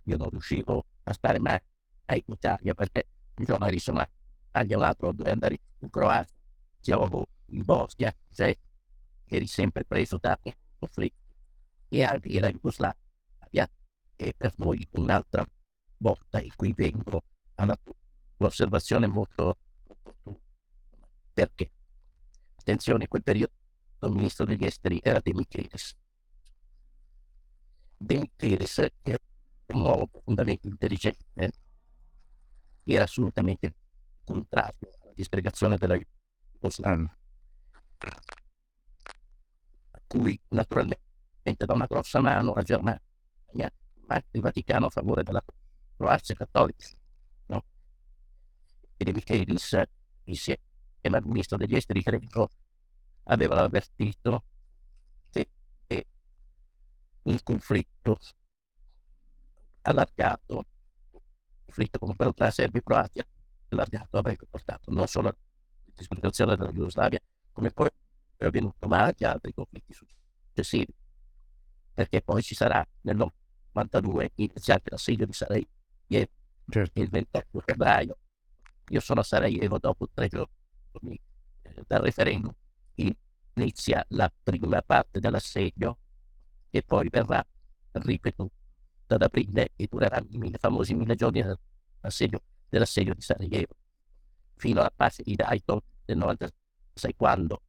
io 0.05 0.17
non 0.17 0.31
riuscivo 0.31 0.85
a 1.05 1.12
stare 1.12 1.38
mai 1.38 1.59
in 2.07 2.23
Italia 2.27 2.75
perché 2.75 3.09
i 3.38 3.45
giornali 3.45 3.79
sono 3.79 4.07
tagliato 4.51 5.12
dove 5.12 5.31
andare 5.31 5.59
in 5.79 5.90
Croazia, 5.90 6.37
siamo 6.81 7.27
in 7.47 7.62
Bosnia, 7.64 8.14
cioè, 8.33 8.57
eri 9.25 9.47
sempre 9.47 9.85
preso 9.85 10.19
da 10.19 10.38
conflitti 10.79 11.23
e 11.88 12.03
anche 12.03 12.40
la 12.40 12.51
Jugoslavia 12.51 12.99
è 14.17 14.33
per 14.33 14.55
noi 14.57 14.87
un'altra 14.93 15.45
volta 15.99 16.40
in 16.40 16.55
cui 16.55 16.73
vengo 16.73 17.23
a 17.57 17.79
un'osservazione 18.37 19.07
molto 19.07 19.59
perché 21.33 21.71
attenzione 22.64 23.03
in 23.03 23.09
quel 23.09 23.22
periodo 23.22 23.53
il 24.00 24.11
ministro 24.11 24.46
degli 24.46 24.64
esteri 24.64 24.98
era 25.03 25.20
De 25.20 25.35
Michelis 25.35 25.94
De 27.96 28.18
Michelis 28.18 28.87
che 29.03 29.18
un 29.66 29.81
uomo 29.81 30.07
profondamente 30.09 30.68
intelligente, 30.68 31.53
era 32.85 33.05
assolutamente 33.05 33.74
contrario 34.24 34.90
alla 35.00 35.12
disgregazione 35.14 35.79
della 35.79 35.98
Jugoslavia, 36.53 37.16
a 39.90 40.00
cui 40.07 40.38
naturalmente 40.48 41.64
da 41.64 41.72
una 41.72 41.87
grossa 41.87 42.20
mano 42.20 42.53
la 42.55 42.62
Germania, 42.62 43.00
ma 44.07 44.22
il 44.33 44.40
Vaticano 44.40 44.87
a 44.87 44.90
favore 44.90 45.22
della 45.22 45.42
Croazia 45.96 46.35
cattolica. 46.35 46.88
No? 47.46 47.64
E 48.98 49.05
De 49.05 49.12
Michelis, 49.12 49.81
insieme 50.24 50.61
al 51.09 51.25
ministro 51.25 51.57
degli 51.57 51.75
esteri 51.75 52.03
credo, 52.03 52.51
avevano 53.25 53.62
avvertito 53.62 54.45
che 55.31 55.49
il 57.23 57.43
conflitto 57.43 58.19
allargato, 59.83 60.67
conflitto 61.64 61.99
come 61.99 62.17
quello 62.17 62.33
tra 62.33 62.51
Serbia 62.51 62.81
e 62.81 62.83
Croazia, 62.83 63.27
allargato 63.69 64.19
avrebbe 64.19 64.47
portato 64.49 64.90
non 64.90 65.07
solo 65.07 65.29
alla 65.29 65.37
disgregazione 65.95 66.57
della 66.57 66.73
Jugoslavia, 66.73 67.21
come 67.53 67.71
poi 67.71 67.88
è 68.37 68.45
avvenuto, 68.47 68.87
ma 68.88 69.05
anche 69.05 69.27
altri 69.27 69.53
conflitti 69.53 69.93
successivi. 69.93 70.93
Perché 71.93 72.23
poi 72.23 72.43
ci 72.43 72.55
sarà 72.55 72.85
nel 73.03 73.17
92 73.73 74.33
iniziante 74.37 74.90
l'assedio 74.90 75.27
di 75.27 75.33
Sarajevo 75.33 75.69
certo. 76.69 77.01
il 77.01 77.09
28 77.09 77.61
febbraio. 77.61 78.19
Io 78.88 79.01
sono 79.01 79.21
a 79.21 79.23
Sarajevo 79.23 79.79
dopo 79.79 80.09
tre 80.12 80.29
giorni 80.29 80.63
dal 81.87 82.01
referendum. 82.01 82.53
Inizia 83.57 84.05
la 84.09 84.33
prima 84.43 84.83
parte 84.83 85.21
dell'assedio 85.21 85.99
e 86.71 86.83
poi 86.83 87.09
verrà 87.09 87.45
ripetuto 87.93 88.53
ad 89.07 89.23
aprile 89.23 89.73
e 89.77 89.87
durerà 89.89 90.21
i 90.29 90.55
famosi 90.59 90.95
mille 90.95 91.15
giorni 91.15 91.43
dell'assedio, 91.43 92.43
dell'assedio 92.69 93.15
di 93.15 93.21
Sarajevo, 93.21 93.77
fino 94.57 94.81
alla 94.81 94.93
pace 94.95 95.23
di 95.23 95.37
Dayton 95.37 95.79
del 96.05 96.17
96, 96.17 97.15
quando 97.17 97.63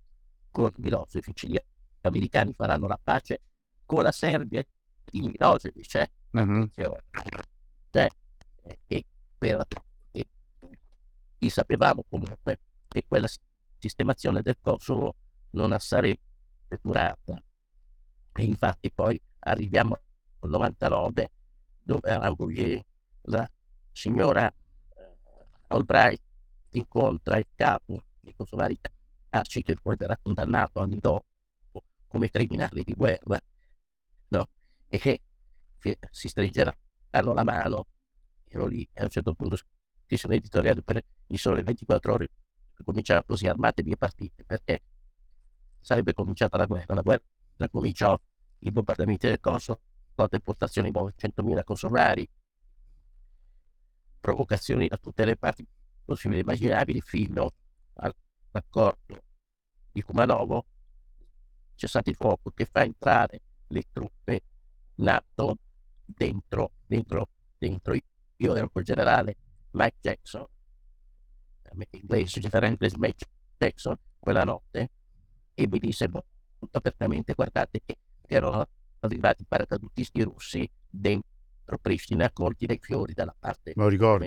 con 0.49 0.71
Milosevic 0.77 1.45
gli 1.45 1.57
americani 2.01 2.53
faranno 2.53 2.87
la 2.87 2.99
pace 3.01 3.41
con 3.85 4.03
la 4.03 4.11
Serbia 4.11 4.65
di 5.03 5.21
Milosevic. 5.21 5.95
Eh? 5.95 6.11
Uh-huh. 6.31 6.69
Cioè, 7.91 8.07
e, 8.87 9.05
per, 9.37 9.65
e, 10.11 10.27
e 11.37 11.49
sapevamo 11.49 12.03
comunque 12.09 12.59
che 12.95 13.05
quella 13.05 13.27
sistemazione 13.77 14.41
del 14.41 14.57
Kosovo 14.61 15.15
non 15.51 15.77
sarebbe 15.79 16.21
durata. 16.81 17.41
E 18.31 18.43
infatti 18.43 18.89
poi 18.89 19.21
arriviamo 19.39 19.99
99 20.39 21.31
dove 21.81 22.17
Rambouillet, 22.17 22.85
la 23.23 23.49
signora 23.91 24.47
eh, 24.47 25.17
Albright 25.67 26.21
incontra 26.71 27.37
il 27.37 27.47
capo 27.53 28.01
di 28.21 28.33
Kosovari 28.33 28.79
Taci 29.29 29.61
che 29.61 29.75
poi 29.75 29.95
verrà 29.97 30.17
condannato 30.21 30.79
anni 30.79 30.99
dopo 30.99 31.25
come 32.07 32.29
criminale 32.29 32.83
di 32.83 32.93
guerra 32.93 33.39
no? 34.29 34.49
e 34.87 34.97
che, 34.97 35.21
che 35.79 35.97
si 36.11 36.29
stringeranno 36.29 37.33
la 37.33 37.43
mano 37.43 37.87
ero 38.47 38.65
lì 38.67 38.87
e 38.93 39.01
a 39.01 39.03
un 39.03 39.09
certo 39.09 39.33
punto 39.33 39.57
scrisse 40.05 40.27
un 40.27 40.33
editoriale 40.33 40.81
per 40.81 41.03
il 41.27 41.39
sole 41.39 41.63
24 41.63 42.13
ore 42.13 42.29
cominciare 42.83 43.23
così 43.25 43.47
armate 43.47 43.83
via 43.83 43.95
partite 43.95 44.43
perché 44.43 44.83
sarebbe 45.79 46.13
cominciata 46.13 46.57
la 46.57 46.65
guerra 46.65 46.95
la 46.95 47.01
guerra 47.01 47.23
cominciò 47.69 48.19
i 48.59 48.71
bombardamenti 48.71 49.27
del 49.27 49.39
Kosovo 49.39 49.81
la 50.15 50.27
deportazione 50.27 50.91
di 50.91 50.97
100.000 50.97 51.63
kosovari, 51.63 52.27
provocazioni 54.19 54.87
da 54.87 54.97
tutte 54.97 55.25
le 55.25 55.35
parti 55.35 55.67
possibili 56.03 56.39
e 56.39 56.43
immaginabili 56.43 57.01
fino 57.01 57.51
all'accordo 57.95 59.23
di 59.91 60.01
Kumanovo, 60.01 60.65
cessate 61.75 62.11
il 62.11 62.15
fuoco 62.15 62.51
che 62.51 62.65
fa 62.65 62.83
entrare 62.83 63.41
le 63.67 63.83
truppe 63.91 64.43
NATO 64.95 65.57
dentro, 66.05 66.71
dentro, 66.85 67.29
dentro. 67.57 67.95
Io 68.37 68.55
ero 68.55 68.69
col 68.69 68.83
generale 68.83 69.37
Mike 69.71 69.97
Jackson, 69.99 70.45
inglese, 71.91 72.39
generale 72.39 72.77
Mike 72.79 73.25
Jackson, 73.57 73.97
quella 74.19 74.43
notte, 74.43 74.89
e 75.53 75.67
mi 75.67 75.79
disse 75.79 76.07
molto 76.07 76.27
apertamente, 76.71 77.33
guardate 77.33 77.81
che 77.85 77.97
erano 78.27 78.67
arrivati 78.99 79.43
i 79.43 79.45
paracadutisti 79.47 80.21
russi 80.23 80.69
dentro 80.89 81.77
Pristina 81.81 82.31
colti 82.31 82.65
dai 82.65 82.79
fiori 82.81 83.13
dalla 83.13 83.35
parte. 83.37 83.73
Lo 83.75 83.87
ricordo, 83.87 84.25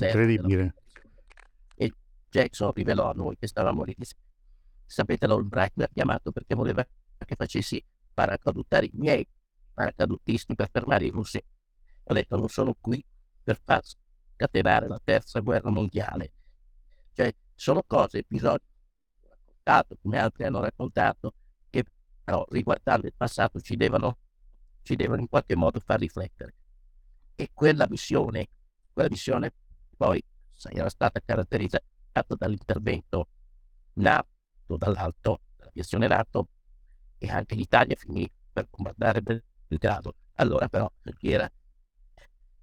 incredibile. 0.00 0.74
E 1.74 1.92
Jackson 2.28 2.72
rivelò 2.72 3.10
a 3.10 3.12
noi 3.14 3.36
che 3.36 3.46
stavamo 3.46 3.82
lì. 3.84 3.94
Sapete, 4.84 5.26
l'Albright 5.26 5.72
mi 5.76 5.84
ha 5.84 5.88
chiamato 5.92 6.30
perché 6.30 6.54
voleva 6.54 6.86
che 7.18 7.34
facessi 7.34 7.84
paracadutare 8.14 8.86
i 8.86 8.92
miei 8.94 9.26
paracadutisti 9.74 10.54
per 10.54 10.70
fermare 10.70 11.06
i 11.06 11.10
russi. 11.10 11.42
Ho 12.04 12.14
detto, 12.14 12.36
non 12.36 12.48
sono 12.48 12.74
qui 12.80 13.04
per 13.42 13.60
far 13.62 13.82
scatenare 14.36 14.86
la 14.86 15.00
terza 15.02 15.40
guerra 15.40 15.70
mondiale. 15.70 16.32
Cioè, 17.16 17.34
sono 17.54 17.82
cose, 17.86 18.18
episodi 18.18 18.62
raccontato, 19.26 19.96
come 20.02 20.18
altri 20.18 20.44
hanno 20.44 20.60
raccontato, 20.60 21.32
che 21.70 21.82
però 22.22 22.44
riguardando 22.50 23.06
il 23.06 23.14
passato 23.16 23.58
ci 23.60 23.74
devono, 23.74 24.18
ci 24.82 24.96
devono 24.96 25.22
in 25.22 25.28
qualche 25.28 25.56
modo 25.56 25.80
far 25.80 25.98
riflettere. 25.98 26.54
E 27.34 27.48
quella 27.54 27.86
missione, 27.88 28.48
quella 28.92 29.08
missione 29.08 29.50
poi 29.96 30.22
era 30.68 30.90
stata 30.90 31.18
caratterizzata 31.24 31.82
dall'intervento 32.36 33.28
NATO 33.94 34.76
dall'alto, 34.76 35.40
dall'aviazione 35.56 36.08
NATO, 36.08 36.48
e 37.16 37.30
anche 37.30 37.54
l'Italia 37.54 37.96
finì 37.96 38.30
per 38.52 38.68
combattere 38.68 39.22
Belgrado. 39.66 40.16
Allora 40.34 40.68
però 40.68 40.92
chi 41.16 41.30
era 41.30 41.50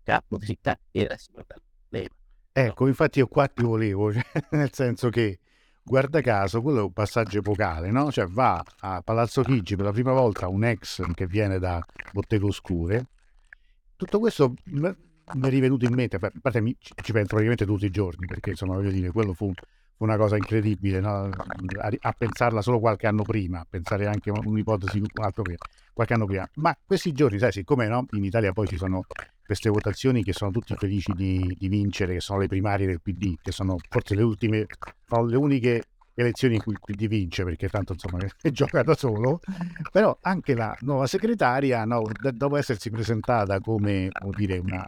capo 0.04 0.38
di 0.38 0.46
città 0.46 0.78
era 0.92 1.16
il 1.16 1.20
signor 1.20 1.44
D'Alema. 1.48 2.22
Ecco, 2.56 2.86
infatti 2.86 3.18
io 3.18 3.28
qua 3.28 3.48
ti 3.48 3.64
volevo, 3.64 4.14
cioè, 4.14 4.24
nel 4.52 4.72
senso 4.72 5.10
che 5.10 5.40
guarda 5.82 6.22
caso, 6.22 6.62
quello 6.62 6.82
è 6.82 6.84
un 6.84 6.94
passaggio 6.94 7.40
epocale, 7.40 7.90
no? 7.90 8.12
Cioè 8.12 8.28
va 8.28 8.64
a 8.82 9.02
Palazzo 9.02 9.42
Chigi 9.42 9.76
per 9.76 9.86
la 9.86 9.92
prima 9.92 10.12
volta 10.12 10.48
un 10.48 10.64
ex 10.64 11.02
che 11.16 11.26
viene 11.26 11.58
da 11.58 11.84
Bottega 12.12 12.46
Oscure. 12.46 13.08
Tutto 13.96 14.20
questo 14.20 14.54
mi 14.66 14.88
è 14.88 15.50
rivenuto 15.50 15.86
in 15.86 15.96
mente, 15.96 16.18
a 16.18 16.20
parte 16.20 16.62
ci 16.78 17.12
penso 17.12 17.30
praticamente 17.30 17.66
tutti 17.66 17.86
i 17.86 17.90
giorni, 17.90 18.28
perché 18.28 18.52
insomma 18.52 18.76
voglio 18.76 18.92
dire, 18.92 19.10
quello 19.10 19.34
fu 19.34 19.52
una 19.98 20.18
cosa 20.18 20.36
incredibile, 20.36 21.00
no? 21.00 21.30
a, 21.30 21.92
a, 22.00 22.12
pensarla 22.12 22.62
solo 22.62 22.80
qualche 22.80 23.08
anno 23.08 23.24
prima, 23.24 23.60
a 23.60 23.68
pensare 23.70 24.08
anche 24.08 24.30
a 24.30 24.40
un'ipotesi 24.44 25.00
un 25.00 25.06
altro 25.24 25.44
prima, 25.44 25.60
qualche 25.94 26.14
anno 26.14 26.26
prima. 26.26 26.50
Ma 26.56 26.76
questi 26.86 27.12
giorni, 27.14 27.38
sai, 27.38 27.52
siccome 27.52 27.88
no, 27.88 28.06
in 28.12 28.24
Italia 28.24 28.52
poi 28.52 28.68
ci 28.68 28.78
sono 28.78 29.06
queste 29.46 29.70
votazioni 29.70 30.24
che 30.24 30.34
sono 30.34 30.52
tutti 30.52 30.74
felici 30.76 31.12
di, 31.14 31.56
di, 31.58 31.68
vincere, 31.68 32.14
che 32.14 32.20
sono 32.20 32.40
le 32.40 32.48
primarie 32.48 32.88
del 32.88 33.02
PD, 33.02 33.36
che 33.42 33.52
sono 33.52 33.78
forse 33.90 34.16
le 34.16 34.24
ultime, 34.24 34.66
sono 35.08 35.26
le 35.26 35.36
uniche 35.36 35.84
elezioni 36.16 36.56
in 36.56 36.62
cui 36.62 36.74
il 36.74 36.80
PD 36.84 37.08
vince, 37.08 37.44
perché 37.44 37.70
tanto 37.70 37.94
insomma 37.94 38.20
è 38.42 38.50
gioca 38.50 38.84
solo, 38.96 39.40
però 39.92 40.18
anche 40.22 40.56
la 40.56 40.76
nuova 40.82 41.08
segretaria, 41.08 41.86
no, 41.86 42.04
dopo 42.32 42.58
essersi 42.58 42.90
presentata 42.90 43.60
come 43.60 44.10
dire, 44.36 44.58
una 44.58 44.88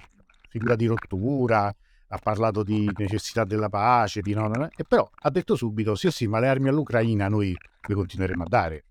figura 0.49 0.75
di 0.75 0.85
rottura, 0.85 1.73
ha 2.15 2.19
parlato 2.21 2.63
di 2.63 2.89
necessità 2.95 3.43
della 3.43 3.69
pace, 3.69 4.21
di 4.21 4.33
no, 4.33 4.49
e 4.75 4.83
però 4.87 5.09
ha 5.13 5.29
detto 5.29 5.55
subito, 5.55 5.95
sì 5.95 6.09
sì, 6.11 6.27
ma 6.27 6.39
le 6.39 6.47
armi 6.47 6.69
all'Ucraina 6.69 7.27
noi 7.27 7.55
le 7.87 7.93
continueremo 7.93 8.43
a 8.43 8.47
dare. 8.47 8.85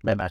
Beh, 0.00 0.14
ma 0.14 0.30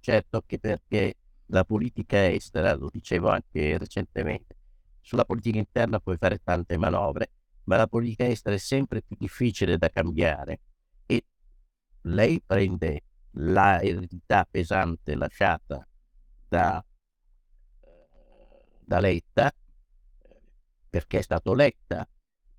certo 0.00 0.42
che 0.46 0.58
perché 0.58 1.16
la 1.46 1.64
politica 1.64 2.28
estera, 2.28 2.74
lo 2.74 2.88
dicevo 2.90 3.28
anche 3.28 3.76
recentemente, 3.76 4.56
sulla 5.00 5.24
politica 5.24 5.58
interna 5.58 6.00
puoi 6.00 6.16
fare 6.16 6.40
tante 6.42 6.78
manovre, 6.78 7.32
ma 7.64 7.76
la 7.76 7.86
politica 7.86 8.26
estera 8.26 8.54
è 8.54 8.58
sempre 8.58 9.02
più 9.02 9.16
difficile 9.18 9.76
da 9.76 9.90
cambiare 9.90 10.60
e 11.04 11.24
lei 12.02 12.42
prende 12.44 13.02
la 13.32 13.82
eredità 13.82 14.46
pesante 14.50 15.14
lasciata 15.14 15.86
da, 16.48 16.82
da 18.80 18.98
Letta, 18.98 19.52
perché 20.90 21.18
è 21.18 21.22
stato 21.22 21.54
Letta 21.54 22.06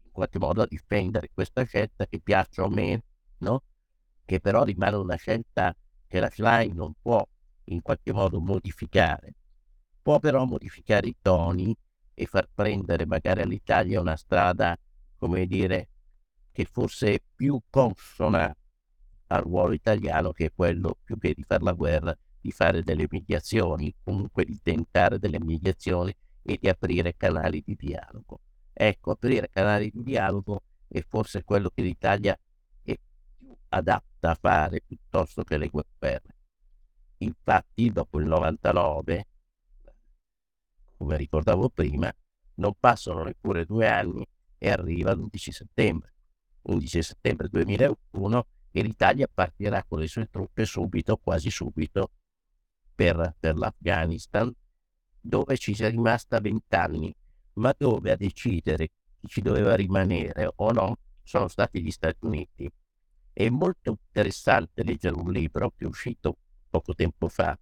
in 0.03 0.11
qualche 0.11 0.39
modo 0.39 0.61
a 0.61 0.67
difendere 0.67 1.29
questa 1.33 1.63
scelta 1.63 2.07
che 2.07 2.19
piaccia 2.19 2.63
o 2.63 2.69
meno, 2.69 3.03
no? 3.39 3.63
che 4.25 4.39
però 4.39 4.63
rimane 4.63 4.95
una 4.95 5.15
scelta 5.15 5.75
che 6.07 6.19
la 6.19 6.29
Schlein 6.29 6.73
non 6.73 6.93
può 6.99 7.25
in 7.65 7.81
qualche 7.81 8.13
modo 8.13 8.39
modificare. 8.39 9.35
Può 10.01 10.19
però 10.19 10.45
modificare 10.45 11.07
i 11.07 11.17
toni 11.21 11.75
e 12.13 12.25
far 12.25 12.49
prendere 12.53 13.05
magari 13.05 13.41
all'Italia 13.41 13.99
una 13.99 14.15
strada, 14.15 14.77
come 15.17 15.45
dire, 15.45 15.89
che 16.51 16.65
forse 16.65 17.13
è 17.13 17.21
più 17.35 17.59
consona 17.69 18.53
al 19.27 19.41
ruolo 19.43 19.73
italiano 19.73 20.31
che 20.31 20.45
è 20.45 20.51
quello 20.53 20.97
più 21.03 21.17
che 21.17 21.33
di 21.33 21.43
fare 21.43 21.63
la 21.63 21.73
guerra, 21.73 22.17
di 22.39 22.51
fare 22.51 22.83
delle 22.83 23.05
mediazioni, 23.09 23.93
comunque 24.03 24.43
di 24.43 24.59
tentare 24.61 25.19
delle 25.19 25.39
mediazioni 25.39 26.13
e 26.43 26.57
di 26.59 26.67
aprire 26.67 27.15
canali 27.15 27.61
di 27.65 27.75
dialogo. 27.75 28.41
Ecco, 28.73 29.11
aprire 29.11 29.49
canali 29.49 29.91
di 29.91 30.03
dialogo 30.03 30.63
è 30.87 31.03
forse 31.07 31.43
quello 31.43 31.69
che 31.69 31.81
l'Italia 31.81 32.37
è 32.83 32.97
più 33.37 33.55
adatta 33.69 34.31
a 34.31 34.35
fare 34.35 34.81
piuttosto 34.81 35.43
che 35.43 35.57
le 35.57 35.69
guerre. 35.69 36.35
Infatti, 37.17 37.91
dopo 37.91 38.19
il 38.19 38.25
99, 38.25 39.27
come 40.97 41.17
ricordavo 41.17 41.69
prima, 41.69 42.11
non 42.55 42.73
passano 42.79 43.23
neppure 43.23 43.65
due 43.65 43.87
anni 43.87 44.25
e 44.57 44.69
arriva 44.69 45.13
l'11 45.13 45.49
settembre. 45.49 46.13
11 46.63 47.01
settembre 47.01 47.47
2001 47.49 48.47
e 48.71 48.81
l'Italia 48.81 49.27
partirà 49.31 49.83
con 49.83 49.99
le 49.99 50.07
sue 50.07 50.29
truppe 50.29 50.65
subito, 50.65 51.17
quasi 51.17 51.49
subito, 51.49 52.11
per, 52.93 53.35
per 53.39 53.57
l'Afghanistan, 53.57 54.53
dove 55.21 55.57
ci 55.57 55.73
sia 55.75 55.87
rimasta 55.87 56.39
vent'anni, 56.39 57.13
ma 57.53 57.73
dove 57.77 58.11
a 58.11 58.15
decidere 58.15 58.89
chi 59.19 59.27
ci 59.27 59.41
doveva 59.41 59.75
rimanere 59.75 60.51
o 60.55 60.71
no 60.71 60.97
sono 61.23 61.47
stati 61.47 61.81
gli 61.81 61.91
Stati 61.91 62.25
Uniti. 62.25 62.69
È 63.31 63.47
molto 63.49 63.91
interessante 63.91 64.83
leggere 64.83 65.15
un 65.15 65.31
libro 65.31 65.71
che 65.77 65.85
è 65.85 65.87
uscito 65.87 66.37
poco 66.69 66.93
tempo 66.95 67.29
fa 67.29 67.57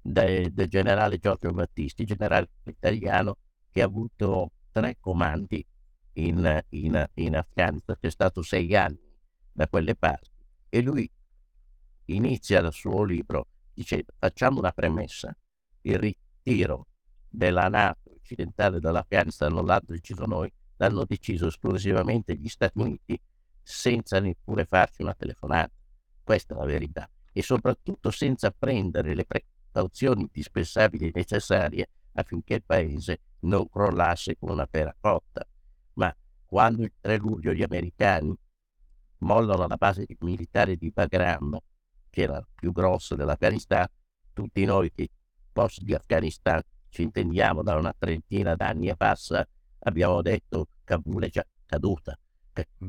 del, 0.00 0.52
generale 0.68 1.18
Giorgio 1.18 1.52
Battisti, 1.52 2.04
generale 2.04 2.48
italiano 2.64 3.36
che 3.70 3.82
ha 3.82 3.84
avuto 3.84 4.52
tre 4.70 4.96
comandi 4.98 5.64
in, 6.14 6.64
in, 6.70 7.08
in 7.14 7.36
Afghanistan, 7.36 7.96
che 8.00 8.06
è 8.06 8.10
stato 8.10 8.42
sei 8.42 8.74
anni 8.74 8.98
da 9.52 9.68
quelle 9.68 9.94
parti, 9.94 10.30
e 10.68 10.80
lui 10.80 11.10
inizia 12.06 12.60
il 12.60 12.72
suo 12.72 13.02
libro 13.02 13.48
dicendo 13.74 14.12
facciamo 14.18 14.58
una 14.58 14.72
premessa, 14.72 15.36
il 15.88 15.98
ritiro 15.98 16.88
della 17.28 17.68
Nato 17.68 18.12
occidentale 18.14 18.80
dall'Afghanistan 18.80 19.52
non 19.52 19.66
l'hanno 19.66 19.86
deciso 19.86 20.24
noi, 20.24 20.52
l'hanno 20.76 21.04
deciso 21.04 21.46
esclusivamente 21.46 22.34
gli 22.34 22.48
Stati 22.48 22.78
Uniti 22.78 23.20
senza 23.62 24.18
neppure 24.18 24.64
farci 24.64 25.02
una 25.02 25.14
telefonata. 25.14 25.72
Questa 26.22 26.54
è 26.54 26.58
la 26.58 26.64
verità 26.64 27.08
e 27.32 27.42
soprattutto 27.42 28.10
senza 28.10 28.50
prendere 28.50 29.14
le 29.14 29.26
precauzioni 29.26 30.22
indispensabili 30.22 31.08
e 31.08 31.12
necessarie 31.14 31.88
affinché 32.14 32.54
il 32.54 32.64
paese 32.64 33.20
non 33.40 33.68
crollasse 33.68 34.36
come 34.38 34.52
una 34.52 34.66
pera 34.66 34.94
cotta. 34.98 35.46
Ma 35.94 36.14
quando 36.44 36.82
il 36.82 36.92
3 37.00 37.16
luglio 37.18 37.52
gli 37.52 37.62
americani 37.62 38.34
mollano 39.18 39.66
la 39.66 39.76
base 39.76 40.04
militare 40.20 40.76
di 40.76 40.90
Bagram, 40.90 41.58
che 42.10 42.22
era 42.22 42.34
la 42.34 42.46
più 42.54 42.72
grossa 42.72 43.14
dell'Afghanistan, 43.14 43.86
tutti 44.32 44.64
noi 44.64 44.90
che 44.92 45.10
post 45.56 45.80
di 45.80 45.94
Afghanistan 45.94 46.60
ci 46.90 47.00
intendiamo 47.00 47.62
da 47.62 47.76
una 47.76 47.94
trentina 47.98 48.54
d'anni 48.54 48.88
e 48.88 48.94
passa, 48.96 49.46
abbiamo 49.80 50.20
detto 50.20 50.68
Kabul 50.84 51.24
è 51.24 51.30
già 51.30 51.46
caduta. 51.64 52.14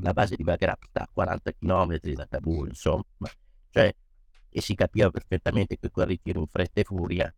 La 0.00 0.12
base 0.12 0.36
di 0.36 0.44
Bagram 0.44 0.76
sta 0.86 1.00
a 1.00 1.08
40 1.10 1.52
km 1.52 1.98
da 1.98 2.26
Kabul, 2.28 2.68
insomma. 2.68 3.04
Cioè, 3.70 3.94
e 4.50 4.60
si 4.60 4.74
capiva 4.74 5.10
perfettamente 5.10 5.78
che 5.78 5.90
quel 5.90 6.08
ritiro 6.08 6.40
in 6.40 6.46
fretta 6.46 6.80
e 6.80 6.84
furia 6.84 7.34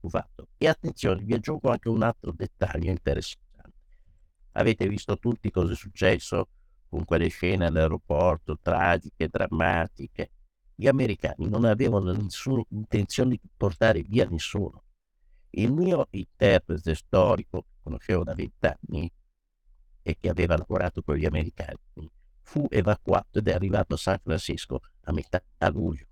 fu 0.00 0.10
fatto. 0.10 0.48
E 0.58 0.68
attenzione, 0.68 1.22
vi 1.22 1.32
aggiungo 1.32 1.70
anche 1.70 1.88
un 1.88 2.02
altro 2.02 2.32
dettaglio 2.32 2.90
interessante. 2.90 3.42
Avete 4.52 4.86
visto 4.86 5.18
tutti 5.18 5.50
cosa 5.50 5.72
è 5.72 5.76
successo 5.76 6.48
con 6.90 7.04
quelle 7.06 7.28
scene 7.28 7.66
all'aeroporto, 7.66 8.58
tragiche, 8.60 9.28
drammatiche. 9.28 10.30
Gli 10.74 10.86
americani 10.86 11.48
non 11.48 11.64
avevano 11.64 12.12
nessuna 12.12 12.62
intenzione 12.70 13.38
di 13.40 13.48
portare 13.56 14.02
via 14.02 14.26
nessuno. 14.28 14.82
Il 15.50 15.72
mio 15.72 16.08
interprete 16.10 16.94
storico, 16.94 17.62
che 17.62 17.74
conoscevo 17.82 18.24
da 18.24 18.34
vent'anni 18.34 19.10
e 20.02 20.16
che 20.18 20.28
aveva 20.28 20.56
lavorato 20.56 21.02
con 21.02 21.16
gli 21.16 21.26
americani, 21.26 21.78
fu 22.42 22.66
evacuato 22.68 23.38
ed 23.38 23.48
è 23.48 23.52
arrivato 23.52 23.94
a 23.94 23.98
San 23.98 24.18
Francisco 24.22 24.80
a 25.02 25.12
metà 25.12 25.42
luglio 25.70 26.06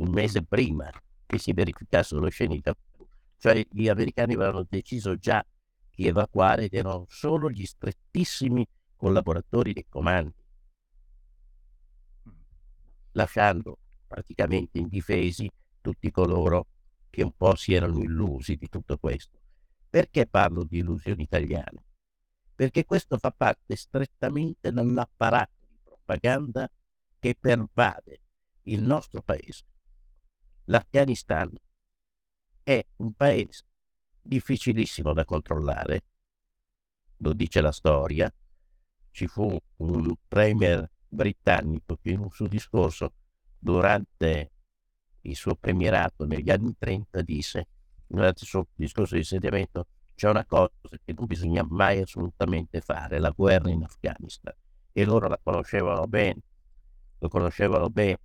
un 0.00 0.10
mese 0.10 0.42
prima 0.42 0.90
che 1.26 1.38
si 1.38 1.52
verificassero 1.52 2.28
scene 2.28 2.54
di 2.54 2.60
Kabul. 2.60 3.06
Cioè 3.38 3.66
gli 3.70 3.88
americani 3.88 4.34
avevano 4.34 4.66
deciso 4.68 5.16
già 5.16 5.44
di 5.94 6.06
evacuare 6.06 6.64
ed 6.64 6.74
erano 6.74 7.06
solo 7.08 7.50
gli 7.50 7.64
strettissimi 7.64 8.66
collaboratori 8.96 9.72
dei 9.72 9.86
comandi, 9.88 10.34
lasciando 13.12 13.78
praticamente 14.06 14.78
indifesi 14.78 15.50
tutti 15.80 16.10
coloro 16.10 16.66
che 17.10 17.22
un 17.22 17.32
po' 17.36 17.54
si 17.54 17.74
erano 17.74 18.02
illusi 18.02 18.56
di 18.56 18.68
tutto 18.68 18.98
questo. 18.98 19.38
Perché 19.88 20.26
parlo 20.26 20.64
di 20.64 20.78
illusioni 20.78 21.22
italiane? 21.22 21.84
perché 22.60 22.84
questo 22.84 23.16
fa 23.16 23.30
parte 23.30 23.74
strettamente 23.74 24.70
dell'apparato 24.70 25.64
di 25.66 25.78
propaganda 25.82 26.70
che 27.18 27.34
pervade 27.34 28.20
il 28.64 28.82
nostro 28.82 29.22
paese. 29.22 29.64
L'Afghanistan 30.64 31.50
è 32.62 32.84
un 32.96 33.14
paese 33.14 33.64
difficilissimo 34.20 35.14
da 35.14 35.24
controllare, 35.24 36.04
lo 37.16 37.32
dice 37.32 37.62
la 37.62 37.72
storia. 37.72 38.30
Ci 39.10 39.26
fu 39.26 39.58
un 39.76 40.14
premier 40.28 40.86
britannico 41.10 41.98
che 42.00 42.10
in 42.10 42.20
un 42.20 42.30
suo 42.30 42.46
discorso 42.46 43.12
durante 43.58 44.52
il 45.22 45.36
suo 45.36 45.54
premierato 45.54 46.24
negli 46.24 46.50
anni 46.50 46.74
30 46.78 47.20
disse, 47.22 47.68
durante 48.06 48.42
il 48.42 48.48
suo 48.48 48.66
discorso 48.74 49.14
di 49.14 49.20
insediamento, 49.20 49.86
c'è 50.14 50.28
una 50.28 50.44
cosa 50.44 50.70
che 51.04 51.12
non 51.12 51.26
bisogna 51.26 51.64
mai 51.68 52.00
assolutamente 52.00 52.80
fare, 52.80 53.18
la 53.18 53.30
guerra 53.30 53.70
in 53.70 53.82
Afghanistan. 53.82 54.54
E 54.92 55.04
loro 55.04 55.28
la 55.28 55.38
conoscevano 55.42 56.06
bene, 56.06 56.40
lo 57.18 57.28
conoscevano 57.28 57.88
bene, 57.90 58.20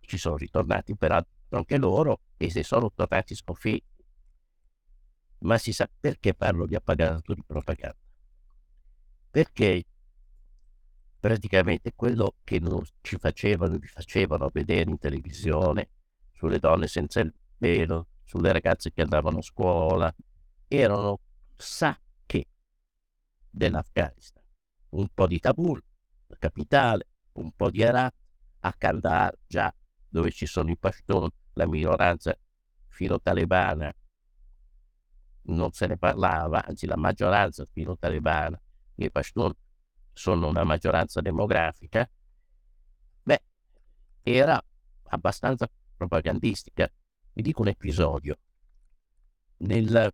ci 0.00 0.18
sono 0.18 0.36
ritornati 0.36 0.96
peraltro 0.96 1.30
anche 1.50 1.78
loro 1.78 2.20
e 2.36 2.50
si 2.50 2.62
sono 2.62 2.90
tornati 2.92 3.34
sconfitti. 3.34 4.04
Ma 5.38 5.58
si 5.58 5.72
sa 5.72 5.88
perché 6.00 6.34
parlo 6.34 6.66
di 6.66 6.74
appagato 6.74 7.34
di 7.34 7.42
propaganda? 7.46 7.96
Perché 9.30 9.84
praticamente 11.26 11.92
quello 11.96 12.36
che 12.44 12.60
non 12.60 12.80
ci 13.00 13.16
facevano, 13.16 13.78
vi 13.78 13.88
facevano 13.88 14.48
vedere 14.52 14.88
in 14.88 14.96
televisione 14.96 15.88
sulle 16.30 16.60
donne 16.60 16.86
senza 16.86 17.18
il 17.18 17.34
velo, 17.56 18.10
sulle 18.22 18.52
ragazze 18.52 18.92
che 18.92 19.02
andavano 19.02 19.38
a 19.38 19.42
scuola, 19.42 20.14
erano 20.68 21.18
sacche 21.56 22.46
dell'Afghanistan. 23.50 24.44
Un 24.90 25.08
po' 25.12 25.26
di 25.26 25.40
Kabul, 25.40 25.82
la 26.28 26.36
capitale, 26.38 27.08
un 27.32 27.50
po' 27.56 27.70
di 27.70 27.82
Herat, 27.82 28.14
a 28.60 28.72
Kandahar 28.78 29.36
già 29.48 29.74
dove 30.08 30.30
ci 30.30 30.46
sono 30.46 30.70
i 30.70 30.76
Pashtun, 30.76 31.28
la 31.54 31.66
minoranza 31.66 32.38
filo-talebana, 32.86 33.92
non 35.46 35.72
se 35.72 35.88
ne 35.88 35.98
parlava, 35.98 36.64
anzi 36.64 36.86
la 36.86 36.96
maggioranza 36.96 37.64
filo-talebana, 37.64 38.60
i 38.94 39.10
Pashtun 39.10 39.52
sono 40.16 40.48
una 40.48 40.64
maggioranza 40.64 41.20
demografica, 41.20 42.08
beh, 43.22 43.42
era 44.22 44.60
abbastanza 45.08 45.68
propagandistica. 45.94 46.90
Vi 47.34 47.42
dico 47.42 47.60
un 47.60 47.68
episodio. 47.68 48.38
Nel, 49.58 50.10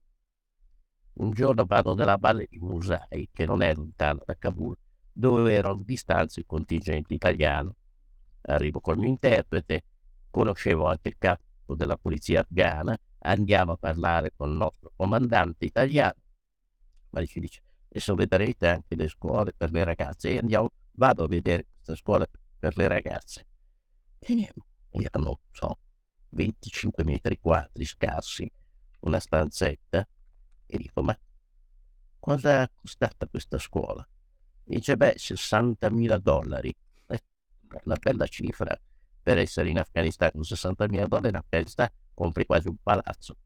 un 1.15 1.31
giorno 1.31 1.65
vado 1.65 1.95
nella 1.95 2.17
valle 2.17 2.49
di 2.51 2.59
Musai, 2.59 3.29
che 3.33 3.47
non 3.47 3.63
è 3.63 3.73
lontano 3.75 4.23
da 4.27 4.35
Kabul, 4.37 4.77
dove 5.13 5.53
erano 5.55 5.83
distanze 5.85 6.41
il 6.41 6.47
contingente 6.47 7.15
italiano. 7.15 7.77
Arrivo 8.43 8.81
col 8.81 8.99
mio 8.99 9.09
interprete, 9.09 9.85
conoscevo 10.31 10.89
anche 10.89 11.11
il 11.11 11.17
capo 11.17 11.77
della 11.77 11.97
polizia 11.97 12.41
afghana, 12.41 12.99
andiamo 13.21 13.73
a 13.73 13.77
parlare 13.77 14.33
con 14.35 14.51
il 14.51 14.57
nostro 14.57 14.93
comandante 14.97 15.65
italiano, 15.65 16.17
ma 17.11 17.25
ci 17.25 17.39
dice, 17.39 17.63
adesso 17.93 18.15
vedrete 18.15 18.69
anche 18.69 18.97
le 18.97 19.09
scuole 19.09 19.53
per 19.53 19.71
le 19.71 19.85
ragazze, 19.85 20.31
e 20.31 20.39
andiamo, 20.39 20.73
vado 20.93 21.25
a 21.25 21.29
vedere 21.29 21.67
questa 21.75 21.95
scuola 21.95 22.27
per 22.59 22.77
le 22.77 22.89
ragazze. 22.89 23.47
E 24.19 24.51
erano, 24.91 25.41
so, 25.51 25.79
25 26.31 27.05
metri 27.05 27.39
quadri 27.39 27.85
scarsi, 27.85 28.51
una 29.01 29.21
stanzetta, 29.21 30.07
e 30.67 30.79
dico, 30.79 31.03
ma 31.03 31.17
cosa 32.19 32.63
è 32.63 32.71
costata 32.75 33.27
questa 33.27 33.59
scuola? 33.59 34.07
Dice, 34.65 34.97
beh, 34.97 35.17
60.000 35.17 36.17
dollari. 36.17 36.75
Eh, 37.09 37.23
una 37.85 37.97
bella 37.97 38.27
cifra 38.27 38.79
per 39.23 39.39
essere 39.39 39.69
in 39.69 39.79
Afghanistan 39.79 40.31
con 40.31 40.41
60.000 40.41 41.07
dollari 41.07 41.29
in 41.29 41.37
Afghanistan 41.37 41.89
compri 42.15 42.47
quasi 42.47 42.69
un 42.69 42.77
palazzo. 42.83 43.37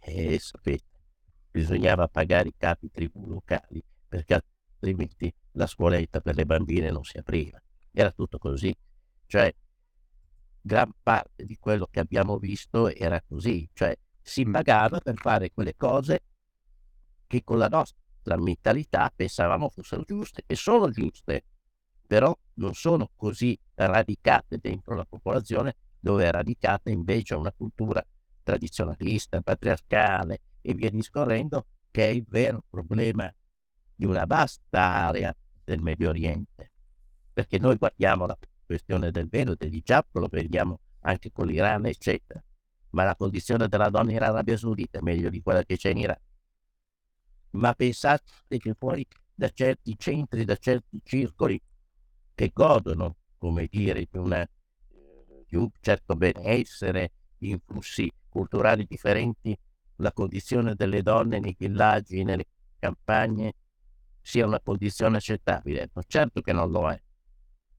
E 0.00 0.38
sapete, 0.38 0.84
bisognava 1.54 2.08
pagare 2.08 2.48
i 2.48 2.54
capi 2.56 2.90
tribù 2.90 3.28
locali 3.28 3.80
perché 4.08 4.34
altrimenti 4.34 5.32
la 5.52 5.68
scuoletta 5.68 6.20
per 6.20 6.34
le 6.34 6.46
bambine 6.46 6.90
non 6.90 7.04
si 7.04 7.16
apriva. 7.16 7.62
Era 7.92 8.10
tutto 8.10 8.38
così. 8.38 8.74
Cioè, 9.26 9.54
gran 10.60 10.90
parte 11.00 11.44
di 11.44 11.56
quello 11.56 11.86
che 11.88 12.00
abbiamo 12.00 12.38
visto 12.38 12.92
era 12.92 13.22
così. 13.22 13.68
Cioè, 13.72 13.96
si 14.20 14.44
pagava 14.44 14.98
per 14.98 15.14
fare 15.14 15.52
quelle 15.52 15.76
cose 15.76 16.24
che 17.28 17.44
con 17.44 17.58
la 17.58 17.68
nostra 17.68 18.36
mentalità 18.36 19.12
pensavamo 19.14 19.68
fossero 19.68 20.02
giuste 20.02 20.42
e 20.46 20.56
sono 20.56 20.90
giuste 20.90 21.44
però 22.04 22.36
non 22.54 22.74
sono 22.74 23.10
così 23.14 23.56
radicate 23.74 24.58
dentro 24.58 24.96
la 24.96 25.04
popolazione 25.04 25.76
dove 26.00 26.26
è 26.26 26.30
radicata 26.30 26.90
invece 26.90 27.34
una 27.34 27.52
cultura 27.52 28.04
tradizionalista, 28.42 29.40
patriarcale 29.40 30.40
e 30.66 30.72
via 30.72 30.88
discorrendo, 30.88 31.66
che 31.90 32.06
è 32.06 32.10
il 32.10 32.24
vero 32.26 32.64
problema 32.70 33.32
di 33.94 34.06
una 34.06 34.24
vasta 34.24 34.80
area 34.80 35.36
del 35.62 35.80
Medio 35.80 36.08
Oriente. 36.08 36.72
Perché 37.34 37.58
noi 37.58 37.76
guardiamo 37.76 38.24
la 38.24 38.36
questione 38.64 39.10
del 39.10 39.28
velo, 39.28 39.54
degli 39.54 39.76
hijab, 39.76 40.06
lo 40.12 40.28
vediamo 40.28 40.80
anche 41.00 41.30
con 41.30 41.46
l'Iran, 41.46 41.84
eccetera. 41.84 42.42
Ma 42.90 43.04
la 43.04 43.14
condizione 43.14 43.68
della 43.68 43.90
donna 43.90 44.12
in 44.12 44.22
Arabia 44.22 44.56
Saudita 44.56 44.98
è 44.98 45.02
meglio 45.02 45.28
di 45.28 45.42
quella 45.42 45.62
che 45.64 45.76
c'è 45.76 45.90
in 45.90 45.98
Iran. 45.98 46.18
Ma 47.50 47.74
pensate 47.74 48.24
che 48.48 48.74
fuori 48.74 49.06
da 49.34 49.50
certi 49.50 49.94
centri, 49.98 50.44
da 50.44 50.56
certi 50.56 51.00
circoli, 51.04 51.60
che 52.34 52.50
godono, 52.54 53.16
come 53.36 53.66
dire, 53.70 54.06
di, 54.10 54.18
una, 54.18 54.48
di 55.46 55.56
un 55.56 55.68
certo 55.80 56.14
benessere, 56.14 57.12
di 57.36 57.50
influssi 57.50 58.10
culturali 58.28 58.86
differenti, 58.88 59.56
la 59.96 60.12
condizione 60.12 60.74
delle 60.74 61.02
donne 61.02 61.38
nei 61.38 61.54
villaggi, 61.58 62.22
nelle 62.24 62.46
campagne, 62.78 63.54
sia 64.20 64.46
una 64.46 64.60
condizione 64.60 65.18
accettabile. 65.18 65.90
No, 65.92 66.02
certo 66.06 66.40
che 66.40 66.52
non 66.52 66.70
lo 66.70 66.90
è, 66.90 67.00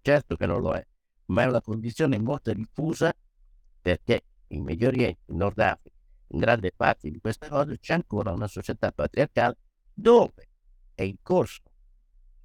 certo 0.01 0.35
che 0.35 0.45
non 0.45 0.61
lo 0.61 0.73
è, 0.73 0.85
ma 1.27 1.43
è 1.43 1.47
una 1.47 1.61
condizione 1.61 2.19
molto 2.19 2.53
diffusa 2.53 3.13
perché 3.81 4.23
in 4.47 4.63
Medio 4.63 4.87
Oriente, 4.87 5.21
in 5.27 5.37
Nord 5.37 5.59
Africa, 5.59 5.95
in 6.27 6.39
grande 6.39 6.71
parte 6.75 7.09
di 7.09 7.19
queste 7.19 7.47
cose 7.47 7.79
c'è 7.79 7.93
ancora 7.93 8.31
una 8.31 8.47
società 8.47 8.91
patriarcale 8.91 9.57
dove 9.93 10.49
è 10.93 11.03
in 11.03 11.17
corso 11.21 11.61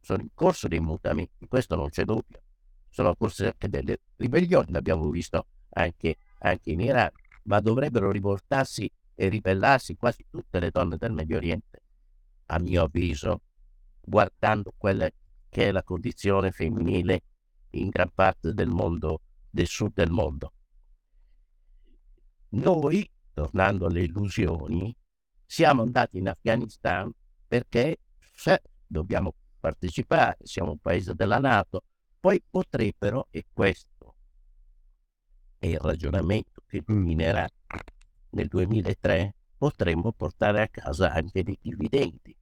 sono 0.01 0.23
in 0.23 0.31
corso 0.35 0.67
dei 0.67 0.81
mutamenti, 0.81 1.47
questo 1.47 1.77
non 1.77 1.91
c'è 1.91 2.05
dubbio. 2.05 2.43
Sono 2.89 3.15
corso 3.15 3.45
anche 3.45 3.69
delle 3.69 4.01
ribellioni, 4.17 4.73
l'abbiamo 4.73 5.09
visto 5.11 5.47
anche, 5.71 6.17
anche 6.41 6.71
in 6.73 6.81
Iran, 6.81 7.11
ma 7.45 7.61
dovrebbero 7.61 8.11
rivoltarsi 8.11 8.91
e 9.21 9.29
ribellarsi 9.29 9.97
quasi 9.97 10.25
tutte 10.31 10.59
le 10.61 10.71
donne 10.71 10.97
del 10.97 11.13
Medio 11.13 11.37
Oriente, 11.37 11.83
a 12.47 12.59
mio 12.59 12.85
avviso, 12.85 13.43
guardando 14.01 14.73
quella 14.75 15.11
che 15.51 15.69
è 15.69 15.73
la 15.73 15.83
condizione 15.83 16.53
femminile 16.53 17.25
in 17.73 17.91
gran 17.91 18.11
parte 18.15 18.55
del 18.55 18.71
mondo, 18.71 19.21
del 19.51 19.67
sud 19.67 19.93
del 19.93 20.11
mondo. 20.11 20.55
Noi, 22.53 23.07
tornando 23.35 23.85
alle 23.85 24.05
illusioni, 24.05 24.97
siamo 25.45 25.83
andati 25.83 26.17
in 26.17 26.29
Afghanistan 26.29 27.13
perché 27.47 27.99
se 28.19 28.63
dobbiamo 28.87 29.35
partecipare, 29.61 30.39
siamo 30.45 30.71
un 30.71 30.79
paese 30.79 31.15
della 31.15 31.39
Nato, 31.39 31.83
poi 32.19 32.43
potrebbero, 32.49 33.27
e 33.29 33.45
questo 33.53 34.15
è 35.59 35.67
il 35.67 35.79
ragionamento 35.79 36.63
che 36.67 36.83
dominerà 36.83 37.47
nel 38.31 38.49
2003, 38.49 39.35
potremmo 39.57 40.13
portare 40.13 40.63
a 40.63 40.69
casa 40.69 41.13
anche 41.13 41.43
dei 41.43 41.59
dividendi. 41.61 42.37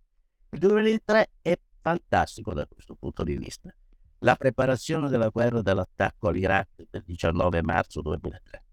Il 0.50 0.58
2003 0.58 1.30
è 1.42 1.58
fantastico 1.80 2.54
da 2.54 2.66
questo 2.66 2.94
punto 2.94 3.24
di 3.24 3.36
vista. 3.36 3.74
La 4.20 4.36
preparazione 4.36 5.08
della 5.08 5.28
guerra 5.28 5.62
dell'attacco 5.62 6.28
all'Iraq 6.28 6.86
del 6.90 7.02
19 7.04 7.62
marzo 7.62 8.00
2003. 8.00 8.64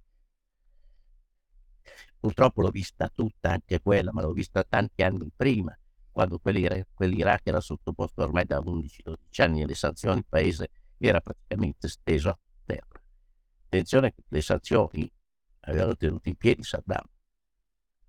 Purtroppo 2.19 2.61
l'ho 2.61 2.69
vista 2.69 3.11
tutta 3.13 3.51
anche 3.51 3.81
quella, 3.81 4.11
ma 4.11 4.21
l'ho 4.21 4.31
vista 4.31 4.63
tanti 4.63 5.03
anni 5.03 5.31
prima 5.35 5.77
quando 6.11 6.39
quell'Iraq 6.39 7.41
era 7.43 7.59
sottoposto 7.59 8.23
ormai 8.23 8.45
da 8.45 8.59
11-12 8.59 9.15
anni 9.41 9.63
alle 9.63 9.75
sanzioni, 9.75 10.19
il 10.19 10.25
paese 10.27 10.69
era 10.97 11.19
praticamente 11.19 11.89
steso 11.89 12.29
a 12.29 12.39
terra. 12.63 13.01
Attenzione 13.65 14.15
le 14.29 14.41
sanzioni 14.41 15.11
avevano 15.65 15.95
tenuto 15.95 16.29
in 16.29 16.35
piedi 16.35 16.63
Saddam, 16.63 17.05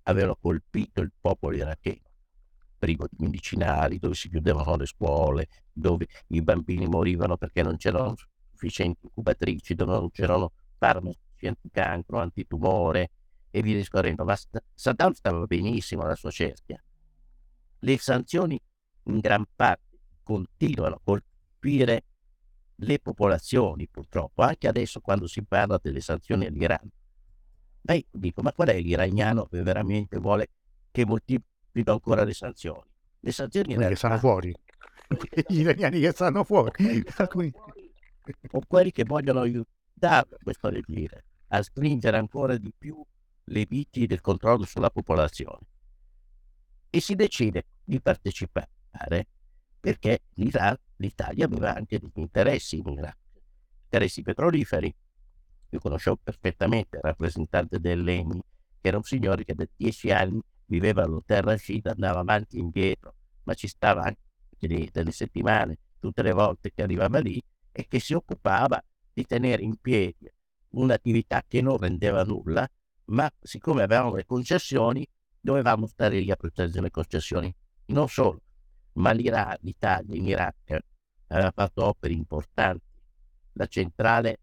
avevano 0.03 0.37
colpito 0.39 1.01
il 1.01 1.11
popolo 1.19 1.55
iracheno, 1.55 2.09
privo 2.77 3.07
di 3.09 3.23
medicinali, 3.23 3.99
dove 3.99 4.15
si 4.15 4.29
chiudevano 4.29 4.75
le 4.75 4.85
scuole, 4.85 5.47
dove 5.71 6.07
i 6.27 6.41
bambini 6.41 6.87
morivano 6.87 7.37
perché 7.37 7.61
non 7.61 7.77
c'erano 7.77 8.15
sufficienti 8.51 9.05
incubatrici, 9.05 9.75
dove 9.75 9.93
non 9.93 10.11
c'erano 10.11 10.51
farmaci 10.77 11.17
anticancro, 11.41 12.19
antitumore 12.19 13.11
e 13.49 13.61
via 13.61 13.75
discorrendo. 13.75 14.23
Ma 14.23 14.37
Saddam 14.73 15.11
stava 15.11 15.45
benissimo 15.45 16.03
alla 16.03 16.15
sua 16.15 16.31
cerchia 16.31 16.81
le 17.79 17.97
sanzioni 17.97 18.59
in 19.03 19.19
gran 19.19 19.45
parte 19.55 19.99
continuano 20.23 20.95
a 20.95 21.01
colpire 21.03 22.03
le 22.81 22.99
popolazioni, 22.99 23.87
purtroppo, 23.87 24.41
anche 24.43 24.67
adesso 24.67 24.99
quando 24.99 25.27
si 25.27 25.43
parla 25.43 25.79
delle 25.81 26.01
sanzioni 26.01 26.45
all'Iran. 26.45 26.89
Ma 27.87 27.93
io 27.93 28.03
dico, 28.11 28.41
ma 28.41 28.51
qual 28.51 28.67
è 28.67 28.79
l'iraniano 28.79 29.45
che 29.45 29.61
veramente 29.61 30.17
vuole 30.17 30.49
che 30.91 31.05
moltiplico 31.05 31.91
ancora 31.91 32.25
le 32.25 32.33
sanzioni? 32.33 32.89
Le 33.21 33.31
sanzioni 33.31 33.75
che 33.75 33.95
stanno 33.95 34.17
fuori. 34.17 34.53
Gli 35.47 35.59
iraniani 35.61 36.01
che 36.01 36.11
stanno 36.11 36.43
fuori. 36.43 36.71
o 38.51 38.61
quelli 38.67 38.91
che 38.91 39.05
vogliono 39.05 39.39
aiutare 39.39 40.27
questo 40.43 40.69
regime 40.69 41.23
a 41.47 41.63
stringere 41.63 42.17
ancora 42.17 42.57
di 42.57 42.73
più 42.77 43.01
le 43.45 43.65
viti 43.65 44.05
del 44.05 44.19
controllo 44.19 44.65
sulla 44.65 44.89
popolazione. 44.89 45.65
E 46.89 46.99
si 46.99 47.15
decide 47.15 47.67
di 47.85 48.01
partecipare 48.01 49.27
perché 49.79 50.23
l'Italia 50.33 51.45
aveva 51.45 51.73
anche 51.73 51.99
degli 51.99 52.11
interessi 52.15 52.79
in 52.79 52.89
Iraq, 52.89 53.17
interessi 53.83 54.21
petroliferi. 54.21 54.93
Io 55.69 55.79
conoscevo 55.79 56.17
perfettamente 56.21 56.97
il 56.97 57.03
rappresentante 57.03 57.79
dell'ENI, 57.79 58.41
che 58.79 58.87
era 58.87 58.97
un 58.97 59.03
signore 59.03 59.43
che 59.43 59.53
da 59.53 59.65
dieci 59.75 60.11
anni 60.11 60.41
viveva 60.65 61.03
a 61.03 61.21
terra 61.25 61.57
Shida, 61.57 61.91
andava 61.91 62.19
avanti 62.19 62.57
e 62.57 62.59
indietro, 62.59 63.15
ma 63.43 63.53
ci 63.53 63.67
stava 63.67 64.03
anche 64.03 64.17
lì 64.59 64.89
delle 64.91 65.11
settimane, 65.11 65.77
tutte 65.99 66.21
le 66.21 66.31
volte 66.31 66.71
che 66.73 66.83
arrivava 66.83 67.19
lì, 67.19 67.41
e 67.71 67.85
che 67.87 67.99
si 67.99 68.13
occupava 68.13 68.83
di 69.13 69.25
tenere 69.25 69.61
in 69.61 69.75
piedi 69.77 70.31
un'attività 70.69 71.43
che 71.47 71.61
non 71.61 71.77
rendeva 71.77 72.23
nulla, 72.23 72.67
ma 73.05 73.31
siccome 73.39 73.83
avevamo 73.83 74.15
le 74.15 74.25
concessioni, 74.25 75.07
dovevamo 75.39 75.87
stare 75.87 76.19
lì 76.19 76.29
a 76.31 76.35
proteggere 76.35 76.81
le 76.81 76.91
concessioni. 76.91 77.53
Non 77.87 78.07
solo, 78.09 78.41
ma 78.93 79.11
l'Italia 79.11 80.15
in 80.15 80.25
Iraq 80.25 80.77
aveva 81.27 81.51
fatto 81.51 81.85
opere 81.85 82.13
importanti. 82.13 82.85
La 83.53 83.65
centrale 83.67 84.39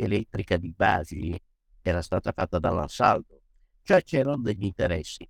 elettrica 0.00 0.56
di 0.56 0.72
Basi 0.72 1.40
era 1.82 2.02
stata 2.02 2.32
fatta 2.32 2.58
dall'assalto, 2.58 3.42
cioè 3.82 4.02
c'erano 4.02 4.42
degli 4.42 4.64
interessi 4.64 5.28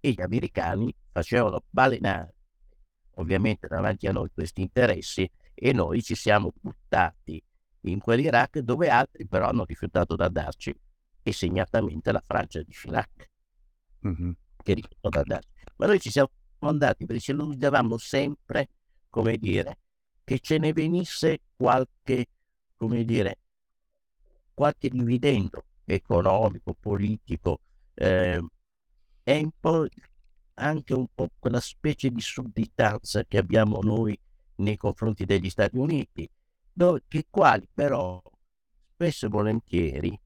e 0.00 0.10
gli 0.10 0.20
americani 0.20 0.94
facevano 1.10 1.64
balenare 1.68 2.34
ovviamente 3.20 3.66
davanti 3.68 4.06
a 4.06 4.12
noi 4.12 4.30
questi 4.32 4.62
interessi 4.62 5.30
e 5.54 5.72
noi 5.72 6.02
ci 6.02 6.14
siamo 6.14 6.52
buttati 6.58 7.42
in 7.82 7.98
quell'Iraq 7.98 8.58
dove 8.60 8.88
altri 8.88 9.26
però 9.26 9.48
hanno 9.48 9.64
rifiutato 9.64 10.16
di 10.16 10.22
andarci 10.22 10.74
e 11.22 11.32
segnatamente 11.32 12.12
la 12.12 12.22
Francia 12.24 12.62
di 12.62 12.72
Chirac 12.72 13.30
mm-hmm. 14.06 14.30
che 14.62 14.74
rifiutò 14.74 15.08
di 15.08 15.18
andarci. 15.18 15.50
Ma 15.76 15.86
noi 15.86 16.00
ci 16.00 16.10
siamo 16.10 16.30
andati 16.60 17.04
perché 17.06 17.22
ci 17.22 17.30
illudevamo 17.32 17.96
sempre, 17.98 18.68
come 19.08 19.36
dire, 19.36 19.78
che 20.24 20.38
ce 20.40 20.58
ne 20.58 20.72
venisse 20.72 21.40
qualche, 21.56 22.26
come 22.76 23.04
dire, 23.04 23.38
qualche 24.60 24.90
dividendo 24.90 25.64
economico, 25.86 26.74
politico, 26.74 27.60
eh, 27.94 28.44
è 29.22 29.36
un 29.38 29.50
po' 29.58 29.86
anche 30.52 30.92
un 30.92 31.06
po' 31.14 31.30
quella 31.38 31.60
specie 31.60 32.10
di 32.10 32.20
sudditanza 32.20 33.24
che 33.24 33.38
abbiamo 33.38 33.80
noi 33.80 34.20
nei 34.56 34.76
confronti 34.76 35.24
degli 35.24 35.48
Stati 35.48 35.78
Uniti, 35.78 36.28
dove, 36.70 37.04
i 37.08 37.26
quali 37.30 37.66
però 37.72 38.20
spesso 38.92 39.24
e 39.24 39.28
volentieri 39.30 40.20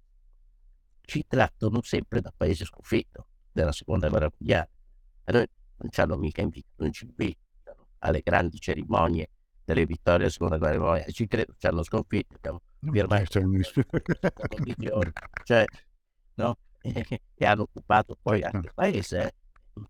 ci 1.02 1.24
trattano 1.28 1.80
sempre 1.82 2.20
da 2.20 2.34
paese 2.36 2.64
sconfitto 2.64 3.28
della 3.52 3.70
seconda 3.70 4.08
guerra 4.08 4.32
mondiale. 4.36 4.70
A 5.26 5.32
noi 5.32 5.46
non 5.76 5.90
ci 5.92 6.00
hanno 6.00 6.16
mica 6.16 6.42
invitato, 6.42 6.82
non 6.82 6.92
ci 6.92 7.04
invitano 7.04 7.86
alle 7.98 8.20
grandi 8.20 8.58
cerimonie 8.58 9.30
delle 9.64 9.86
vittorie 9.86 10.30
seconda 10.30 10.58
guerra 10.58 10.78
mondiale, 10.78 11.12
ci 11.12 11.26
credo, 11.26 11.54
ci 11.56 11.66
hanno 11.66 11.82
sconfitto, 11.82 12.34
abbiamo 12.34 12.60
firmato 12.92 13.40
condizioni, 13.40 15.12
cioè, 15.44 15.64
no? 16.34 16.58
e 16.80 17.46
hanno 17.46 17.62
occupato 17.62 18.18
poi 18.20 18.42
anche 18.42 18.66
il 18.66 18.72
paese, 18.74 19.22
eh? 19.22 19.34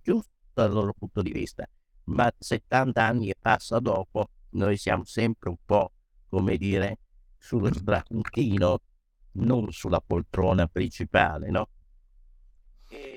giusto 0.03 0.31
dal 0.53 0.73
loro 0.73 0.95
punto 0.97 1.23
di 1.23 1.33
vista, 1.33 1.67
ma 2.05 2.33
70 2.37 3.05
anni 3.05 3.31
e 3.31 3.37
passa 3.39 3.81
dopo, 3.81 4.29
noi 4.51 4.77
siamo 4.77 5.05
sempre 5.05 5.49
un 5.49 5.57
po', 5.65 5.93
come 6.29 6.57
dire, 6.57 6.99
sullo 7.37 7.73
strapuntino, 7.73 8.79
non 9.33 9.73
sulla 9.73 10.01
poltrona 10.01 10.67
principale, 10.69 11.51
no? 11.51 11.69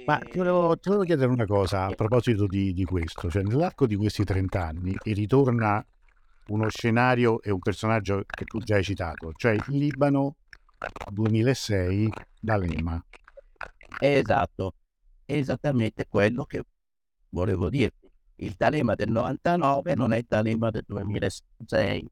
Ma 0.05 0.17
ti 0.19 0.37
volevo, 0.37 0.75
ti 0.77 0.89
volevo, 0.89 1.05
chiedere 1.05 1.29
una 1.29 1.45
cosa 1.45 1.85
a 1.85 1.93
proposito 1.93 2.47
di, 2.47 2.73
di 2.73 2.83
questo, 2.83 3.29
cioè 3.29 3.43
nell'arco 3.43 3.85
di 3.85 3.95
questi 3.95 4.23
30 4.23 4.65
anni 4.65 4.95
ritorna 5.03 5.85
uno 6.47 6.69
scenario 6.69 7.41
e 7.41 7.51
un 7.51 7.59
personaggio 7.59 8.23
che 8.25 8.45
tu 8.45 8.59
già 8.59 8.75
hai 8.75 8.83
citato, 8.83 9.31
cioè 9.33 9.53
il 9.53 9.63
Libano 9.67 10.37
2006 11.11 12.09
D'Alema. 12.39 13.03
Esatto, 13.99 14.75
esattamente 15.25 16.07
quello 16.07 16.45
che 16.45 16.63
volevo 17.29 17.69
dirti. 17.69 18.09
Il 18.39 18.53
D'Alema 18.55 18.95
del 18.95 19.09
99 19.09 19.95
non 19.95 20.13
è 20.13 20.17
il 20.17 20.25
D'Alema 20.27 20.69
del 20.69 20.83
2006. 20.85 22.09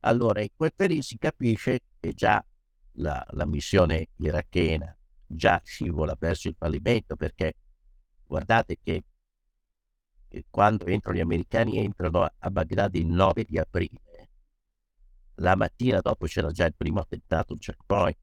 Allora, 0.00 0.40
in 0.40 0.48
quel 0.56 0.72
periodo 0.74 1.02
si 1.02 1.18
capisce 1.18 1.80
che 2.00 2.14
già 2.14 2.42
la, 2.94 3.24
la 3.30 3.46
missione 3.46 4.08
irachena 4.16 4.94
già 5.32 5.60
scivola 5.62 6.16
verso 6.18 6.48
il 6.48 6.56
fallimento 6.58 7.14
perché 7.14 7.54
guardate 8.26 8.78
che 8.82 9.04
quando 10.48 10.86
entrano 10.86 11.16
gli 11.16 11.20
americani 11.20 11.78
entrano 11.78 12.28
a 12.36 12.50
Baghdad 12.50 12.94
il 12.94 13.06
9 13.06 13.44
di 13.44 13.58
aprile. 13.58 14.28
La 15.36 15.56
mattina 15.56 16.00
dopo 16.00 16.26
c'era 16.26 16.50
già 16.50 16.66
il 16.66 16.74
primo 16.74 17.00
attentato 17.00 17.52
un 17.52 17.58
checkpoint. 17.58 18.18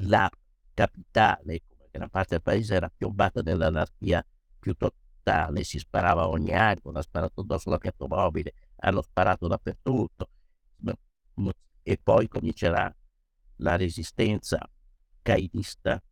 La 0.00 0.30
capitale 0.74 1.62
come 1.66 1.88
gran 1.90 2.10
parte 2.10 2.34
del 2.34 2.42
paese 2.42 2.74
era 2.74 2.92
piombata 2.94 3.40
nell'anarchia 3.40 4.24
più 4.58 4.74
totale. 4.74 5.64
Si 5.64 5.78
sparava 5.78 6.28
ogni 6.28 6.52
anno 6.52 6.80
hanno 6.84 7.02
sparato 7.02 7.40
addosso 7.40 7.70
la 7.70 7.80
mobile 8.06 8.52
hanno 8.76 9.02
sparato 9.02 9.48
dappertutto. 9.48 10.30
E 11.82 11.98
poi 12.02 12.28
comincerà 12.28 12.94
la 13.56 13.76
resistenza 13.76 14.68
caidista 15.22 16.02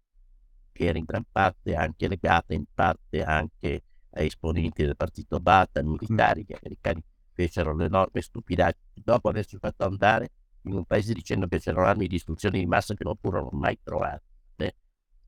che 0.72 0.84
era 0.84 0.98
in 0.98 1.04
gran 1.04 1.24
parte 1.30 1.74
anche 1.74 2.08
legata 2.08 2.54
in 2.54 2.64
parte 2.72 3.22
anche 3.22 3.82
a 4.14 4.22
esponenti 4.22 4.84
del 4.84 4.96
partito 4.96 5.40
Bata, 5.40 5.82
militari, 5.82 6.44
gli 6.46 6.54
americani 6.54 7.02
fecero 7.32 7.74
l'enorme 7.74 8.20
stupidaggine 8.20 9.02
dopo 9.02 9.28
averci 9.28 9.58
fatto 9.58 9.84
andare 9.84 10.30
in 10.62 10.74
un 10.74 10.84
paese 10.84 11.12
dicendo 11.12 11.46
che 11.46 11.58
c'erano 11.58 11.86
armi 11.86 12.06
di 12.06 12.14
distruzione 12.14 12.58
di 12.58 12.66
massa 12.66 12.94
che 12.94 13.04
non 13.04 13.16
furono 13.20 13.50
mai 13.52 13.78
trovate, 13.82 14.76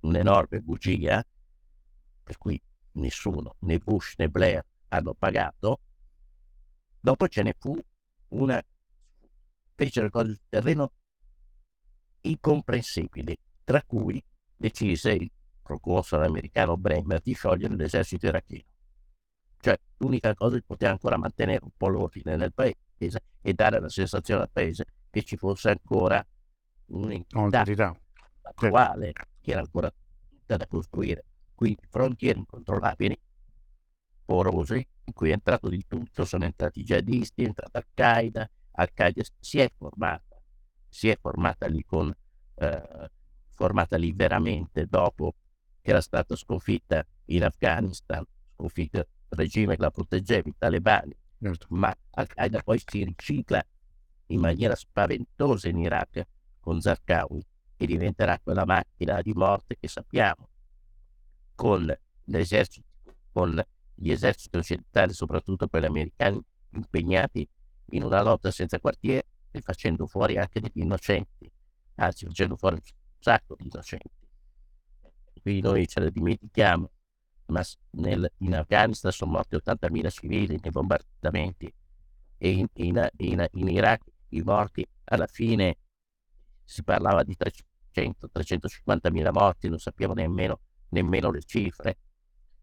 un'enorme 0.01 0.61
bugia, 0.61 1.25
per 2.23 2.39
cui 2.39 2.61
nessuno, 2.93 3.57
né 3.61 3.79
Bush 3.79 4.15
né 4.17 4.29
Blair 4.29 4.65
hanno 4.89 5.15
pagato. 5.15 5.81
Dopo 7.01 7.29
ce 7.29 7.43
ne 7.43 7.55
fu 7.59 7.79
una, 8.29 8.63
fecero 9.75 10.11
cose 10.11 10.29
sul 10.29 10.41
terreno 10.49 10.93
incomprensibili, 12.23 13.37
tra 13.65 13.83
cui 13.83 14.23
decise 14.57 15.13
il 15.13 15.31
procursor 15.63 16.23
americano 16.23 16.77
Bremer 16.77 17.21
di 17.21 17.35
sciogliere 17.35 17.75
l'esercito 17.77 18.27
iracheno. 18.27 18.75
L'unica 19.99 20.35
cosa 20.35 20.57
che 20.57 20.65
poteva 20.67 20.93
ancora 20.93 21.17
mantenere 21.17 21.61
un 21.63 21.71
po' 21.77 21.89
l'ordine 21.89 22.37
nel 22.37 22.53
paese 22.53 23.23
e 23.41 23.55
dare 23.55 23.81
la 23.81 23.89
sensazione 23.89 24.43
al 24.43 24.51
paese 24.51 24.85
che 25.11 25.23
ci 25.23 25.37
fosse 25.37 25.71
ancora 25.71 26.25
un'entità 26.87 27.95
attuale 28.43 29.13
che 29.41 29.51
era 29.51 29.61
ancora 29.61 29.93
tutta 30.29 30.57
da 30.57 30.67
costruire. 30.67 31.25
Quindi 31.55 31.81
frontiere 31.89 32.39
incontrollabili, 32.39 33.19
porose, 34.25 34.89
in 35.05 35.13
cui 35.15 35.31
è 35.31 35.33
entrato 35.33 35.69
di 35.69 35.85
tutto, 35.87 36.25
sono 36.25 36.45
entrati 36.45 36.81
i 36.81 36.85
jihadisti, 36.85 37.45
è 37.45 37.47
entrata 37.47 37.79
Al-Qaeda, 37.79 38.51
Al-Qaeda 38.73 39.23
si 39.41 39.59
è 39.59 39.73
formata, 39.75 40.37
si 40.89 41.09
è 41.09 41.17
formata 41.19 41.67
lì 41.67 41.83
con 41.85 42.15
eh, 42.57 43.11
formata 43.57 43.97
lì 43.97 44.13
veramente 44.13 44.87
dopo 44.87 45.35
che 45.81 45.91
era 45.91 46.01
stata 46.01 46.37
sconfitta 46.37 47.05
in 47.27 47.45
Afghanistan, 47.45 48.25
sconfitta 48.55 49.05
regime 49.31 49.77
che 49.77 49.83
la 49.83 49.91
proteggeva, 49.91 50.49
i 50.49 50.55
talebani, 50.57 51.17
certo. 51.41 51.67
ma 51.71 51.95
Al-Qaeda 52.11 52.63
poi 52.63 52.81
si 52.85 53.05
ricicla 53.05 53.65
in 54.27 54.41
maniera 54.41 54.75
spaventosa 54.75 55.69
in 55.69 55.79
Iraq 55.79 56.27
con 56.61 56.81
Zarqawi 56.81 57.45
e 57.77 57.87
diventerà 57.87 58.39
quella 58.43 58.65
macchina 58.65 59.21
di 59.23 59.33
morte 59.33 59.77
che 59.79 59.89
sappiamo 59.89 60.49
con 61.55 61.95
l'esercito, 62.25 62.87
con 63.33 63.63
gli 63.95 64.11
eserciti 64.11 64.57
occidentali, 64.57 65.13
soprattutto 65.13 65.69
quelli 65.69 65.87
americani, 65.87 66.41
impegnati 66.71 67.49
in 67.91 68.03
una 68.03 68.23
lotta 68.23 68.51
senza 68.51 68.79
quartiere 68.81 69.27
e 69.51 69.61
facendo 69.61 70.07
fuori 70.07 70.37
anche 70.37 70.61
degli 70.61 70.81
innocenti, 70.81 71.51
anzi 71.97 72.27
facendo 72.27 72.57
fuori 72.57 72.75
un 72.75 72.83
sacco 73.19 73.55
di 73.57 73.65
innocenti 73.65 74.25
qui 75.47 75.61
noi 75.61 75.87
ce 75.87 76.01
ne 76.01 76.11
dimentichiamo, 76.11 76.91
ma 77.47 77.63
nel, 77.93 78.31
in 78.39 78.55
Afghanistan 78.55 79.13
sono 79.13 79.33
morti 79.33 79.57
80.000 79.57 80.11
civili 80.11 80.59
nei 80.61 80.71
bombardamenti 80.71 81.73
e 82.39 82.51
in, 82.51 82.67
in, 82.75 83.09
in, 83.19 83.47
in 83.53 83.69
Iraq 83.69 84.03
i 84.31 84.43
morti 84.43 84.87
alla 85.05 85.27
fine 85.27 85.79
si 86.65 86.83
parlava 86.83 87.23
di 87.23 87.37
300-350 87.95 89.11
mila 89.11 89.31
morti, 89.31 89.69
non 89.69 89.79
sappiamo 89.79 90.15
nemmeno, 90.15 90.61
nemmeno 90.91 91.31
le 91.31 91.43
cifre 91.43 91.99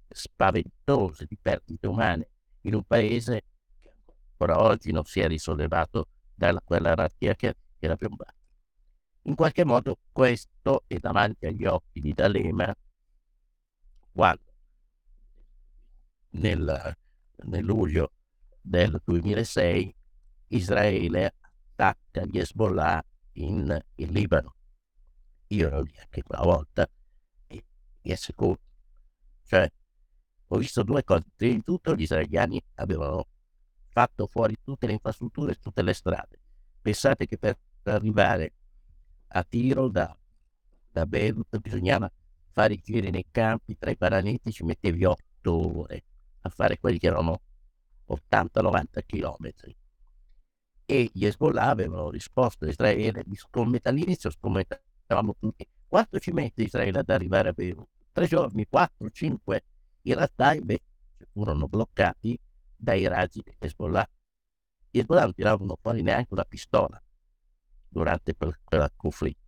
spaventose 0.10 1.26
di 1.26 1.38
perdite 1.42 1.88
umane 1.88 2.30
in 2.62 2.76
un 2.76 2.84
paese 2.84 3.44
che 3.82 3.94
ancora 4.32 4.62
oggi 4.62 4.92
non 4.92 5.06
si 5.06 5.22
è 5.22 5.28
risollevato 5.28 6.08
da 6.36 6.60
quella 6.64 6.92
anarchia 6.92 7.36
che, 7.36 7.56
l'ha 7.80 7.96
piombato. 7.96 8.36
In 9.24 9.36
qualche 9.36 9.66
modo 9.66 9.98
questo 10.12 10.84
è 10.88 10.98
davanti 11.00 11.46
agli 11.46 11.66
occhi 11.66 12.00
di 12.00 12.14
D'Alema 12.14 12.74
quando 14.12 14.53
nel, 16.34 16.98
nel 17.46 17.64
luglio 17.64 18.12
del 18.62 19.02
2006 19.04 19.96
Israele 20.48 21.36
attacca 21.76 22.26
gli 22.26 22.40
Hezbollah 22.40 23.04
in, 23.34 23.84
in 23.96 24.12
Libano. 24.12 24.56
Io 25.48 25.68
ero 25.68 25.82
lì 25.82 25.94
anche 25.98 26.24
quella 26.24 26.44
volta 26.44 26.88
e 27.48 27.64
mi 28.02 28.12
assicuro. 28.12 28.60
Cioè, 29.46 29.72
ho 30.48 30.58
visto 30.58 30.84
due 30.84 31.04
cose. 31.04 31.26
Prima 31.36 31.56
di 31.56 31.64
tutto 31.64 31.96
gli 31.96 32.04
israeliani 32.04 32.62
avevano 32.76 33.28
fatto 33.90 34.28
fuori 34.28 34.56
tutte 34.64 34.88
le 34.88 34.94
infrastrutture 34.94 35.56
tutte 35.56 35.82
le 35.82 35.94
strade. 35.94 36.40
Pensate 36.82 37.26
che 37.28 37.38
per 37.38 37.58
arrivare 37.84 38.54
a 39.30 39.44
tiro 39.44 39.88
da, 39.88 40.16
da 40.92 41.06
Beirut 41.06 41.58
bisognava 41.60 42.12
fare 42.52 42.74
i 42.74 42.82
giri 42.84 43.10
nei 43.10 43.26
campi 43.30 43.78
tra 43.78 43.90
i 43.90 43.98
paranetti, 43.98 44.52
ci 44.52 44.64
mettevi 44.64 45.06
otto 45.06 45.80
ore 45.80 46.04
a 46.44 46.50
fare 46.50 46.80
quelli 46.80 47.00
che 47.00 47.08
erano 47.08 47.42
80-90 48.08 49.06
chilometri 49.06 49.76
e 50.86 51.10
gli 51.14 51.26
Hezbollah 51.26 51.70
avevano 51.70 52.10
risposto 52.10 52.66
Israele, 52.66 53.24
scommetto 53.34 53.90
all'inizio 53.90 54.30
scommettavamo 54.30 55.36
tutti, 55.40 55.68
quanto 55.88 56.20
ci 56.20 56.32
mette 56.32 56.64
Israele 56.64 57.00
ad 57.00 57.10
arrivare 57.10 57.50
a 57.50 57.54
Beirut? 57.54 57.88
Tre 58.12 58.28
giorni, 58.28 58.68
quattro, 58.68 59.10
cinque, 59.10 59.64
in 60.04 60.16
realtà 60.16 60.54
invece 60.54 60.84
furono 61.32 61.68
bloccati 61.68 62.38
dai 62.76 63.08
razzi 63.08 63.42
di 63.44 63.56
Hezbollah. 63.58 64.08
Gli 64.90 65.00
Hezbollah 65.00 65.24
non 65.24 65.34
tiravano 65.34 65.78
fuori 65.82 66.02
neanche 66.02 66.34
una 66.34 66.44
pistola 66.44 67.02
durante 67.88 68.36
quel, 68.36 68.56
quel 68.64 68.92
conflitto. 68.96 69.42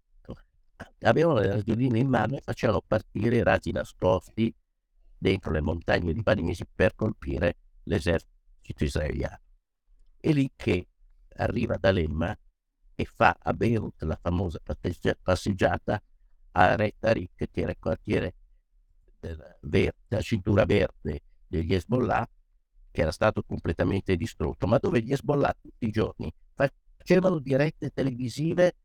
Avevano 1.01 1.39
le 1.39 1.47
radioline 1.47 1.99
in 1.99 2.07
mano 2.07 2.37
e 2.37 2.41
facevano 2.41 2.81
partire 2.81 3.37
i 3.37 3.43
razzi 3.43 3.71
nascosti 3.71 4.53
dentro 5.25 5.51
le 5.51 5.61
montagne 5.61 6.11
libanesi 6.11 6.67
per 6.71 6.93
colpire 6.93 7.57
l'esercito 7.83 8.83
israeliano. 8.83 9.39
E 10.19 10.33
lì 10.33 10.51
che 10.55 10.87
arriva 11.37 11.77
da 11.77 11.89
Lemma 11.89 12.37
e 12.93 13.05
fa 13.05 13.35
a 13.41 13.53
Beirut 13.53 14.03
la 14.03 14.17
famosa 14.21 14.59
passeggiata 15.21 16.01
a 16.51 16.75
Ret 16.75 16.95
Tarik, 16.99 17.31
che 17.35 17.49
era 17.61 17.71
il 17.71 17.77
quartiere 17.79 18.35
della, 19.19 19.57
della 19.59 20.21
cintura 20.21 20.63
verde 20.65 21.23
degli 21.47 21.73
Hezbollah, 21.73 22.29
che 22.91 23.01
era 23.01 23.11
stato 23.11 23.41
completamente 23.41 24.15
distrutto, 24.15 24.67
ma 24.67 24.77
dove 24.77 25.01
gli 25.01 25.11
Hezbollah 25.11 25.57
tutti 25.59 25.87
i 25.87 25.91
giorni 25.91 26.31
facevano 26.53 27.39
dirette 27.39 27.89
televisive 27.89 28.75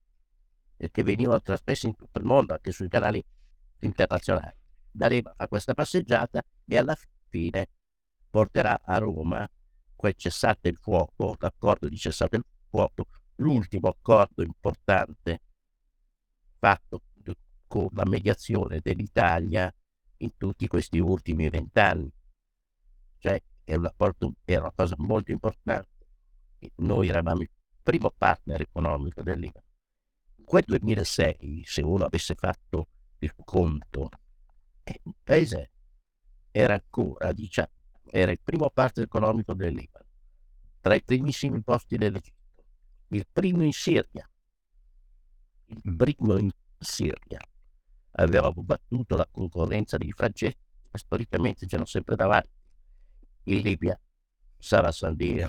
che 0.91 1.03
venivano 1.03 1.43
trasmesse 1.43 1.87
in 1.87 1.97
tutto 1.97 2.19
il 2.19 2.25
mondo, 2.25 2.55
anche 2.55 2.73
sui 2.73 2.89
canali 2.89 3.23
internazionali. 3.81 4.60
D'Arema 4.91 5.33
fa 5.37 5.49
questa 5.49 5.75
passeggiata 5.75 6.43
e 6.65 6.77
alla 6.77 6.97
fine 7.29 7.69
porterà 8.29 8.81
a 8.83 8.99
Roma 8.99 9.49
quel 9.95 10.15
cessate 10.15 10.69
il 10.69 10.77
fuoco, 10.77 11.37
l'accordo 11.39 11.89
di 11.89 11.97
cessate 11.97 12.37
il 12.37 12.45
fuoco, 12.69 13.07
l'ultimo 13.37 13.89
accordo 13.89 14.43
importante 14.43 15.41
fatto 16.59 17.03
con 17.71 17.89
la 17.93 18.05
mediazione 18.05 18.81
dell'Italia 18.83 19.73
in 20.19 20.37
tutti 20.37 20.67
questi 20.67 20.99
ultimi 20.99 21.49
vent'anni. 21.49 22.13
Cioè 23.19 23.41
è 23.63 23.77
un 23.77 23.85
rapporto, 23.85 24.35
era 24.45 24.63
una 24.63 24.73
cosa 24.75 24.97
molto 24.99 25.31
importante. 25.31 26.07
Noi 26.77 27.09
eravamo 27.09 27.43
il 27.43 27.51
primo 27.81 28.11
partner 28.11 28.61
economico 28.61 29.23
dell'Iran. 29.23 29.63
In 30.35 30.45
quel 30.45 30.65
2006, 30.67 31.63
se 31.65 31.83
uno 31.83 32.05
avesse 32.05 32.35
fatto 32.35 32.89
il 33.19 33.33
conto, 33.37 34.09
eh, 34.91 35.01
il 35.05 35.15
paese 35.23 35.71
era 36.51 36.75
ancora, 36.75 37.33
diciamo, 37.33 37.69
era 38.11 38.33
il 38.33 38.41
primo 38.43 38.69
partner 38.71 39.07
economico 39.07 39.55
del 39.55 39.73
Libano, 39.73 40.07
tra 40.81 40.95
i 40.95 41.03
primissimi 41.03 41.63
posti 41.63 41.97
dell'Egitto, 41.97 42.65
il 43.09 43.27
primo 43.31 43.63
in 43.63 43.73
Siria, 43.73 44.29
il 45.67 45.97
primo 45.97 46.37
in 46.37 46.51
Siria. 46.79 47.41
Avevamo 48.13 48.63
battuto 48.63 49.17
la 49.17 49.29
concorrenza 49.31 49.97
dei 49.97 50.13
francesi, 50.13 50.57
storicamente 50.93 51.67
c'erano 51.67 51.87
sempre 51.87 52.17
davanti. 52.17 52.51
In 53.45 53.61
Libia, 53.61 53.99
Sara 54.59 54.91
Sandia, 54.91 55.49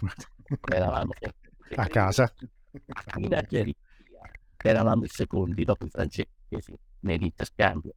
eravamo 0.72 1.12
a 1.76 1.88
casa. 1.88 2.32
In 3.18 3.34
Algeria, 3.34 3.74
eravamo 4.58 5.04
i 5.04 5.10
secondi 5.10 5.66
dopo 5.66 5.86
i 5.86 5.90
francesi 5.90 6.30
nell'interscambio, 7.00 7.96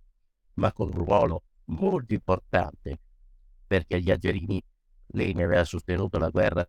ma 0.54 0.72
con 0.72 0.88
un 0.88 1.04
ruolo 1.04 1.42
molto 1.66 2.14
importante 2.14 2.98
perché 3.66 4.00
gli 4.00 4.10
algerini, 4.10 4.62
lei 5.08 5.32
ne 5.32 5.44
aveva 5.44 5.64
sostenuto 5.64 6.18
la 6.18 6.28
guerra 6.28 6.66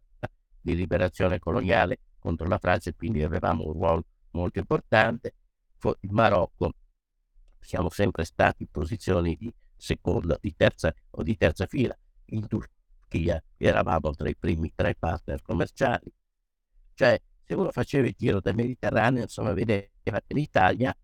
di 0.61 0.75
liberazione 0.75 1.39
coloniale 1.39 1.99
contro 2.19 2.47
la 2.47 2.57
Francia 2.57 2.89
e 2.89 2.95
quindi 2.95 3.21
avevamo 3.21 3.65
un 3.65 3.73
ruolo 3.73 4.05
molto 4.31 4.59
importante. 4.59 5.35
Il 5.99 6.11
Marocco, 6.11 6.71
siamo 7.59 7.89
sempre 7.89 8.25
stati 8.25 8.63
in 8.63 8.69
posizioni 8.71 9.35
di 9.35 9.53
seconda, 9.75 10.37
di 10.39 10.55
terza 10.55 10.93
o 11.11 11.21
di 11.21 11.37
terza 11.37 11.67
fila. 11.67 11.95
In 12.29 12.47
Turchia 12.47 13.43
eravamo 13.57 14.11
tra 14.11 14.27
i 14.27 14.35
primi 14.35 14.71
tre 14.73 14.95
partner 14.95 15.41
commerciali. 15.43 16.11
Cioè, 16.95 17.21
se 17.43 17.53
uno 17.53 17.69
faceva 17.69 18.07
il 18.07 18.15
giro 18.17 18.39
del 18.39 18.55
Mediterraneo, 18.55 19.21
insomma, 19.21 19.53
vedeva 19.53 19.87
che 20.01 20.33
l'Italia, 20.33 20.95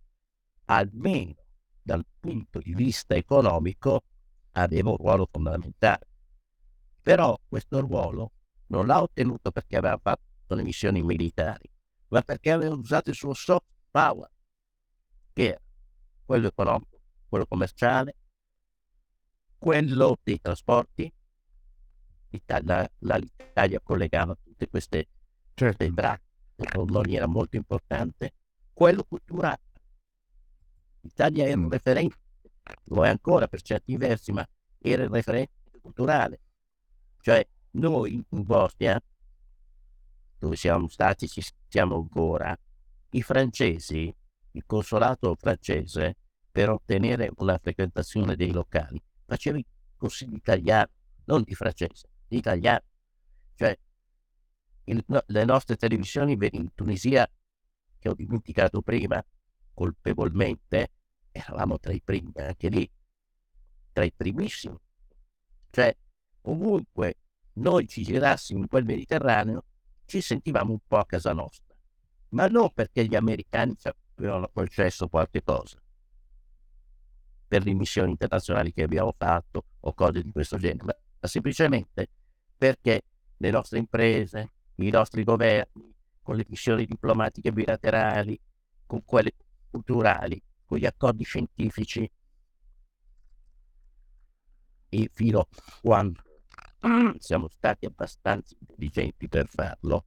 almeno 0.66 1.41
dal 1.82 2.06
punto 2.20 2.60
di 2.60 2.74
vista 2.74 3.16
economico, 3.16 4.04
aveva 4.54 4.90
un 4.90 4.98
ruolo 4.98 5.28
fondamentale. 5.30 6.08
Però 7.02 7.40
questo 7.48 7.80
ruolo 7.80 8.32
non 8.68 8.86
l'ha 8.86 9.02
ottenuto 9.02 9.52
perché 9.52 9.78
aveva 9.78 9.98
fatto 9.98 10.56
le 10.56 10.64
missioni 10.64 11.02
militari, 11.02 11.70
ma 12.10 12.22
perché 12.22 12.52
aveva 12.52 12.76
usato 12.76 13.10
il 13.10 13.16
suo 13.16 13.34
soft 13.34 13.66
power, 13.90 14.30
che 15.34 15.48
era 15.48 15.62
quello 16.26 16.48
economico, 16.48 17.00
quello 17.28 17.46
commerciale, 17.46 18.16
quello 19.58 20.18
dei 20.24 20.40
trasporti. 20.40 21.12
L'Italia, 22.30 22.90
l'Italia 23.00 23.80
collegava 23.82 24.38
tutte 24.42 24.70
queste, 24.70 25.08
certo. 25.54 25.90
braccia, 25.92 26.24
non 26.86 27.10
era 27.10 27.28
molto 27.28 27.58
importante, 27.58 28.34
quello 28.74 29.04
culturale. 29.04 29.60
L'Italia 31.02 31.46
era 31.46 31.58
un 31.58 31.66
mm. 31.66 31.72
referente 31.72 32.20
lo 32.86 33.06
è 33.06 33.10
ancora 33.10 33.48
per 33.48 33.62
certi 33.62 33.98
versi, 33.98 34.32
ma 34.32 34.48
era 34.80 35.04
il 35.04 35.10
referente 35.10 35.80
culturale. 35.82 36.40
Cioè, 37.20 37.46
noi 37.72 38.14
in 38.14 38.44
Bosnia, 38.44 39.02
dove 40.38 40.56
siamo 40.56 40.88
stati, 40.88 41.28
ci 41.28 41.44
siamo 41.68 41.96
ancora, 41.96 42.58
i 43.12 43.22
francesi, 43.22 44.14
il 44.52 44.64
consolato 44.66 45.36
francese, 45.36 46.18
per 46.52 46.70
ottenere 46.70 47.32
una 47.38 47.58
frequentazione 47.58 48.36
dei 48.36 48.52
locali, 48.52 49.02
faceva 49.26 49.58
i 49.58 49.66
corsi 49.96 50.26
di 50.26 50.36
italiano, 50.36 50.90
non 51.26 51.44
di 51.44 51.56
francese, 51.56 52.08
di 52.28 52.38
italiano. 52.38 52.84
Cioè, 53.56 53.78
il, 54.86 55.04
no, 55.08 55.24
le 55.28 55.46
nostre 55.46 55.78
televisioni 55.78 56.38
in 56.40 56.74
Tunisia, 56.74 57.30
che 58.00 58.10
ho 58.10 58.14
dimenticato 58.14 58.82
prima, 58.82 59.24
colpevolmente, 59.74 60.92
eravamo 61.32 61.80
tra 61.80 61.92
i 61.92 62.02
primi, 62.02 62.32
anche 62.36 62.70
lì, 62.70 62.90
tra 63.92 64.04
i 64.04 64.12
primissimi. 64.12 64.78
Cioè, 65.70 65.96
ovunque 66.42 67.18
noi 67.54 67.88
ci 67.88 68.04
girassimo 68.04 68.60
in 68.60 68.68
quel 68.68 68.86
Mediterraneo, 68.86 69.66
ci 70.06 70.22
sentivamo 70.22 70.72
un 70.72 70.80
po' 70.86 70.98
a 70.98 71.06
casa 71.06 71.34
nostra, 71.34 71.76
ma 72.30 72.48
non 72.48 72.72
perché 72.74 73.06
gli 73.06 73.16
americani 73.16 73.76
ci 73.78 73.90
avevano 74.16 74.50
concesso 74.52 75.08
qualche 75.08 75.42
cosa, 75.44 75.82
per 77.48 77.64
le 77.64 77.74
missioni 77.74 78.12
internazionali 78.12 78.72
che 78.72 78.84
abbiamo 78.84 79.14
fatto 79.18 79.66
o 79.82 79.94
cose 79.94 80.22
di 80.22 80.32
questo 80.32 80.58
genere, 80.58 80.84
ma 81.20 81.28
semplicemente 81.28 82.10
perché 82.58 83.02
le 83.38 83.52
nostre 83.52 83.80
imprese, 83.80 84.52
i 84.76 84.90
nostri 84.90 85.24
governi, 85.24 85.94
con 86.22 86.36
le 86.36 86.46
missioni 86.48 86.86
diplomatiche 86.86 87.52
bilaterali, 87.52 88.40
con 88.86 89.04
quelle 89.04 89.34
culturali, 89.72 90.42
con 90.66 90.78
gli 90.78 90.86
accordi 90.86 91.24
scientifici 91.24 92.10
e 94.90 95.10
fino 95.14 95.40
a 95.40 95.48
quando 95.82 96.22
siamo 97.18 97.48
stati 97.50 97.86
abbastanza 97.86 98.56
intelligenti 98.60 99.28
per 99.28 99.48
farlo, 99.48 100.06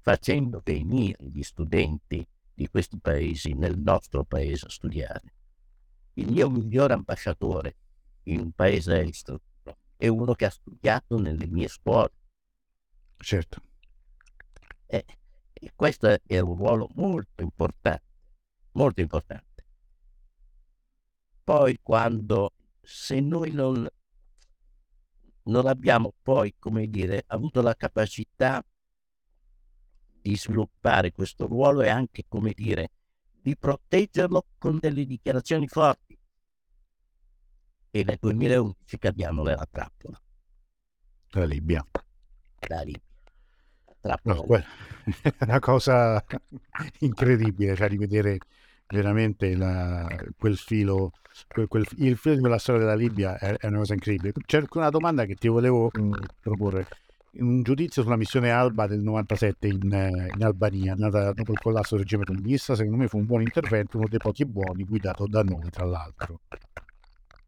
facendo 0.00 0.60
venire 0.64 1.24
gli 1.26 1.42
studenti 1.42 2.26
di 2.52 2.68
questi 2.68 2.98
paesi 2.98 3.54
nel 3.54 3.78
nostro 3.78 4.24
paese 4.24 4.66
a 4.66 4.70
studiare. 4.70 5.34
Il 6.14 6.30
mio 6.30 6.50
migliore 6.50 6.92
ambasciatore 6.92 7.76
in 8.24 8.40
un 8.40 8.52
paese 8.52 9.00
estero 9.00 9.40
è 9.96 10.08
uno 10.08 10.34
che 10.34 10.46
ha 10.46 10.50
studiato 10.50 11.18
nelle 11.18 11.46
mie 11.46 11.68
scuole. 11.68 12.12
Certo. 13.16 13.62
E, 14.86 15.04
e 15.52 15.72
questo 15.74 16.08
è 16.08 16.38
un 16.38 16.56
ruolo 16.56 16.88
molto 16.94 17.42
importante, 17.42 18.02
molto 18.72 19.00
importante. 19.00 19.64
Poi 21.42 21.78
quando, 21.82 22.52
se 22.80 23.20
noi 23.20 23.50
non, 23.52 23.88
non 25.44 25.66
abbiamo 25.66 26.14
poi, 26.22 26.54
come 26.58 26.88
dire, 26.88 27.24
avuto 27.26 27.60
la 27.62 27.74
capacità 27.74 28.64
di 30.22 30.36
sviluppare 30.36 31.12
questo 31.12 31.46
ruolo 31.46 31.82
e 31.82 31.88
anche, 31.88 32.24
come 32.28 32.52
dire, 32.54 32.90
di 33.40 33.56
proteggerlo 33.56 34.46
con 34.58 34.78
delle 34.78 35.06
dichiarazioni 35.06 35.66
forti. 35.66 36.18
E 37.92 38.04
nel 38.04 38.18
2011 38.20 38.98
cadiamo 38.98 39.42
nella 39.42 39.66
trappola. 39.68 40.20
La 41.30 41.44
Libia. 41.44 41.84
La 42.68 42.82
Libia. 42.82 43.02
Trappola. 44.00 44.34
No, 44.34 44.42
quella 44.42 44.64
è 45.22 45.44
una 45.44 45.58
cosa 45.58 46.24
incredibile, 47.00 47.74
cioè 47.74 47.88
rivedere 47.88 48.38
veramente 48.90 49.56
la, 49.56 50.06
quel 50.36 50.56
filo, 50.56 51.12
quel, 51.48 51.68
quel, 51.68 51.86
il 51.98 52.16
filo 52.16 52.34
di 52.34 52.40
quella 52.40 52.58
storia 52.58 52.82
della 52.82 52.94
Libia 52.94 53.38
è, 53.38 53.56
è, 53.56 53.66
una 53.66 53.78
cosa 53.78 53.94
incredibile. 53.94 54.32
C'è 54.44 54.62
una 54.70 54.90
domanda 54.90 55.24
che 55.24 55.34
ti 55.34 55.48
volevo 55.48 55.90
mh, 55.92 56.16
proporre 56.40 56.86
un 57.32 57.62
giudizio 57.62 58.02
sulla 58.02 58.16
missione 58.16 58.50
Alba 58.50 58.86
del 58.88 59.00
97 59.00 59.68
in, 59.68 59.92
eh, 59.92 60.30
in 60.34 60.42
Albania, 60.42 60.94
nata 60.94 61.32
dopo 61.32 61.52
il 61.52 61.60
collasso 61.60 61.94
del 61.94 62.04
regime 62.04 62.24
comunista, 62.24 62.74
secondo 62.74 62.96
me 62.96 63.08
fu 63.08 63.18
un 63.18 63.26
buon 63.26 63.42
intervento, 63.42 63.98
uno 63.98 64.08
dei 64.08 64.18
pochi 64.18 64.44
buoni, 64.44 64.84
guidato 64.84 65.26
da 65.26 65.42
noi, 65.42 65.70
tra 65.70 65.84
l'altro. 65.84 66.40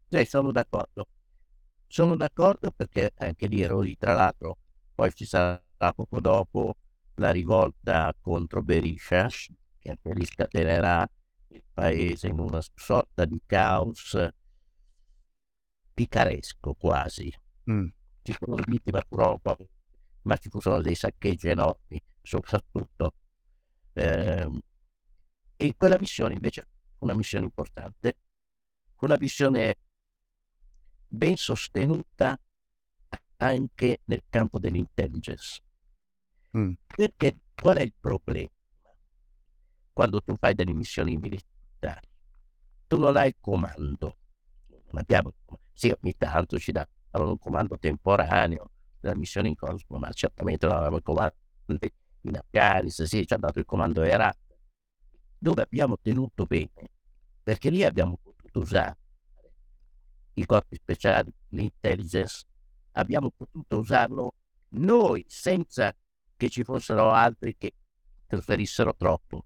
Sì, 0.07 0.25
sono 0.25 0.51
d'accordo. 0.51 1.07
Sono 1.87 2.15
d'accordo 2.15 2.71
perché 2.71 3.11
anche 3.17 3.47
lì 3.47 3.61
ero 3.61 3.81
lì, 3.81 3.97
tra 3.97 4.13
l'altro, 4.13 4.57
poi 4.95 5.11
ci 5.13 5.25
sarà 5.25 5.61
poco 5.93 6.19
dopo 6.19 6.75
la 7.15 7.31
rivolta 7.31 8.15
contro 8.21 8.61
Berisha, 8.61 9.27
che 9.79 9.89
anche 9.89 10.13
lì 10.13 10.25
scatenerà 10.25 11.07
il 11.53 11.63
paese 11.73 12.27
in 12.27 12.39
una 12.39 12.61
sorta 12.75 13.25
di 13.25 13.41
caos 13.45 14.17
picaresco 15.93 16.73
quasi. 16.73 17.31
Mm 17.69 17.87
ci 18.23 18.35
sono 18.39 18.55
vittime 18.65 19.03
purtroppo, 19.07 19.57
ma 20.23 20.37
ci 20.37 20.49
furono 20.49 20.81
dei 20.81 20.95
saccheggi 20.95 21.49
enormi, 21.49 22.01
soprattutto. 22.21 23.13
Eh, 23.93 24.49
e 25.57 25.75
quella 25.77 25.97
missione 25.99 26.33
invece 26.33 26.67
fu 26.97 27.03
una 27.05 27.13
missione 27.13 27.45
importante, 27.45 28.17
fu 28.95 29.05
una 29.05 29.17
missione 29.19 29.75
ben 31.07 31.35
sostenuta 31.35 32.39
anche 33.37 34.01
nel 34.05 34.23
campo 34.29 34.57
dell'intelligence. 34.57 35.61
Mm. 36.57 36.73
Perché 36.87 37.39
qual 37.53 37.77
è 37.77 37.81
il 37.81 37.93
problema? 37.99 38.49
Quando 39.93 40.21
tu 40.21 40.35
fai 40.37 40.55
delle 40.55 40.73
missioni 40.73 41.15
militari, 41.17 42.07
tu 42.87 42.97
non 42.97 43.15
hai 43.15 43.27
il 43.27 43.35
comando. 43.39 44.17
Non 44.67 45.01
abbiamo, 45.01 45.33
sì, 45.71 45.93
ogni 46.01 46.15
tanto 46.17 46.57
ci 46.57 46.71
dà 46.71 46.87
un 47.11 47.37
comando 47.37 47.77
temporaneo 47.77 48.71
della 48.99 49.15
missione 49.15 49.49
in 49.49 49.55
Kosovo, 49.55 49.99
ma 49.99 50.11
certamente 50.11 50.65
non 50.65 50.75
avevamo 50.75 50.97
il 50.97 51.03
comando 51.03 51.35
in 52.21 52.35
Afghanistan, 52.37 53.05
sì, 53.05 53.25
ci 53.27 53.33
ha 53.33 53.37
dato 53.37 53.59
il 53.59 53.65
comando 53.65 54.03
Iraq, 54.03 54.37
dove 55.37 55.61
abbiamo 55.61 55.97
tenuto 56.01 56.45
bene, 56.45 56.89
perché 57.43 57.69
lì 57.69 57.83
abbiamo 57.83 58.17
potuto 58.21 58.59
usare 58.59 58.97
i 60.33 60.45
corpi 60.45 60.77
speciali, 60.77 61.31
l'intelligence, 61.49 62.45
abbiamo 62.93 63.29
potuto 63.29 63.77
usarlo 63.77 64.33
noi 64.69 65.23
senza 65.27 65.95
che 66.35 66.49
ci 66.49 66.63
fossero 66.63 67.11
altri 67.11 67.55
che 67.57 67.73
interferissero 68.21 68.95
troppo. 68.95 69.45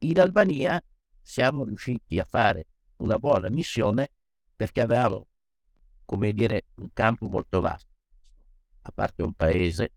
In 0.00 0.20
Albania 0.20 0.82
siamo 1.20 1.64
riusciti 1.64 2.18
a 2.18 2.24
fare 2.24 2.66
una 2.98 3.18
buona 3.18 3.48
missione 3.50 4.10
perché 4.54 4.80
avevamo 4.80 5.26
come 6.08 6.32
dire, 6.32 6.64
un 6.76 6.88
campo 6.94 7.28
molto 7.28 7.60
vasto, 7.60 7.90
a 8.82 8.90
parte 8.92 9.22
un 9.22 9.34
paese 9.34 9.92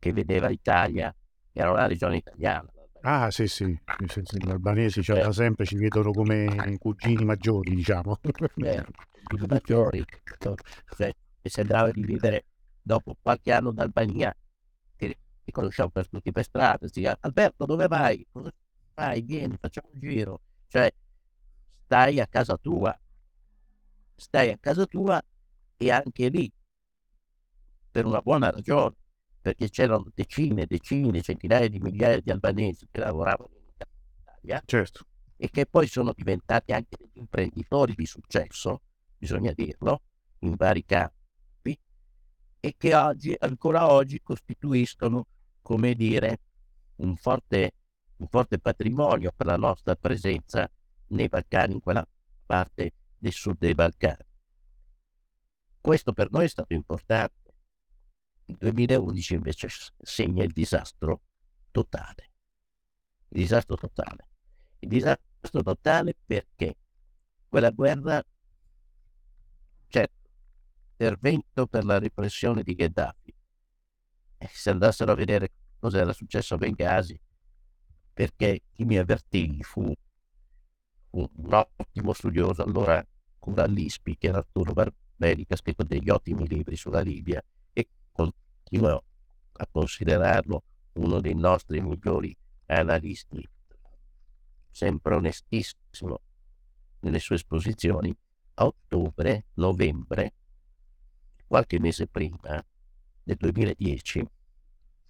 che 0.00 0.12
vedeva 0.12 0.48
l'Italia, 0.48 1.14
era 1.52 1.70
una 1.70 1.86
regione 1.86 2.16
italiana. 2.16 2.68
Ah, 3.02 3.30
sì, 3.30 3.46
sì, 3.46 3.64
gli 3.66 4.50
albanesi 4.50 5.00
cioè, 5.00 5.22
da 5.22 5.30
sempre 5.30 5.64
ci 5.64 5.76
vedono 5.76 6.10
come 6.10 6.76
cugini 6.78 7.24
maggiori, 7.24 7.72
diciamo. 7.72 8.18
Eh, 8.56 8.84
cugini 9.22 9.46
maggiori, 9.46 10.04
cioè, 10.38 11.14
mi 11.40 11.50
sembrava 11.50 11.92
di 11.92 12.02
vivere 12.02 12.46
dopo 12.82 13.16
qualche 13.22 13.52
anno 13.52 13.70
d'Albania, 13.70 14.34
ti 14.96 15.16
riconosciamo 15.44 15.90
per 15.90 16.08
tutti 16.08 16.32
per 16.32 16.42
strada, 16.42 16.88
si 16.88 17.06
Alberto 17.06 17.64
dove 17.64 17.86
vai? 17.86 18.26
Fai? 18.94 19.22
Vieni, 19.22 19.56
facciamo 19.60 19.88
un 19.92 20.00
giro. 20.00 20.40
Cioè, 20.68 20.92
stai 21.84 22.20
a 22.20 22.26
casa 22.26 22.56
tua, 22.56 22.98
stai 24.14 24.50
a 24.50 24.58
casa 24.58 24.86
tua 24.86 25.22
e 25.76 25.90
anche 25.90 26.28
lì, 26.28 26.50
per 27.90 28.06
una 28.06 28.20
buona 28.20 28.50
ragione, 28.50 28.96
perché 29.40 29.68
c'erano 29.68 30.10
decine, 30.14 30.66
decine, 30.66 31.20
centinaia 31.22 31.68
di 31.68 31.78
migliaia 31.78 32.20
di 32.20 32.30
albanesi 32.30 32.88
che 32.90 33.00
lavoravano 33.00 33.50
in 33.54 33.66
Italia 33.74 34.62
certo. 34.64 35.06
e 35.36 35.50
che 35.50 35.66
poi 35.66 35.86
sono 35.86 36.12
diventati 36.14 36.72
anche 36.72 36.96
degli 36.98 37.18
imprenditori 37.18 37.94
di 37.94 38.06
successo, 38.06 38.80
bisogna 39.18 39.52
dirlo, 39.52 40.02
in 40.40 40.54
vari 40.56 40.84
campi, 40.84 41.78
e 42.60 42.74
che 42.76 42.94
oggi, 42.94 43.36
ancora 43.38 43.92
oggi 43.92 44.20
costituiscono, 44.22 45.26
come 45.60 45.94
dire, 45.94 46.40
un 46.96 47.14
forte, 47.16 47.72
un 48.16 48.28
forte 48.28 48.58
patrimonio 48.58 49.32
per 49.34 49.46
la 49.46 49.56
nostra 49.56 49.96
presenza 49.96 50.70
nei 51.08 51.28
Balcani, 51.28 51.74
in 51.74 51.80
quella 51.80 52.06
parte 52.46 52.92
del 53.18 53.32
sud 53.32 53.58
dei 53.58 53.74
Balcani. 53.74 54.26
Questo 55.80 56.12
per 56.12 56.30
noi 56.30 56.44
è 56.44 56.48
stato 56.48 56.72
importante. 56.72 57.54
Il 58.46 58.56
2011 58.58 59.34
invece 59.34 59.68
segna 60.00 60.44
il 60.44 60.52
disastro 60.52 61.22
totale. 61.70 62.30
Il 63.28 63.40
disastro 63.40 63.76
totale. 63.76 64.28
Il 64.78 64.88
disastro 64.88 65.62
totale 65.62 66.16
perché 66.24 66.76
quella 67.48 67.70
guerra, 67.70 68.24
certo, 69.88 70.30
intervento 70.92 71.66
per 71.66 71.84
la 71.84 71.98
repressione 71.98 72.62
di 72.62 72.74
Gheddafi. 72.74 73.34
E 74.38 74.48
se 74.52 74.70
andassero 74.70 75.12
a 75.12 75.14
vedere 75.14 75.52
cosa 75.78 75.98
era 75.98 76.12
successo 76.12 76.54
a 76.54 76.58
Benghazi, 76.58 77.20
perché 78.14 78.62
chi 78.72 78.84
mi 78.84 78.96
avvertì 78.96 79.62
fu 79.62 79.92
un 81.10 81.52
ottimo 81.52 82.12
studioso 82.12 82.62
allora 82.62 83.04
con 83.38 83.54
l'ISPI, 83.54 84.16
che 84.16 84.28
era 84.28 84.38
Arturo 84.38 84.72
Barbero, 84.72 85.02
Belli 85.16 85.46
ha 85.48 85.56
scritto 85.56 85.84
degli 85.84 86.10
ottimi 86.10 86.46
libri 86.48 86.76
sulla 86.76 87.00
Libia 87.00 87.42
e 87.72 87.88
continuo 88.10 89.04
a 89.52 89.68
considerarlo 89.70 90.62
uno 90.94 91.20
dei 91.20 91.34
nostri 91.34 91.80
migliori 91.80 92.36
analisti, 92.66 93.48
sempre 94.70 95.14
onestissimo 95.14 96.20
nelle 97.00 97.18
sue 97.20 97.36
esposizioni, 97.36 98.16
a 98.54 98.66
ottobre, 98.66 99.46
novembre, 99.54 100.34
qualche 101.46 101.78
mese 101.78 102.06
prima 102.06 102.64
del 103.22 103.36
2010, 103.36 104.26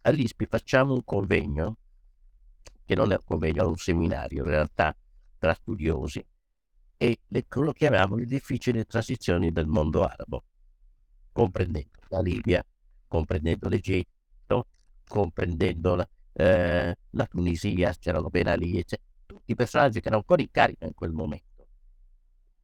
all'ISPI 0.03 0.47
facciamo 0.47 0.95
un 0.95 1.05
convegno, 1.05 1.79
che 2.85 2.95
non 2.95 3.13
è 3.13 3.17
un 3.17 3.25
convegno, 3.25 3.63
è 3.63 3.67
un 3.67 3.77
seminario 3.77 4.45
in 4.45 4.51
realtà 4.51 4.95
tra 5.39 5.55
studiosi, 5.55 6.25
e 6.97 7.21
le, 7.29 7.47
lo 7.49 7.73
chiamiamo 7.73 8.17
le 8.17 8.25
difficili 8.25 8.85
transizioni 8.87 9.53
del 9.53 9.67
mondo 9.67 10.05
arabo, 10.05 10.45
comprendendo 11.33 11.99
la 12.09 12.21
Libia, 12.21 12.65
comprendendo 13.09 13.69
l'Egitto, 13.69 14.69
comprendendo 15.07 15.95
la, 15.97 16.09
eh, 16.33 16.97
la 17.11 17.27
Tunisia, 17.27 17.93
c'erano 17.99 18.29
Ben 18.29 18.47
Ali, 18.47 18.79
eccetera. 18.79 19.09
tutti 19.27 19.53
i 19.53 19.55
personaggi 19.55 20.01
che 20.01 20.07
erano 20.09 20.23
ancora 20.23 20.43
in 20.43 20.51
carica 20.51 20.87
in 20.87 20.95
quel 20.95 21.13
momento, 21.13 21.67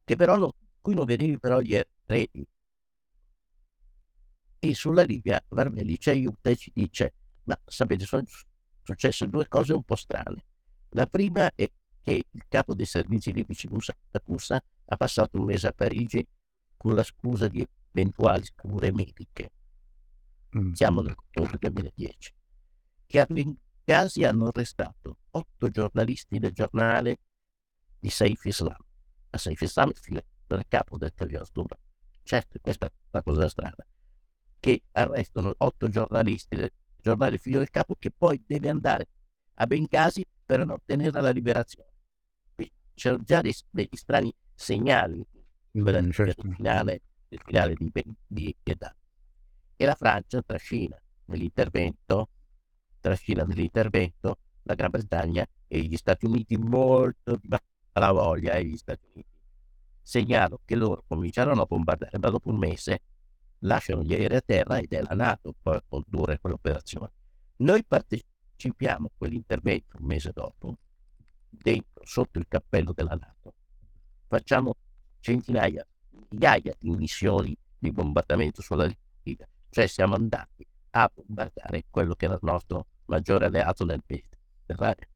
che 0.03 0.15
però 0.15 0.37
non, 0.37 0.51
cui 0.79 0.95
non 0.95 1.05
vedevi 1.05 1.37
però 1.37 1.59
gli 1.59 1.79
eredi. 2.05 2.47
E 4.63 4.75
sulla 4.75 5.01
Libia 5.01 5.43
Varmelli 5.49 5.99
ci 5.99 6.11
aiuta 6.11 6.49
e 6.51 6.55
ci 6.55 6.71
dice, 6.73 7.13
ma 7.43 7.59
sapete, 7.65 8.05
sono 8.05 8.23
successe 8.83 9.27
due 9.27 9.47
cose 9.47 9.73
un 9.73 9.83
po' 9.83 9.95
strane. 9.95 10.43
La 10.89 11.05
prima 11.05 11.51
è 11.55 11.69
che 12.01 12.25
il 12.29 12.45
capo 12.47 12.73
dei 12.73 12.85
servizi 12.85 13.31
libici 13.31 13.67
Musa 13.69 13.93
ha 14.13 14.97
passato 14.97 15.39
un 15.39 15.45
mese 15.45 15.67
a 15.67 15.71
Parigi 15.71 16.25
con 16.75 16.95
la 16.95 17.03
scusa 17.03 17.47
di 17.47 17.65
eventuali 17.91 18.47
cure 18.55 18.91
mediche. 18.91 19.51
Mm. 20.57 20.73
Siamo 20.73 21.01
nel 21.01 21.15
2010. 21.31 22.33
Che 23.05 23.19
a 23.19 23.27
Benghazi 23.29 24.23
hanno 24.23 24.47
arrestato 24.47 25.17
otto 25.31 25.69
giornalisti 25.69 26.39
del 26.39 26.51
giornale 26.51 27.19
di 27.99 28.09
Saif 28.09 28.43
Islam. 28.45 28.77
A 29.29 29.37
Saif 29.37 29.61
Islam 29.61 29.89
il 29.89 29.97
figlio 29.97 30.23
del 30.47 30.65
capo 30.67 30.97
del 30.97 31.13
terrorismo. 31.13 31.65
Certo, 32.23 32.59
questa 32.59 32.87
è 32.87 32.91
la 33.11 33.21
cosa 33.21 33.47
strana. 33.47 33.85
Che 34.59 34.83
arrestano 34.91 35.53
otto 35.57 35.87
giornalisti 35.87 36.55
del 36.55 36.71
giornale 37.01 37.37
figlio 37.37 37.59
del 37.59 37.69
capo 37.69 37.95
che 37.97 38.11
poi 38.11 38.41
deve 38.45 38.69
andare 38.69 39.07
a 39.55 39.65
Benghazi 39.67 40.25
per 40.45 40.61
ottenere 40.69 41.21
la 41.21 41.29
liberazione. 41.31 41.89
Qui 42.55 42.71
c'erano 42.93 43.23
già 43.23 43.41
dei, 43.41 43.53
degli 43.69 43.95
strani 43.95 44.33
segnali 44.53 45.25
Mm, 45.77 46.09
certo. 46.11 46.41
finale, 46.51 47.01
finale 47.29 47.75
di, 47.75 47.89
Ben- 47.89 48.13
di 48.27 48.55
Gheddafi. 48.61 48.95
E 49.77 49.85
la 49.85 49.95
Francia 49.95 50.41
trascina 50.41 50.99
nell'intervento, 51.25 52.29
trascina 52.99 53.43
nell'intervento 53.43 54.37
la 54.63 54.75
Gran 54.75 54.89
Bretagna 54.91 55.45
e 55.67 55.79
gli 55.81 55.95
Stati 55.95 56.25
Uniti 56.25 56.57
molto 56.57 57.37
di 57.41 57.47
alla 57.93 58.11
voglia 58.11 58.53
e 58.53 58.65
gli 58.65 58.77
Stati 58.77 59.05
Uniti. 59.13 59.29
Segnalo 60.01 60.61
che 60.65 60.75
loro 60.75 61.03
cominciarono 61.07 61.61
a 61.61 61.65
bombardare, 61.65 62.17
ma 62.19 62.29
dopo 62.29 62.49
un 62.49 62.57
mese 62.57 63.01
lasciano 63.61 64.03
gli 64.03 64.13
aerei 64.13 64.37
a 64.37 64.41
terra 64.41 64.77
ed 64.79 64.93
è 64.93 65.01
la 65.01 65.15
Nato 65.15 65.55
a 65.63 65.83
condurre 65.87 66.39
quell'operazione. 66.39 67.11
Noi 67.57 67.83
partecipiamo 67.85 69.07
a 69.07 69.11
quell'intervento 69.17 69.97
un 69.99 70.05
mese 70.05 70.31
dopo, 70.31 70.77
dentro, 71.49 72.03
sotto 72.05 72.39
il 72.39 72.47
cappello 72.47 72.93
della 72.93 73.15
Nato. 73.15 73.53
Facciamo 74.27 74.75
centinaia, 75.19 75.85
migliaia 76.29 76.73
di 76.77 76.89
missioni 76.91 77.55
di 77.77 77.91
bombardamento 77.91 78.61
sulla 78.61 78.89
Libia. 79.23 79.47
Cioè 79.69 79.87
siamo 79.87 80.15
andati 80.15 80.65
a 80.91 81.11
bombardare 81.13 81.85
quello 81.89 82.15
che 82.15 82.25
era 82.25 82.33
il 82.35 82.39
nostro 82.43 82.87
maggiore 83.05 83.45
alleato 83.45 83.85
nel 83.85 84.01
Mediterraneo. 84.05 85.09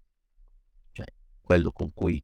Cioè 0.92 1.06
quello 1.42 1.72
con 1.72 1.92
cui 1.94 2.24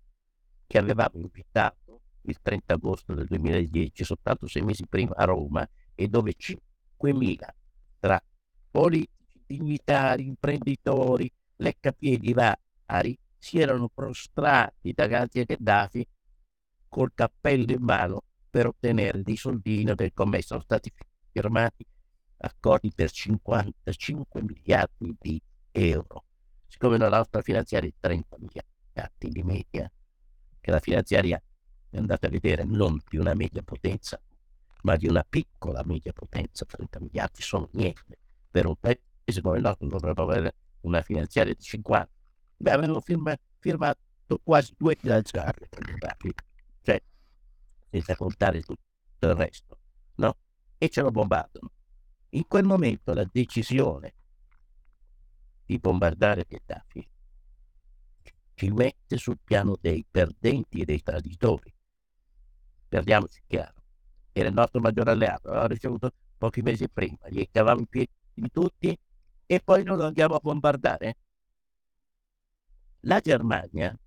che 0.68 0.78
avevamo 0.78 1.20
invitato 1.20 2.02
il 2.22 2.38
30 2.42 2.76
agosto 2.76 3.14
del 3.14 3.26
2010, 3.26 4.04
soltanto 4.04 4.48
sei 4.48 4.62
mesi 4.62 4.86
prima 4.88 5.14
a 5.16 5.26
Roma, 5.26 5.68
e 5.96 6.08
dove 6.08 6.36
5.000 6.38 7.48
tra 8.00 8.22
politici, 8.70 9.42
dignitari, 9.46 10.26
imprenditori, 10.26 11.32
leccapiedi 11.58 12.34
vari 12.34 13.18
si 13.38 13.60
erano 13.60 13.90
prostrati 13.90 14.94
davanti 14.94 15.40
a 15.40 15.44
Gheddafi 15.44 16.08
col 16.88 17.12
cappello 17.14 17.72
in 17.72 17.84
mano 17.84 18.24
per 18.50 18.68
ottenere 18.68 19.22
dei 19.22 19.36
soldini 19.36 19.94
del 19.96 20.14
commesso. 20.14 20.48
Sono 20.50 20.62
stati 20.62 20.92
firmati 21.32 21.86
accordi 22.38 22.92
per 22.94 23.12
55 23.12 24.42
miliardi 24.42 25.16
di 25.20 25.42
euro. 25.72 26.26
Siccome 26.68 26.98
la 26.98 27.10
nostra 27.10 27.42
finanziaria 27.42 27.90
è 27.90 27.94
30 28.00 28.38
miliardi 28.40 29.30
di 29.30 29.44
media, 29.44 29.92
che 30.60 30.72
la 30.72 30.80
finanziaria 30.80 31.42
è 31.90 31.98
andata 31.98 32.28
a 32.28 32.30
vedere 32.30 32.64
non 32.64 33.00
di 33.08 33.18
una 33.18 33.34
media 33.34 33.62
potenza, 33.62 34.20
ma 34.82 34.96
di 34.96 35.08
una 35.08 35.26
piccola 35.28 35.84
media 35.86 36.14
potenza, 36.14 36.66
30 36.66 37.00
miliardi 37.00 37.42
sono 37.42 37.70
niente. 37.74 38.18
Per 38.50 38.66
un 38.66 38.76
paese 38.76 39.42
come 39.42 39.58
il 39.58 39.64
nostro 39.64 39.88
dovrebbe 39.88 40.22
avere 40.22 40.56
una 40.82 41.02
finanziaria 41.02 41.54
di 41.54 41.62
50. 41.62 42.10
Beh, 42.58 42.72
avevano 42.72 43.00
firma, 43.00 43.36
firmato 43.60 44.00
quasi 44.44 44.74
due 44.78 44.96
finanziarie 44.96 45.68
cioè 46.84 47.02
senza 47.90 48.16
contare 48.16 48.62
tutto 48.62 48.82
il 49.20 49.36
resto, 49.36 49.80
no? 50.16 50.38
E 50.78 50.90
ce 50.90 51.02
lo 51.02 51.12
bombardano. 51.12 51.72
In 52.30 52.48
quel 52.48 52.64
momento 52.64 53.14
la 53.14 53.28
decisione 53.30 54.14
di 55.66 55.78
bombardare 55.78 56.46
Gheddafi 56.48 57.10
ci 58.54 58.70
mette 58.70 59.18
sul 59.18 59.40
piano 59.44 59.78
dei 59.80 60.06
perdenti 60.10 60.82
e 60.82 60.86
dei 60.86 61.02
traditori. 61.02 61.74
Perdiamoci 62.88 63.42
chiaro. 63.48 63.81
Era 64.32 64.48
il 64.48 64.54
nostro 64.54 64.80
maggiore 64.80 65.12
alleato, 65.12 65.50
l'aveva 65.50 65.68
ricevuto 65.68 66.12
pochi 66.38 66.62
mesi 66.62 66.90
prima, 66.90 67.18
gli 67.30 67.46
cavavamo 67.52 67.82
i 67.82 67.88
piedi 67.88 68.12
di 68.34 68.50
tutti 68.50 68.98
e 69.46 69.60
poi 69.60 69.84
non 69.84 69.98
lo 69.98 70.06
andiamo 70.06 70.36
a 70.36 70.40
bombardare. 70.42 71.18
La 73.02 73.20
Germania 73.20 73.98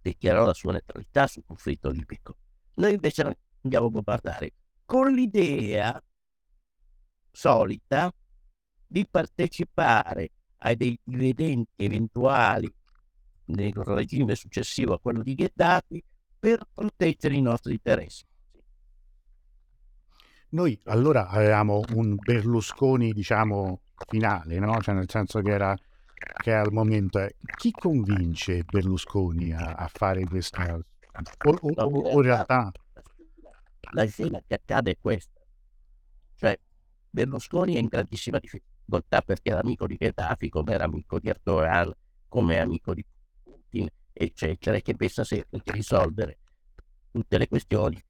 dichiarò 0.00 0.44
la 0.44 0.54
sua 0.54 0.72
neutralità 0.72 1.26
sul 1.26 1.44
conflitto 1.44 1.90
libico. 1.90 2.36
Noi 2.74 2.94
invece 2.94 3.36
andiamo 3.62 3.86
a 3.86 3.90
bombardare 3.90 4.52
con 4.84 5.12
l'idea 5.12 6.02
solita 7.30 8.12
di 8.86 9.06
partecipare 9.08 10.30
ai 10.58 10.76
dei 10.76 10.98
dividendi 11.02 11.68
eventuali 11.76 12.72
nel 13.46 13.72
regime 13.72 14.34
successivo 14.34 14.94
a 14.94 15.00
quello 15.00 15.22
di 15.22 15.34
Gheddafi 15.34 16.02
per 16.38 16.66
proteggere 16.72 17.34
i 17.34 17.42
nostri 17.42 17.72
interessi. 17.72 18.24
Noi 20.50 20.78
allora 20.84 21.28
avevamo 21.28 21.82
un 21.94 22.16
Berlusconi, 22.16 23.12
diciamo, 23.12 23.80
finale, 24.08 24.58
no? 24.58 24.80
Cioè 24.80 24.94
nel 24.94 25.08
senso 25.08 25.40
che 25.40 25.50
era 25.50 25.76
che 26.42 26.52
al 26.52 26.72
momento 26.72 27.18
è 27.18 27.34
chi 27.56 27.70
convince 27.70 28.62
Berlusconi 28.64 29.52
a, 29.52 29.72
a 29.72 29.88
fare 29.92 30.24
questa 30.24 30.74
o, 30.74 31.58
o, 31.60 31.84
o, 31.84 32.12
in 32.12 32.22
realtà 32.22 32.70
la 33.92 34.04
scena 34.06 34.40
che 34.46 34.54
accade 34.54 34.92
è 34.92 34.96
questa 35.00 35.40
cioè 36.36 36.58
Berlusconi 37.08 37.74
è 37.74 37.78
in 37.78 37.86
grandissima 37.86 38.38
difficoltà 38.38 39.22
perché 39.22 39.50
era 39.50 39.60
amico 39.60 39.86
di 39.86 39.96
Gheddafi 39.96 40.48
come 40.50 40.72
era 40.72 40.84
amico 40.84 41.18
di 41.18 41.28
Erdogan 41.28 41.92
come 42.28 42.60
amico 42.60 42.94
di 42.94 43.04
Putin 43.42 43.88
eccetera 44.12 44.76
e 44.76 44.82
che 44.82 44.94
pensa 44.94 45.24
sempre 45.24 45.60
di 45.64 45.70
risolvere 45.72 46.38
tutte 47.10 47.38
le 47.38 47.48
questioni 47.48 48.00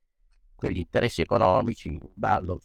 quegli 0.61 0.79
interessi 0.79 1.23
economici 1.23 1.89
in 1.89 1.99
ballo 2.15 2.61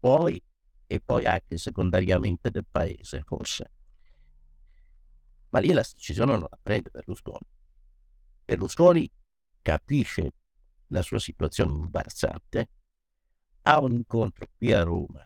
suoi 0.00 0.42
e 0.86 1.00
poi 1.00 1.26
anche 1.26 1.58
secondariamente 1.58 2.50
del 2.50 2.66
paese 2.70 3.22
forse 3.24 3.70
ma 5.54 5.60
lì 5.60 5.72
la 5.72 5.82
decisione 5.82 6.32
non 6.32 6.40
la 6.40 6.58
prende 6.60 6.90
Berlusconi. 6.90 7.46
Berlusconi 8.44 9.08
capisce 9.62 10.32
la 10.88 11.00
sua 11.00 11.20
situazione 11.20 11.72
imbarazzante, 11.72 12.68
ha 13.62 13.80
un 13.80 13.92
incontro 13.92 14.48
qui 14.56 14.72
a 14.72 14.82
Roma, 14.82 15.24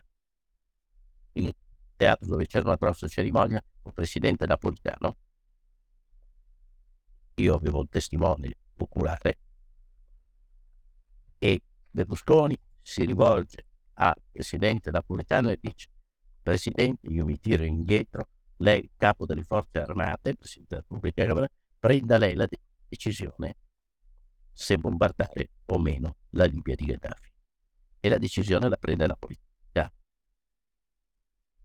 in 1.33 1.45
un 1.45 1.51
teatro 1.95 2.27
dove 2.27 2.45
c'era 2.45 2.65
una 2.65 2.75
grossa 2.75 3.07
cerimonia, 3.07 3.59
con 3.59 3.87
il 3.87 3.93
presidente 3.93 4.45
napolitano. 4.45 5.17
Io 7.35 7.55
avevo 7.55 7.79
un 7.79 7.89
testimone 7.89 8.55
oculare 8.77 9.39
e 11.39 11.61
Berlusconi 11.91 12.57
si 12.81 13.05
rivolge 13.05 13.65
al 13.93 14.15
presidente 14.31 14.91
napolitano 14.91 15.49
e 15.49 15.57
dice 15.59 15.89
Presidente, 16.41 17.07
io 17.07 17.25
mi 17.25 17.39
tiro 17.39 17.63
indietro 17.63 18.27
lei, 18.57 18.89
capo 18.97 19.25
delle 19.25 19.43
forze 19.43 19.79
armate, 19.79 20.35
Presidente 20.35 20.75
della 20.75 20.85
Repubblica, 20.87 21.49
prenda 21.79 22.17
lei 22.17 22.35
la 22.35 22.47
decisione 22.87 23.55
se 24.51 24.77
bombardare 24.77 25.51
o 25.65 25.79
meno 25.79 26.17
la 26.31 26.45
Libia 26.45 26.75
di 26.75 26.85
Gheddafi. 26.85 27.31
E 28.01 28.09
la 28.09 28.17
decisione 28.17 28.67
la 28.67 28.77
prende 28.77 29.07
la 29.07 29.15
politica. 29.15 29.91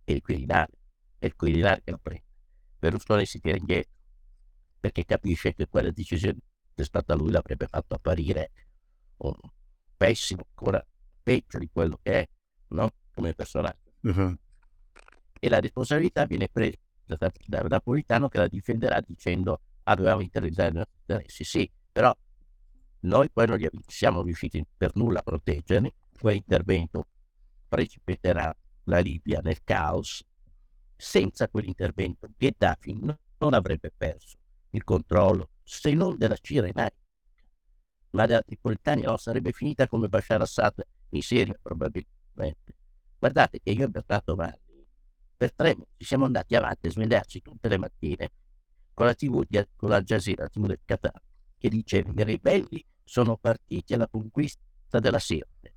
È 0.04 0.12
il 0.12 0.20
Quirinale, 0.20 0.72
è 1.18 1.26
il 1.26 1.34
Quirinale 1.34 1.82
che 1.82 1.90
la 1.90 1.98
prende. 1.98 2.24
Berlusconi 2.78 3.26
si 3.26 3.40
tira 3.40 3.56
indietro 3.56 3.92
perché 4.78 5.04
capisce 5.04 5.54
che 5.54 5.66
quella 5.66 5.90
decisione 5.90 6.38
è 6.74 6.82
stata 6.82 7.14
lui 7.14 7.30
l'avrebbe 7.30 7.66
fatto 7.66 7.94
apparire 7.94 8.50
un 9.18 9.32
pessimo, 10.04 10.46
ancora 10.54 10.84
peggio 11.22 11.58
di 11.58 11.70
quello 11.72 11.98
che 12.02 12.12
è, 12.12 12.28
no? 12.68 12.90
Come 13.14 13.32
personaggio. 13.32 13.92
Uh-huh. 14.02 14.36
E 15.40 15.48
la 15.48 15.60
responsabilità 15.60 16.26
viene 16.26 16.48
presa 16.48 16.76
da, 17.04 17.32
da 17.46 17.62
Napolitano 17.62 18.28
che 18.28 18.38
la 18.38 18.48
difenderà 18.48 19.00
dicendo 19.00 19.60
avevamo 19.84 20.20
interessato 20.20 20.70
i 20.70 20.74
nostri 20.74 20.98
interessi. 21.00 21.44
Sì, 21.44 21.70
però 21.90 22.14
noi 23.00 23.30
poi 23.30 23.46
non 23.46 23.58
siamo 23.86 24.22
riusciti 24.22 24.64
per 24.76 24.92
nulla 24.94 25.20
a 25.20 25.22
proteggerli. 25.22 25.92
Quell'intervento 26.18 27.06
precipiterà 27.68 28.54
la 28.84 28.98
Libia 28.98 29.40
nel 29.42 29.62
caos. 29.64 30.22
Senza 30.96 31.48
quell'intervento 31.48 32.28
Gheddafi 32.36 32.94
non 33.38 33.54
avrebbe 33.54 33.90
perso 33.94 34.36
il 34.70 34.84
controllo, 34.84 35.50
se 35.62 35.92
non 35.92 36.16
della 36.18 36.36
Cirenaica, 36.36 37.03
ma 38.14 38.26
della 38.26 38.42
Tripolitania 38.42 39.08
no, 39.10 39.16
sarebbe 39.16 39.52
finita 39.52 39.86
come 39.86 40.08
Bashar 40.08 40.40
Assad 40.40 40.84
in 41.10 41.22
Siria 41.22 41.58
probabilmente. 41.60 42.74
Guardate 43.18 43.60
che 43.62 43.70
io 43.70 43.86
ho 43.86 43.88
Bertato 43.88 44.34
Valli 44.34 44.64
per 45.36 45.52
tre 45.52 45.74
mesi 45.76 46.04
siamo 46.04 46.24
andati 46.24 46.54
avanti 46.54 46.86
a 46.86 46.90
svegliarci 46.90 47.42
tutte 47.42 47.68
le 47.68 47.76
mattine 47.76 48.30
con 48.94 49.06
la 49.06 49.14
TV 49.14 49.44
di, 49.46 49.62
con 49.74 49.88
la 49.88 50.00
Jazeera, 50.00 50.44
la 50.44 50.48
TV 50.48 50.66
del 50.66 50.80
Qatar, 50.84 51.20
che 51.58 51.68
diceva 51.68 52.12
i 52.14 52.24
ribelli 52.24 52.84
sono 53.02 53.36
partiti 53.36 53.92
alla 53.94 54.08
conquista 54.08 54.62
della 55.00 55.18
Sirte. 55.18 55.74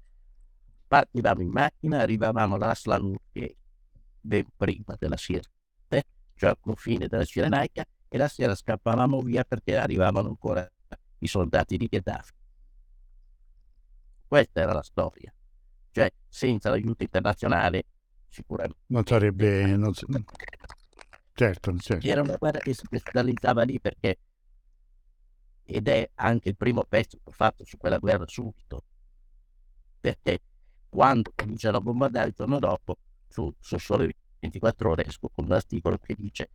partivamo 0.88 1.42
in 1.42 1.50
macchina, 1.50 2.00
arrivavamo 2.00 2.56
alla 2.56 2.76
Slanucchi 2.76 3.58
ben 4.22 4.46
prima 4.56 4.96
della 4.98 5.18
Sirte, 5.18 6.04
cioè 6.36 6.50
al 6.50 6.60
confine 6.60 7.08
della 7.08 7.26
Cirenaica, 7.26 7.84
e 8.08 8.18
la 8.18 8.28
sera 8.28 8.54
scappavamo 8.54 9.20
via 9.22 9.44
perché 9.44 9.76
arrivavano 9.76 10.30
ancora 10.30 10.70
i 11.20 11.28
soldati 11.28 11.78
di 11.78 11.88
Gheddafi. 11.88 12.34
Questa 14.28 14.62
era 14.62 14.74
la 14.74 14.84
storia. 14.84 15.34
Cioè, 15.92 16.12
senza 16.28 16.70
l'aiuto 16.70 17.04
internazionale, 17.04 17.86
sicuramente... 18.30 18.80
Non 18.88 19.06
sarebbe... 19.06 19.66
Non 19.76 19.94
certo, 21.34 21.78
certo. 21.78 22.08
Era 22.08 22.22
una 22.22 22.36
guerra 22.36 22.60
che 22.60 22.74
si 22.74 22.86
cristallizava 22.88 23.64
lì 23.64 23.80
perché... 23.80 24.20
Ed 25.64 25.88
è 25.88 26.10
anche 26.16 26.50
il 26.50 26.56
primo 26.56 26.84
pezzo 26.84 27.18
che 27.18 27.30
ho 27.30 27.32
fatto 27.32 27.66
su 27.66 27.78
quella 27.78 27.98
guerra 27.98 28.26
subito. 28.28 28.84
Perché 30.00 30.42
quando 30.88 31.32
cominciano 31.36 31.78
a 31.78 31.82
bombardare 31.82 32.30
il 32.30 32.34
giorno 32.34 32.60
dopo, 32.60 32.98
su, 33.28 33.54
su 33.60 33.78
sole 33.78 34.14
24 34.40 34.90
ore, 34.92 35.06
esco 35.06 35.30
con 35.30 35.46
un 35.46 35.52
articolo 35.52 35.98
che 35.98 36.16
dice 36.18 36.50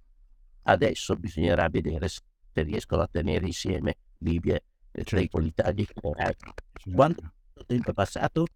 adesso 0.62 1.16
bisognerà 1.16 1.68
vedere 1.68 2.08
se 2.08 2.22
riescono 2.54 3.02
a 3.02 3.08
tenere 3.10 3.46
insieme 3.46 3.96
Libia, 4.22 4.60
Tripoli, 4.90 5.48
Italia 5.48 5.84
e 5.84 6.08
Iraq. 6.08 6.52
Quanto 6.92 7.32
tempo 7.66 7.90
è 7.90 7.94
passato? 7.94 8.46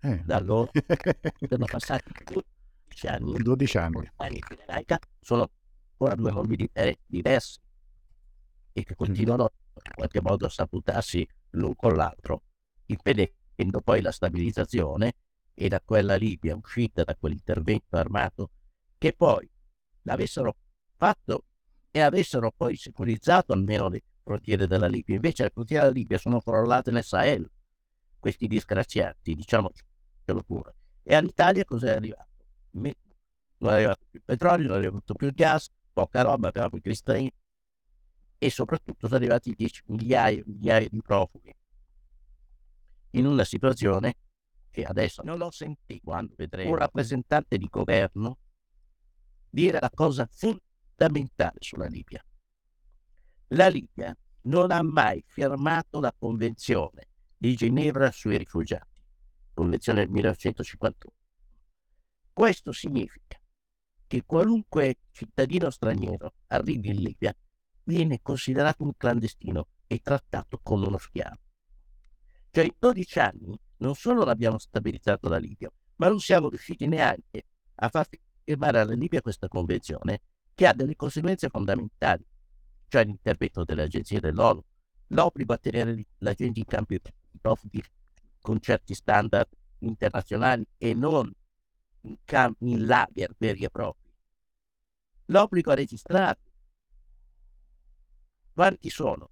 Eh. 0.00 0.22
Da 0.24 0.36
allora 0.36 0.70
sono 1.48 1.64
passati 1.66 2.12
12 2.24 3.06
anni. 3.06 3.42
12 3.42 3.78
anni. 3.78 4.10
sono 5.20 5.50
ancora 5.90 6.14
due 6.14 6.32
mondi 6.32 6.56
di- 6.56 6.70
diversi 7.06 7.58
e 8.72 8.84
che 8.84 8.94
continuano 8.94 9.50
in 9.74 9.92
qualche 9.94 10.20
modo 10.20 10.46
a 10.46 10.50
saputarsi 10.50 11.26
l'un 11.50 11.74
con 11.76 11.94
l'altro, 11.94 12.42
impedendo 12.86 13.80
poi 13.82 14.00
la 14.00 14.10
stabilizzazione 14.10 15.14
e 15.54 15.68
da 15.68 15.80
quella 15.80 16.16
Libia 16.16 16.56
uscita 16.56 17.04
da 17.04 17.14
quell'intervento 17.14 17.96
armato 17.96 18.50
che 18.98 19.12
poi 19.12 19.48
l'avessero 20.02 20.56
fatto 20.96 21.44
e 21.90 22.00
avessero 22.00 22.52
poi 22.56 22.76
securizzato 22.76 23.52
almeno 23.52 23.88
le 23.88 24.02
frontiere 24.22 24.66
della 24.66 24.86
Libia. 24.86 25.14
Invece 25.14 25.44
le 25.44 25.50
frontiere 25.50 25.84
della 25.84 25.94
Libia 25.94 26.18
sono 26.18 26.40
crollate 26.40 26.90
nel 26.90 27.04
Sahel, 27.04 27.48
questi 28.18 28.46
disgraziati, 28.46 29.34
diciamocelo 29.34 30.42
pure. 30.46 30.74
E 31.02 31.14
all'Italia 31.14 31.64
cos'è 31.64 31.90
arrivato? 31.90 32.28
Non 32.72 32.86
è 32.86 33.74
arrivato 33.74 34.06
più 34.10 34.20
petrolio, 34.24 34.68
non 34.68 34.76
è 34.76 34.78
arrivato 34.78 35.14
più 35.14 35.32
gas, 35.32 35.68
poca 35.92 36.22
roba, 36.22 36.48
avevamo 36.48 36.76
i 36.76 36.80
cristiani 36.80 37.32
e 38.38 38.50
soprattutto 38.50 39.06
sono 39.06 39.18
arrivati 39.18 39.54
10 39.54 39.82
migliaia 39.86 40.40
e 40.40 40.44
migliaia 40.46 40.88
di 40.88 41.00
profughi 41.00 41.54
in 43.10 43.26
una 43.26 43.44
situazione 43.44 44.16
che 44.70 44.84
adesso 44.84 45.22
non 45.22 45.38
l'ho 45.38 45.50
sentito 45.50 46.00
quando 46.02 46.34
vedremo 46.36 46.70
un 46.70 46.76
rappresentante 46.76 47.58
di 47.58 47.68
governo 47.70 48.38
dire 49.48 49.78
la 49.78 49.90
cosa 49.94 50.26
fondamentale 50.26 51.58
sulla 51.60 51.86
Libia. 51.86 52.24
La 53.54 53.68
Libia 53.68 54.16
non 54.44 54.70
ha 54.70 54.82
mai 54.82 55.22
firmato 55.26 56.00
la 56.00 56.14
convenzione 56.18 57.08
di 57.36 57.54
Ginevra 57.54 58.10
sui 58.10 58.38
rifugiati, 58.38 59.02
convenzione 59.52 60.00
del 60.00 60.10
1951. 60.10 61.14
Questo 62.32 62.72
significa 62.72 63.38
che 64.06 64.22
qualunque 64.24 65.00
cittadino 65.10 65.68
straniero 65.68 66.32
arrivi 66.46 66.88
in 66.88 67.02
Libia 67.02 67.36
viene 67.84 68.20
considerato 68.22 68.84
un 68.84 68.96
clandestino 68.96 69.68
e 69.86 69.98
trattato 69.98 70.58
come 70.62 70.86
uno 70.86 70.96
schiavo. 70.96 71.40
Cioè 72.50 72.64
in 72.64 72.74
12 72.78 73.18
anni 73.18 73.60
non 73.78 73.94
solo 73.94 74.24
l'abbiamo 74.24 74.56
stabilizzato 74.56 75.28
la 75.28 75.38
Libia, 75.38 75.70
ma 75.96 76.08
non 76.08 76.20
siamo 76.20 76.48
riusciti 76.48 76.86
neanche 76.86 77.44
a 77.74 77.88
far 77.90 78.08
firmare 78.44 78.80
alla 78.80 78.94
Libia 78.94 79.20
questa 79.20 79.48
convenzione 79.48 80.22
che 80.54 80.66
ha 80.66 80.72
delle 80.72 80.96
conseguenze 80.96 81.50
fondamentali, 81.50 82.24
cioè 82.92 83.06
l'intervento 83.06 83.64
delle 83.64 83.84
agenzie 83.84 84.20
dell'ONU, 84.20 84.62
l'obbligo 85.06 85.54
a 85.54 85.56
tenere 85.56 86.04
la 86.18 86.34
gente 86.34 86.58
in 86.58 86.66
campi 86.66 87.00
profughi 87.40 87.82
con 88.38 88.60
certi 88.60 88.92
standard 88.92 89.48
internazionali 89.78 90.62
e 90.76 90.92
non 90.92 91.32
in, 92.02 92.16
campi, 92.22 92.70
in 92.70 92.84
lager 92.84 93.34
veri 93.38 93.64
e 93.64 93.70
propri, 93.70 94.10
l'obbligo 95.26 95.70
a 95.70 95.74
registrarli. 95.74 96.50
Quanti 98.52 98.90
sono? 98.90 99.30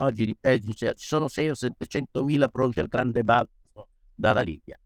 Oggi 0.00 0.26
di 0.26 0.36
Belgio 0.38 0.72
ci 0.74 0.92
sono 1.06 1.28
6 1.28 1.48
o 1.48 1.54
700 1.54 2.22
mila 2.24 2.48
pronti 2.48 2.80
al 2.80 2.88
grande 2.88 3.24
balzo 3.24 3.88
dalla 4.14 4.42
Libia. 4.42 4.78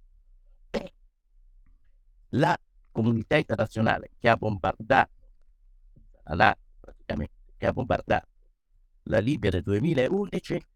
La 2.35 2.57
comunità 2.93 3.37
internazionale 3.37 4.13
che 4.17 4.29
ha 4.29 4.37
bombardato 4.37 5.11
la 6.27 6.57
praticamente, 6.79 7.42
che 7.63 7.69
ha 7.69 7.73
bombardato 7.73 8.27
la 9.05 9.21
Libia 9.21 9.51
nel 9.51 9.63
2011 9.63 10.67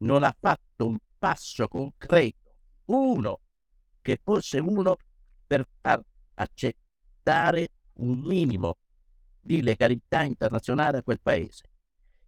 non 0.00 0.22
ha 0.22 0.36
fatto 0.38 0.86
un 0.86 0.98
passo 1.16 1.66
concreto, 1.66 2.56
uno 2.86 3.40
che 4.02 4.20
fosse 4.22 4.58
uno 4.58 4.98
per 5.46 5.66
far 5.80 6.02
accettare 6.34 7.68
un 7.94 8.18
minimo 8.18 8.76
di 9.40 9.62
legalità 9.62 10.22
internazionale 10.22 10.98
a 10.98 11.02
quel 11.02 11.20
paese. 11.22 11.70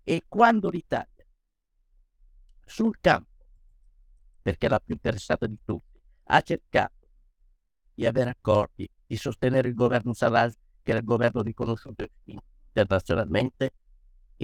E 0.05 0.25
quando 0.27 0.71
l'Italia 0.71 1.27
sul 2.65 2.97
campo, 2.99 3.45
perché 4.41 4.67
è 4.69 4.71
la 4.71 4.81
più 4.81 4.95
interessata 4.95 5.47
di 5.47 5.59
tutti, 5.63 6.01
ha 6.25 6.41
cercato 6.41 7.09
di 7.93 8.07
avere 8.07 8.31
accordi, 8.31 8.89
di 9.07 9.17
sostenere 9.17 9.69
il 9.69 9.75
governo 9.75 10.15
Sarraj, 10.15 10.55
che 10.83 10.91
era 10.93 11.01
il 11.01 11.05
governo 11.05 11.43
riconosciuto 11.43 12.07
internazionalmente, 12.73 13.73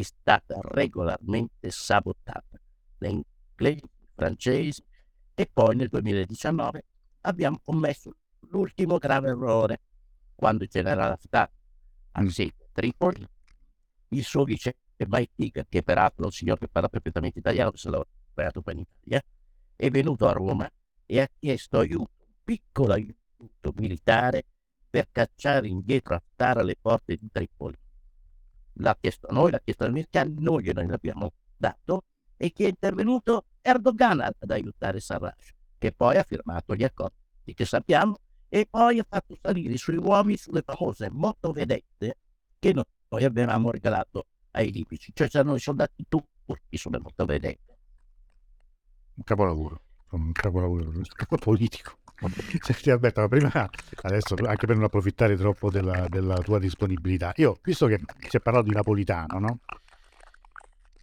è 0.01 0.03
stata 0.03 0.59
regolarmente 0.61 1.71
sabotata 1.71 2.61
da 2.99 3.09
inglesi, 3.09 3.83
francesi 4.15 4.85
e 5.35 5.51
poi 5.53 5.75
nel 5.75 5.89
2019 5.89 6.85
abbiamo 7.23 7.61
commesso 7.65 8.15
l'ultimo 8.51 8.99
grave 8.99 9.31
errore. 9.31 9.81
Quando 10.37 10.63
il 10.63 10.71
generale 10.71 11.15
Haftar 11.15 11.51
a 12.13 12.31
sede 12.31 12.55
a 12.65 12.69
Tripoli, 12.73 13.27
il 14.11 14.23
suo 14.23 14.45
vice 14.45 14.77
Baitig, 14.97 15.67
che 15.69 15.83
peraltro 15.83 16.23
è 16.23 16.27
un 16.27 16.33
signore 16.33 16.61
che 16.61 16.69
parla 16.69 16.89
perfettamente 16.89 17.41
italiano, 17.41 17.75
si 17.75 17.89
è 17.89 17.91
laureato 17.91 18.63
poi 18.63 18.75
in 18.75 18.81
Italia, 18.81 19.23
è 19.75 19.91
venuto 19.91 20.29
a 20.29 20.33
Roma 20.33 20.71
e 21.07 21.21
ha 21.21 21.29
chiesto 21.39 21.79
aiuto, 21.79 22.11
un 22.19 22.35
piccolo 22.45 22.93
aiuto 22.93 23.73
militare 23.75 24.45
per 24.89 25.09
cacciare 25.11 25.67
indietro 25.67 26.15
Haftar 26.15 26.59
alle 26.59 26.77
porte 26.81 27.17
di 27.17 27.29
Tripoli. 27.31 27.77
L'ha 28.81 28.97
chiesto 29.01 29.27
a 29.29 29.33
noi, 29.33 29.51
l'ha 29.51 29.61
chiesto 29.61 29.85
agli 29.85 29.91
americani, 29.91 30.35
noi 30.39 30.63
gliel'abbiamo 30.63 31.33
dato 31.57 32.05
e 32.37 32.53
chi 32.53 32.65
è 32.65 32.69
intervenuto? 32.69 33.47
Erdogan 33.61 34.21
ad 34.21 34.51
aiutare 34.51 35.01
Sarraj, 35.01 35.51
che 35.77 35.93
poi 35.93 36.17
ha 36.17 36.23
firmato 36.23 36.75
gli 36.75 36.85
accordi 36.85 37.17
che 37.55 37.65
sappiamo 37.65 38.19
e 38.49 38.67
poi 38.69 38.99
ha 38.99 39.07
fatto 39.09 39.37
salire 39.41 39.73
i 39.73 39.79
suoi 39.79 39.97
uomini 39.97 40.37
sulle 40.37 40.63
famose 40.63 41.11
motovedette 41.11 42.19
che 42.59 42.73
noi 42.73 43.25
avevamo 43.25 43.71
regalato 43.71 44.27
ai 44.53 44.71
libici, 44.71 45.13
cioè 45.15 45.29
c'erano 45.29 45.55
i 45.55 45.61
soldati 45.61 46.07
turchi 46.09 46.77
sulle 46.77 46.99
motovedette. 46.99 47.79
Un 49.15 49.25
capolavoro, 49.25 49.83
un 50.11 50.33
capolavoro 50.33 50.93
politico. 51.41 51.99
Senti 52.61 52.91
Alberto, 52.91 53.21
ma 53.21 53.29
prima, 53.29 53.71
adesso 54.03 54.35
anche 54.45 54.67
per 54.67 54.77
non 54.77 54.85
approfittare 54.85 55.37
troppo 55.37 55.71
della, 55.71 56.07
della 56.09 56.39
tua 56.39 56.59
disponibilità, 56.59 57.33
io, 57.37 57.59
visto 57.63 57.87
che 57.87 58.01
si 58.29 58.37
è 58.37 58.41
parlato 58.41 58.67
di 58.67 58.75
napolitano, 58.75 59.39
no? 59.39 59.59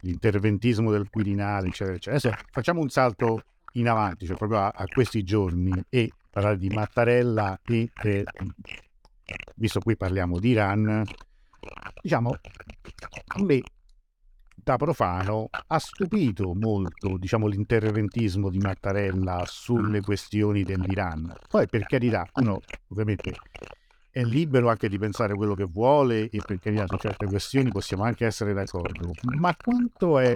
l'interventismo 0.01 0.91
del 0.91 1.09
Quirinale, 1.09 1.67
eccetera, 1.67 1.95
eccetera, 1.95 2.17
adesso 2.17 2.45
facciamo 2.51 2.81
un 2.81 2.89
salto 2.89 3.43
in 3.73 3.87
avanti, 3.89 4.25
cioè 4.25 4.37
proprio 4.37 4.59
a, 4.59 4.71
a 4.75 4.85
questi 4.85 5.23
giorni 5.23 5.71
e 5.89 6.11
parlare 6.29 6.57
di 6.57 6.69
Mattarella 6.69 7.59
e, 7.65 7.89
eh, 8.03 8.25
visto 9.55 9.79
qui 9.79 9.97
parliamo 9.97 10.39
di 10.39 10.49
Iran, 10.49 11.03
diciamo, 12.01 12.29
a 12.29 13.43
me 13.43 13.61
da 14.65 14.77
profano 14.77 15.47
ha 15.67 15.77
stupito 15.77 16.55
molto 16.55 17.17
diciamo, 17.17 17.45
l'interventismo 17.45 18.49
di 18.49 18.57
Mattarella 18.57 19.43
sulle 19.45 20.01
questioni 20.01 20.63
dell'Iran. 20.63 21.31
Poi 21.47 21.67
per 21.67 21.85
carità, 21.85 22.27
uno 22.33 22.59
ovviamente 22.87 23.35
è 24.09 24.23
libero 24.23 24.69
anche 24.69 24.89
di 24.89 24.97
pensare 24.97 25.35
quello 25.35 25.53
che 25.53 25.65
vuole 25.65 26.29
e 26.29 26.41
per 26.43 26.57
carità 26.57 26.87
su 26.87 26.97
certe 26.97 27.27
questioni 27.27 27.69
possiamo 27.69 28.03
anche 28.03 28.25
essere 28.25 28.53
d'accordo, 28.53 29.11
ma 29.37 29.55
quanto 29.55 30.17
è, 30.17 30.35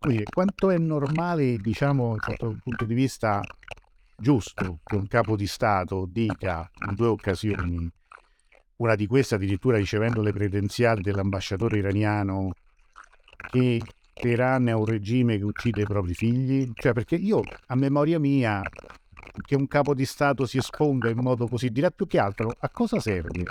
dire, 0.00 0.24
quanto 0.24 0.70
è 0.70 0.78
normale, 0.78 1.56
diciamo, 1.58 2.16
dal 2.36 2.58
punto 2.60 2.84
di 2.84 2.94
vista 2.94 3.40
giusto 4.16 4.80
che 4.82 4.96
un 4.96 5.06
capo 5.06 5.36
di 5.36 5.46
Stato 5.46 6.08
dica 6.10 6.68
in 6.88 6.96
due 6.96 7.06
occasioni, 7.06 7.88
una 8.76 8.96
di 8.96 9.06
queste 9.06 9.36
addirittura 9.36 9.76
ricevendo 9.76 10.22
le 10.22 10.32
credenziali 10.32 11.02
dell'ambasciatore 11.02 11.78
iraniano, 11.78 12.50
che 13.50 13.80
Teheran 14.12 14.68
è 14.68 14.72
un 14.72 14.84
regime 14.84 15.36
che 15.38 15.44
uccide 15.44 15.82
i 15.82 15.86
propri 15.86 16.14
figli? 16.14 16.70
Cioè, 16.74 16.92
perché 16.92 17.16
io, 17.16 17.42
a 17.66 17.74
memoria 17.74 18.18
mia, 18.18 18.62
che 19.46 19.54
un 19.54 19.66
capo 19.66 19.94
di 19.94 20.04
Stato 20.04 20.46
si 20.46 20.58
esponga 20.58 21.08
in 21.08 21.18
modo 21.18 21.46
così 21.48 21.70
diretto, 21.70 21.94
più 21.96 22.06
che 22.06 22.18
altro 22.18 22.54
a 22.58 22.68
cosa 22.70 23.00
serve? 23.00 23.42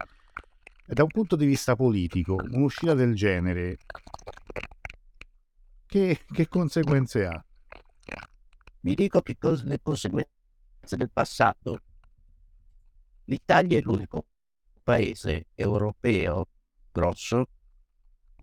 Da 0.85 1.03
un 1.03 1.09
punto 1.09 1.35
di 1.35 1.45
vista 1.45 1.75
politico, 1.75 2.35
un'uscita 2.35 2.93
del 2.93 3.15
genere, 3.15 3.77
che, 5.85 6.19
che 6.31 6.47
conseguenze 6.47 7.25
ha? 7.25 7.45
Vi 8.79 8.95
dico 8.95 9.21
che 9.21 9.37
cosa 9.37 9.63
le 9.65 9.79
conseguenze 9.81 10.29
del 10.97 11.09
passato. 11.09 11.79
L'Italia 13.25 13.77
è 13.77 13.81
l'unico 13.81 14.25
paese 14.83 15.47
europeo 15.55 16.47
grosso, 16.91 17.47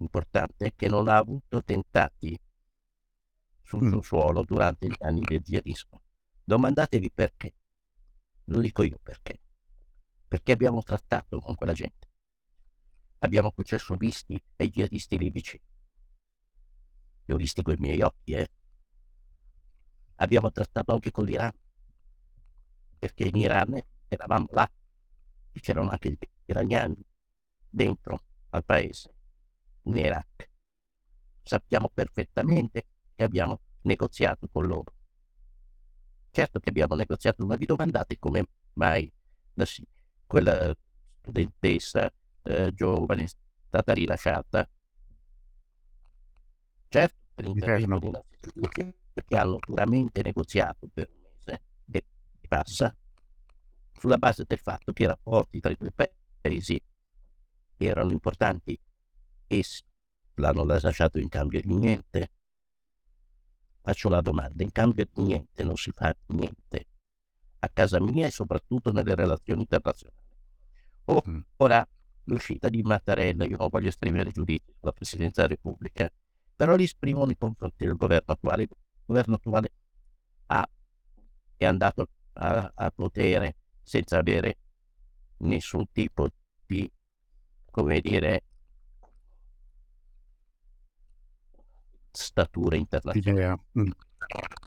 importante, 0.03 0.74
che 0.74 0.88
non 0.88 1.09
ha 1.09 1.16
avuto 1.16 1.62
tentati 1.62 2.38
sul 3.62 3.88
suo 3.88 4.03
suolo 4.03 4.42
durante 4.42 4.88
gli 4.88 4.96
anni 5.01 5.20
del 5.20 5.40
jihadismo. 5.40 6.03
Domandatevi 6.42 7.11
perché. 7.12 7.55
Lo 8.44 8.61
dico 8.61 8.82
io 8.82 8.98
perché. 9.03 9.40
Perché 10.26 10.53
abbiamo 10.53 10.82
trattato 10.82 11.38
con 11.40 11.55
quella 11.55 11.72
gente. 11.72 12.09
Abbiamo 13.18 13.53
concesso 13.53 13.94
visti 13.96 14.42
ai 14.57 14.70
jihadisti 14.70 15.18
libici. 15.18 15.61
Li 17.26 17.34
ho 17.34 17.36
visti 17.36 17.62
con 17.62 17.74
i 17.74 17.80
miei 17.80 18.01
occhi, 18.01 18.32
eh. 18.32 18.51
Abbiamo 20.16 20.51
trattato 20.51 20.92
anche 20.92 21.11
con 21.11 21.24
l'Iran. 21.24 21.53
Perché 22.98 23.24
in 23.24 23.36
Iran 23.36 23.80
eravamo 24.09 24.46
là. 24.51 24.68
E 25.53 25.61
c'erano 25.61 25.90
anche 25.90 26.11
gli 26.11 26.18
iraniani 26.46 27.05
dentro 27.68 28.24
al 28.51 28.64
paese, 28.64 29.14
in 29.83 29.97
Iraq. 29.97 30.49
Sappiamo 31.43 31.91
perfettamente 31.93 32.87
che 33.14 33.24
abbiamo 33.24 33.61
negoziato 33.83 34.49
con 34.51 34.66
loro. 34.66 34.93
Certo 36.31 36.61
che 36.61 36.68
abbiamo 36.68 36.95
negoziato, 36.95 37.45
ma 37.45 37.57
vi 37.57 37.66
domandate 37.66 38.18
come 38.18 38.47
mai 38.74 39.11
la, 39.55 39.66
quella 40.26 40.74
studentessa 41.20 42.11
eh, 42.43 42.72
giovane 42.72 43.24
è 43.24 43.28
stata 43.66 43.93
rilasciata? 43.93 44.68
Certo, 46.89 47.16
per 47.35 47.45
intervento 47.47 47.99
di 47.99 48.11
Nazioni 48.11 48.95
perché 49.12 49.37
hanno 49.37 49.59
duramente 49.61 50.22
negoziato 50.22 50.89
per 50.93 51.09
un 51.11 51.20
mese 51.20 51.62
e 51.91 52.05
passa 52.49 52.95
sulla 53.93 54.16
base 54.16 54.45
del 54.47 54.59
fatto 54.59 54.93
che 54.93 55.03
i 55.03 55.07
rapporti 55.07 55.61
tra 55.61 55.70
i 55.70 55.76
due 55.78 55.93
paesi 55.93 56.83
erano 57.76 58.12
importanti 58.12 58.78
e 59.53 59.64
l'hanno 60.34 60.64
lasciato 60.64 61.18
in 61.18 61.28
cambio 61.28 61.61
di 61.61 61.74
niente 61.74 62.30
faccio 63.82 64.09
la 64.09 64.20
domanda, 64.20 64.62
in 64.62 64.70
cambio 64.70 65.05
di 65.12 65.22
niente 65.22 65.64
non 65.64 65.76
si 65.76 65.90
fa 65.90 66.14
niente 66.26 66.86
a 67.59 67.68
casa 67.68 68.01
mia 68.01 68.26
e 68.26 68.30
soprattutto 68.30 68.92
nelle 68.92 69.14
relazioni 69.14 69.62
internazionali. 69.62 70.18
Oh, 71.07 71.22
mm. 71.28 71.40
ora, 71.57 71.86
l'uscita 72.24 72.68
di 72.68 72.82
Mattarella, 72.82 73.44
io 73.44 73.57
non 73.57 73.68
voglio 73.68 73.88
esprimere 73.88 74.30
giudizi 74.30 74.72
sulla 74.78 74.92
Presidenza 74.92 75.42
della 75.42 75.55
Repubblica, 75.55 76.11
però 76.55 76.76
li 76.76 76.84
esprimo 76.84 77.24
nei 77.24 77.36
confronti 77.36 77.84
del 77.84 77.96
governo 77.96 78.32
attuale. 78.32 78.62
Il 78.62 78.68
governo 79.05 79.34
attuale 79.34 79.72
ha, 80.46 80.68
è 81.57 81.64
andato 81.64 82.09
a, 82.34 82.70
a 82.72 82.90
potere 82.90 83.57
senza 83.82 84.18
avere 84.18 84.59
nessun 85.38 85.90
tipo 85.90 86.28
di, 86.64 86.90
come 87.70 88.01
dire, 88.01 88.44
statura 92.11 92.76
internazionale. 92.76 93.62
Mm. 93.78 93.90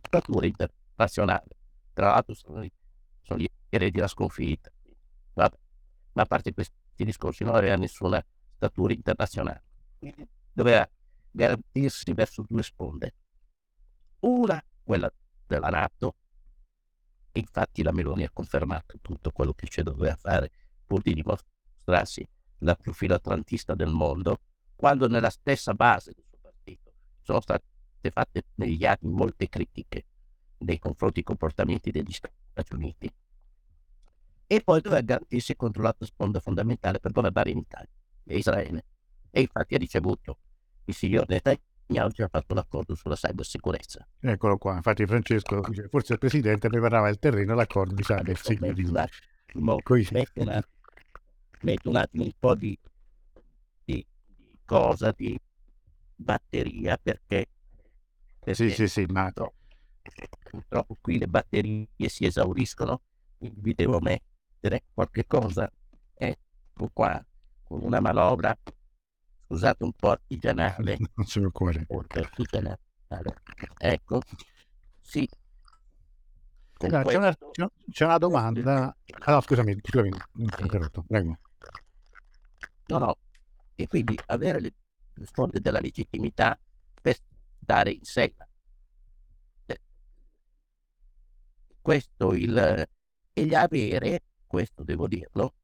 Statura 0.02 0.46
internazionale. 0.46 1.48
Tra 1.94 2.10
l'altro 2.10 2.34
sono, 2.34 2.66
sono 3.22 3.40
gli 3.40 3.48
eredi 3.70 3.92
della 3.92 4.08
sconfitta. 4.08 4.72
Vabbè. 5.34 5.58
Ma 6.14 6.22
a 6.22 6.26
parte 6.26 6.54
questi 6.54 6.74
discorsi 6.96 7.44
non 7.44 7.56
aveva 7.56 7.76
nessuna 7.76 8.24
statura 8.56 8.94
internazionale. 8.94 9.64
Doveva 10.52 10.88
garantirsi 11.32 12.14
verso 12.14 12.46
due 12.48 12.64
sponde. 12.64 13.14
Una, 14.20 14.64
quella 14.84 15.12
della 15.48 15.70
Nato, 15.70 16.16
e 17.32 17.40
infatti 17.40 17.82
la 17.82 17.92
Meloni 17.92 18.24
ha 18.24 18.30
confermato 18.32 18.98
tutto 19.02 19.32
quello 19.32 19.54
che 19.54 19.68
ci 19.68 19.82
doveva 19.82 20.16
fare 20.16 20.52
pur 20.86 21.02
di 21.02 21.16
dimostrarsi 21.16 22.26
la 22.60 22.76
più 22.76 22.94
filatrantista 22.94 23.74
del 23.74 23.90
mondo, 23.90 24.40
quando 24.76 25.08
nella 25.08 25.32
stessa 25.32 25.74
base 25.74 26.14
sono 27.24 27.42
state 27.42 27.64
fatte 28.12 28.44
negli 28.56 28.86
anni 28.86 29.10
molte 29.12 29.50
critiche 29.50 30.06
nei 30.60 30.80
confronti 30.80 31.16
dei 31.16 31.24
comportamenti 31.24 31.92
degli 31.92 32.12
Stati 32.12 32.74
Uniti 32.74 33.12
e 34.46 34.62
poi 34.62 34.82
doveva 34.82 35.02
garantirsi 35.02 35.56
contro 35.56 35.82
l'altra 35.82 36.06
sponda 36.06 36.40
fondamentale 36.40 37.00
per 37.00 37.12
governare 37.12 37.50
in 37.50 37.58
Italia, 37.58 37.90
Israele. 38.26 38.86
E 39.32 39.42
infatti 39.42 39.74
ha 39.74 39.78
ricevuto 39.78 40.38
il 40.86 40.94
signor 40.94 41.28
Netanyahu 41.28 42.12
che 42.12 42.24
ha 42.24 42.28
fatto 42.28 42.54
l'accordo 42.54 42.94
sulla 42.94 43.16
cybersicurezza. 43.16 44.08
Eccolo 44.20 44.58
qua, 44.58 44.76
infatti 44.76 45.06
Francesco 45.08 45.64
forse 45.90 46.14
il 46.14 46.20
Presidente 46.20 46.68
preparava 46.68 47.10
il 47.10 47.18
terreno 47.18 47.56
l'accordo 47.56 47.96
di 47.96 48.04
cybersicurezza. 48.04 49.08
Metto 51.62 51.90
un 51.90 51.96
attimo 51.96 52.24
un 52.24 52.32
po' 52.38 52.56
di, 52.56 52.78
di, 53.86 54.06
di 54.36 54.60
cosa, 54.66 55.12
di 55.16 55.40
batteria 56.24 56.98
perché, 56.98 57.48
perché 58.40 58.54
sì, 58.54 58.70
sì, 58.70 58.88
sì, 58.88 59.06
ma... 59.06 59.32
purtroppo 60.50 60.98
qui 61.00 61.18
le 61.18 61.28
batterie 61.28 61.88
si 62.08 62.26
esauriscono, 62.26 63.02
quindi 63.38 63.62
vi 63.62 63.74
devo 63.74 64.00
mettere 64.00 64.84
qualche 64.94 65.26
cosa. 65.26 65.72
Ecco 66.16 66.90
qua, 66.94 67.24
con 67.64 67.82
una 67.84 68.00
manovra, 68.00 68.58
scusate 69.46 69.84
un 69.84 69.94
po' 69.94 70.12
artigianale. 70.12 70.98
Non 71.16 71.26
c'è 71.26 71.40
il 71.40 71.52
cuore. 71.52 71.86
Artigianale. 71.88 72.80
Ecco, 73.78 74.22
sì. 75.02 75.28
Allora, 76.80 77.04
c'è, 77.04 77.16
una, 77.16 77.72
c'è, 77.90 78.04
una, 78.04 78.18
domanda. 78.18 78.96
Ah, 79.20 79.32
no, 79.32 79.42
scusami, 79.42 79.78
scusami, 79.82 80.10
interrotto, 80.38 81.04
prego. 81.08 81.38
No, 82.88 82.98
no, 82.98 83.18
e 83.76 83.88
quindi 83.88 84.18
avere 84.26 84.60
le 84.60 84.74
risponde 85.16 85.60
della 85.60 85.80
legittimità 85.80 86.58
per 87.02 87.18
stare 87.62 87.92
in 87.92 88.04
sella. 88.04 88.48
Eh, 89.66 89.82
questo 91.82 92.34
il, 92.34 92.88
e 93.34 93.46
gli 93.46 93.56
avere, 93.56 94.24
questo 94.46 94.84
devo 94.84 95.08
dirlo, 95.08 95.56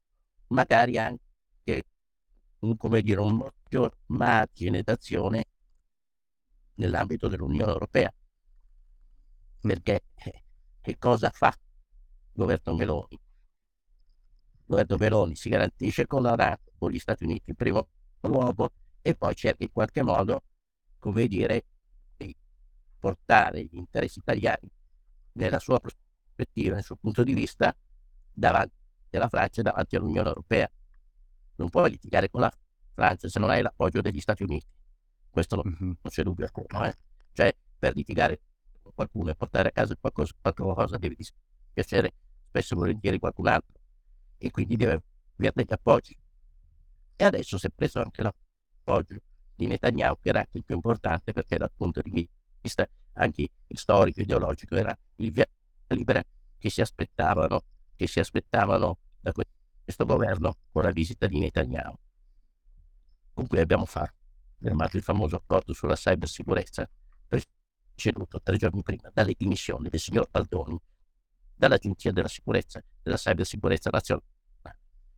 magari 0.48 0.98
anche 0.98 1.84
un, 2.60 2.76
come 2.76 3.02
dire, 3.02 3.20
un 3.20 3.36
maggior 3.36 3.96
margine 4.06 4.82
d'azione 4.82 5.44
nell'ambito 6.74 7.28
dell'Unione 7.28 7.70
Europea. 7.70 8.12
Perché 9.60 10.04
eh, 10.14 10.44
che 10.80 10.98
cosa 10.98 11.30
fa 11.30 11.48
il 11.48 12.32
governo 12.32 12.74
Meloni? 12.74 13.14
Il 13.14 14.64
governo 14.66 14.96
Meloni 14.96 15.36
si 15.36 15.48
garantisce 15.48 16.06
con 16.06 16.22
la 16.22 16.34
NATO, 16.34 16.72
con 16.78 16.90
gli 16.90 16.98
Stati 16.98 17.24
Uniti 17.24 17.50
in 17.50 17.56
primo 17.56 17.88
luogo, 18.20 18.72
e 19.02 19.14
poi 19.14 19.34
cerca 19.34 19.64
in 19.64 19.72
qualche 19.72 20.02
modo, 20.02 20.42
come 20.98 21.26
dire, 21.26 21.64
di 22.16 22.34
portare 22.98 23.64
gli 23.64 23.76
interessi 23.76 24.18
italiani 24.18 24.70
nella 25.32 25.58
sua 25.58 25.80
prospettiva, 25.80 26.74
nel 26.74 26.84
suo 26.84 26.96
punto 26.96 27.22
di 27.22 27.34
vista, 27.34 27.74
davanti 28.32 28.74
alla 29.12 29.28
Francia 29.28 29.60
e 29.60 29.64
davanti 29.64 29.96
all'Unione 29.96 30.28
Europea. 30.28 30.70
Non 31.56 31.68
puoi 31.68 31.90
litigare 31.90 32.30
con 32.30 32.42
la 32.42 32.52
Francia 32.94 33.28
se 33.28 33.38
non 33.38 33.50
hai 33.50 33.62
l'appoggio 33.62 34.00
degli 34.00 34.20
Stati 34.20 34.42
Uniti. 34.42 34.66
Questo 35.30 35.56
non, 35.56 35.76
non 35.78 35.96
c'è 36.08 36.22
dubbio 36.22 36.44
alcuno. 36.44 36.84
Eh? 36.84 36.94
Cioè, 37.32 37.54
per 37.78 37.94
litigare 37.94 38.40
con 38.82 38.92
qualcuno 38.94 39.30
e 39.30 39.34
portare 39.34 39.68
a 39.68 39.72
casa 39.72 39.94
qualcosa, 39.98 40.32
qualcosa 40.40 40.96
deve 40.98 41.14
dispiacere 41.14 42.14
spesso 42.48 42.74
e 42.74 42.76
volentieri 42.76 43.18
qualcun 43.18 43.46
altro. 43.46 43.78
E 44.38 44.50
quindi 44.50 44.76
deve 44.76 45.02
avere 45.36 45.52
degli 45.54 45.72
appoggi. 45.72 46.16
E 47.16 47.24
adesso 47.24 47.58
si 47.58 47.66
è 47.66 47.70
preso 47.74 48.00
anche 48.00 48.22
la 48.22 48.34
appoggio 48.80 49.16
di 49.54 49.66
Netanyahu, 49.66 50.18
che 50.20 50.28
era 50.30 50.46
il 50.52 50.64
più 50.64 50.74
importante 50.74 51.32
perché 51.32 51.56
dal 51.58 51.70
punto 51.74 52.00
di 52.00 52.28
vista 52.60 52.88
anche 53.14 53.48
storico, 53.68 54.20
ideologico, 54.20 54.76
era 54.76 54.96
il 55.16 55.30
via 55.30 55.46
libera 55.88 56.22
che 56.58 56.70
si 56.70 56.80
aspettavano, 56.80 57.62
che 57.96 58.06
si 58.06 58.20
aspettavano 58.20 58.98
da 59.20 59.32
questo 59.32 60.04
governo 60.04 60.56
con 60.70 60.82
la 60.82 60.90
visita 60.90 61.26
di 61.26 61.38
Netanyahu. 61.38 61.94
Con 63.32 63.46
cui 63.46 63.60
abbiamo 63.60 63.84
fatto, 63.84 64.14
firmato 64.58 64.96
il 64.96 65.02
famoso 65.02 65.36
accordo 65.36 65.72
sulla 65.72 65.94
cybersicurezza, 65.94 66.88
preceduto 67.26 68.40
tre 68.42 68.56
giorni 68.56 68.82
prima 68.82 69.10
dalle 69.12 69.34
dimissioni 69.36 69.88
del 69.88 70.00
signor 70.00 70.28
Baldoni 70.30 70.78
dall'Agenzia 71.54 72.10
della 72.10 72.28
Sicurezza, 72.28 72.82
della 73.02 73.16
Cybersicurezza 73.16 73.90
Nazionale. 73.90 74.26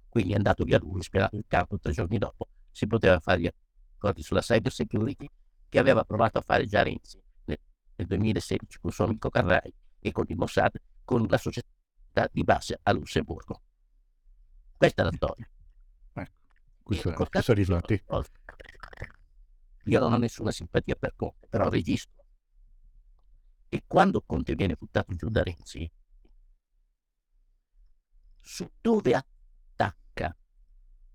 Quindi 0.08 0.32
è 0.32 0.36
andato 0.36 0.64
via 0.64 0.78
lui, 0.78 1.00
sperato 1.02 1.36
il 1.36 1.44
campo 1.46 1.78
tre 1.78 1.92
giorni 1.92 2.18
dopo, 2.18 2.48
si 2.72 2.86
poteva 2.86 3.20
fare 3.20 3.40
gli 3.40 3.50
accordi 3.94 4.22
sulla 4.22 4.40
cyber 4.40 4.72
security 4.72 5.28
che 5.68 5.78
aveva 5.78 6.04
provato 6.04 6.38
a 6.38 6.42
fare 6.42 6.66
già 6.66 6.82
Renzi 6.82 7.22
nel, 7.44 7.58
nel 7.94 8.06
2016 8.06 8.80
con 8.80 8.90
suo 8.90 9.04
amico 9.04 9.30
Carrai 9.30 9.72
e 10.00 10.10
con 10.10 10.24
il 10.28 10.36
Mossad, 10.36 10.72
con 11.04 11.26
la 11.28 11.38
società 11.38 12.28
di 12.30 12.42
base 12.42 12.78
a 12.82 12.92
Lussemburgo. 12.92 13.62
Questa 14.76 15.02
è 15.02 15.04
la 15.04 15.12
storia. 15.12 15.48
Ecco, 16.14 16.32
questo, 16.82 17.12
questo 17.12 17.52
rifletti. 17.52 18.02
Io 19.86 19.98
non 20.00 20.12
ho 20.12 20.16
nessuna 20.16 20.50
simpatia 20.50 20.96
per 20.96 21.14
Conte, 21.14 21.46
però 21.48 21.68
registro. 21.68 22.24
E 23.68 23.84
quando 23.86 24.22
Conte 24.22 24.54
viene 24.54 24.74
buttato 24.74 25.14
giù 25.14 25.28
da 25.28 25.42
Renzi, 25.42 25.90
su 28.40 28.70
dove 28.80 29.14
attacca 29.14 30.36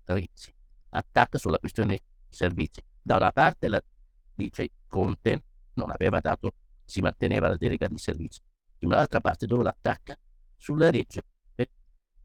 Renzi? 0.04 0.57
Attacca 0.90 1.38
sulla 1.38 1.58
questione 1.58 2.00
servizi. 2.28 2.82
Da 3.00 3.16
una 3.16 3.32
parte 3.32 3.68
la, 3.68 3.82
dice 4.34 4.70
Conte 4.86 5.42
non 5.74 5.90
aveva 5.90 6.20
dato, 6.20 6.52
si 6.84 7.00
manteneva 7.00 7.48
la 7.48 7.56
delega 7.56 7.88
di 7.88 7.98
servizi. 7.98 8.40
Dall'altra 8.78 9.20
parte 9.20 9.46
dove 9.46 9.64
l'attacca? 9.64 10.16
Sulla 10.56 10.90
legge, 10.90 11.22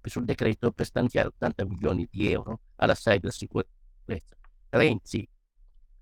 sul 0.10 0.26
decreto 0.26 0.72
per 0.72 0.86
stanziare 0.86 1.30
80 1.30 1.66
milioni 1.66 2.08
di 2.10 2.32
euro 2.32 2.60
alla 2.76 2.94
cybersicurezza. 2.94 4.36
Renzi 4.70 5.28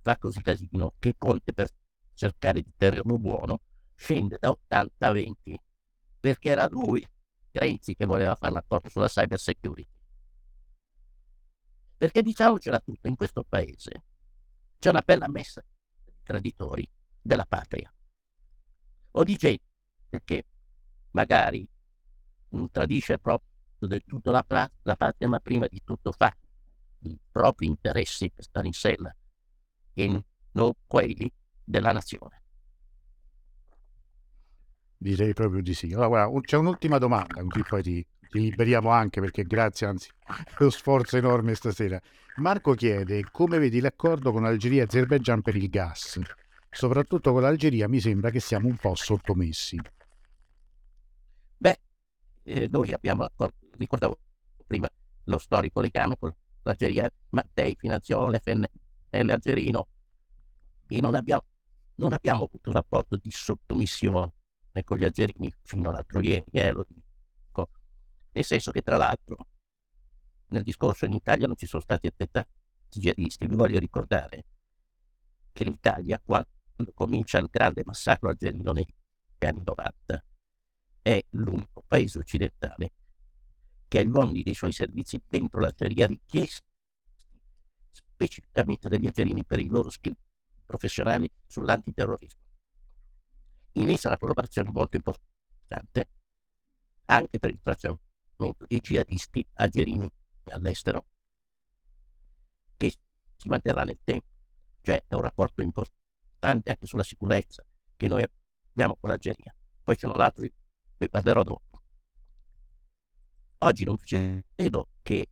fa 0.02 0.18
così 0.18 0.42
casino 0.42 0.94
che 0.98 1.16
Conte 1.18 1.54
per 1.54 1.70
cercare 2.14 2.62
di 2.62 2.72
tenerlo 2.76 3.18
buono 3.18 3.62
scende 3.96 4.38
da 4.40 4.50
80 4.50 5.08
a 5.08 5.12
20 5.12 5.62
perché 6.20 6.50
era 6.50 6.68
lui 6.70 7.06
Renzi 7.52 7.96
che 7.96 8.06
voleva 8.06 8.36
fare 8.36 8.54
l'accordo 8.54 8.90
sulla 8.90 9.08
cyber 9.08 9.38
security. 9.38 9.88
Perché 12.02 12.24
diciamocela 12.24 12.80
tutta, 12.80 13.10
in 13.10 13.16
questo 13.16 13.44
paese 13.48 14.06
c'è 14.80 14.90
una 14.90 15.04
bella 15.06 15.28
messa 15.28 15.64
di 16.04 16.12
traditori 16.24 16.90
della 17.22 17.46
patria. 17.46 17.94
O 19.12 19.24
di 19.24 19.36
gente 19.36 19.62
che 20.24 20.46
magari 21.12 21.64
non 22.50 22.72
tradisce 22.72 23.20
proprio 23.20 23.88
del 23.88 24.04
tutto 24.04 24.32
la, 24.32 24.44
la 24.48 24.96
patria, 24.96 25.28
ma 25.28 25.40
prima 25.40 25.68
di 25.68 25.80
tutto 25.84 26.12
fa 26.12 26.36
i 27.02 27.20
propri 27.30 27.68
interessi 27.68 28.32
per 28.32 28.46
stare 28.46 28.66
in 28.66 28.74
sella 28.74 29.16
e 29.94 30.24
non 30.54 30.72
quelli 30.88 31.32
della 31.64 31.92
nazione. 31.92 32.42
Direi 34.98 35.34
proprio 35.34 35.62
di 35.62 35.76
sì. 35.76 35.94
Allora, 35.94 36.08
guarda, 36.08 36.40
c'è 36.40 36.58
un'ultima 36.58 36.98
domanda, 36.98 37.44
così 37.44 37.64
poi 37.64 37.84
ti, 37.84 38.08
ti 38.32 38.40
liberiamo 38.40 38.90
anche 38.90 39.20
perché 39.20 39.44
grazie, 39.44 39.88
anzi, 39.88 40.10
lo 40.58 40.70
sforzo 40.70 41.18
enorme 41.18 41.54
stasera. 41.54 42.02
Marco 42.38 42.74
chiede 42.74 43.26
come 43.30 43.60
vedi 43.60 43.82
l'accordo 43.82 44.32
con 44.32 44.46
Algeria 44.46 44.82
e 44.82 44.86
Azerbaijan 44.86 45.42
per 45.42 45.58
il 45.58 45.70
gas. 45.70 46.20
Soprattutto 46.70 47.34
con 47.34 47.42
l'Algeria 47.42 47.90
mi 47.90 48.00
sembra 48.00 48.30
che 48.30 48.40
siamo 48.40 48.70
un 48.70 48.78
po' 48.78 48.96
sottomessi. 48.96 49.78
Beh, 51.58 51.80
eh, 52.44 52.70
noi 52.72 52.94
abbiamo 52.94 53.28
ricordavo 53.78 54.18
prima 54.66 54.90
lo 55.26 55.38
storico 55.38 55.82
legame 55.82 56.16
con 56.18 56.34
l'Algeria, 56.64 57.12
Mattei 57.32 57.76
finanziò 57.78 58.30
l'FNL 58.30 58.70
algerino 59.30 59.88
e 60.88 61.02
non 61.02 61.16
abbiamo, 61.16 61.44
non 61.96 62.14
abbiamo 62.14 62.46
avuto 62.46 62.70
un 62.70 62.76
rapporto 62.76 63.18
di 63.18 63.30
sottomissione 63.30 64.32
con 64.86 64.98
gli 64.98 65.04
azzerini 65.04 65.54
fino 65.64 65.90
all'altro 65.90 66.22
ieri, 66.22 66.46
eh, 66.52 66.72
lo 66.72 66.86
dico. 66.88 67.11
Nel 68.32 68.44
senso 68.44 68.72
che 68.72 68.82
tra 68.82 68.98
l'altro 68.98 69.38
nel 70.48 70.64
discorso 70.64 71.06
in 71.06 71.14
Italia 71.14 71.48
non 71.48 71.56
ci 71.56 71.66
sono 71.66 71.82
stati 71.82 72.08
attentati 72.08 72.50
jihadisti. 72.90 73.48
Vi 73.48 73.56
voglio 73.56 73.80
ricordare 73.80 74.46
che 75.52 75.64
l'Italia, 75.64 76.22
quando 76.24 76.50
comincia 76.94 77.38
il 77.38 77.48
grande 77.50 77.84
massacro 77.86 78.30
algerino 78.30 78.72
negli 78.72 78.94
anni 79.40 79.62
90, 79.64 80.24
è 81.02 81.24
l'unico 81.32 81.84
paese 81.88 82.20
occidentale 82.20 82.92
che 83.88 84.00
ha 84.00 84.02
i 84.02 84.08
uomini 84.08 84.44
dei 84.44 84.54
suoi 84.54 84.72
servizi 84.72 85.22
dentro 85.28 85.60
l'Algeria 85.60 86.08
richiesti 86.08 86.70
specificamente 87.92 88.88
dagli 88.88 89.08
algerini 89.08 89.44
per 89.44 89.60
i 89.60 89.68
loro 89.68 89.90
skill 89.90 90.16
professionali 90.66 91.30
sull'antiterrorismo 91.48 92.40
inizia 93.74 94.10
una 94.10 94.18
collaborazione 94.18 94.70
molto 94.72 94.96
importante 94.96 96.10
anche 97.06 97.40
per 97.40 97.50
il 97.50 97.60
tracciamento 97.62 98.11
di 98.68 98.80
jihadisti 98.80 99.46
algerini 99.54 100.10
all'estero 100.46 101.06
che 102.78 102.94
si 103.36 103.48
manterrà 103.48 103.84
nel 103.84 104.00
tempo. 104.04 104.28
Cioè 104.82 105.04
è 105.08 105.14
un 105.14 105.22
rapporto 105.22 105.62
importante 105.62 106.72
anche 106.72 106.86
sulla 106.86 107.04
sicurezza 107.04 107.64
che 107.96 108.08
noi 108.08 108.26
abbiamo 108.72 108.98
con 109.00 109.10
l'Algeria. 109.10 109.56
Poi 109.84 109.96
ci 109.96 110.08
sono 110.08 110.14
altri, 110.14 110.52
vi 110.98 111.10
parlerò 111.10 111.44
dopo. 111.44 111.82
Oggi 113.60 113.84
non 113.84 113.98
credo 113.98 114.90
che 115.04 115.30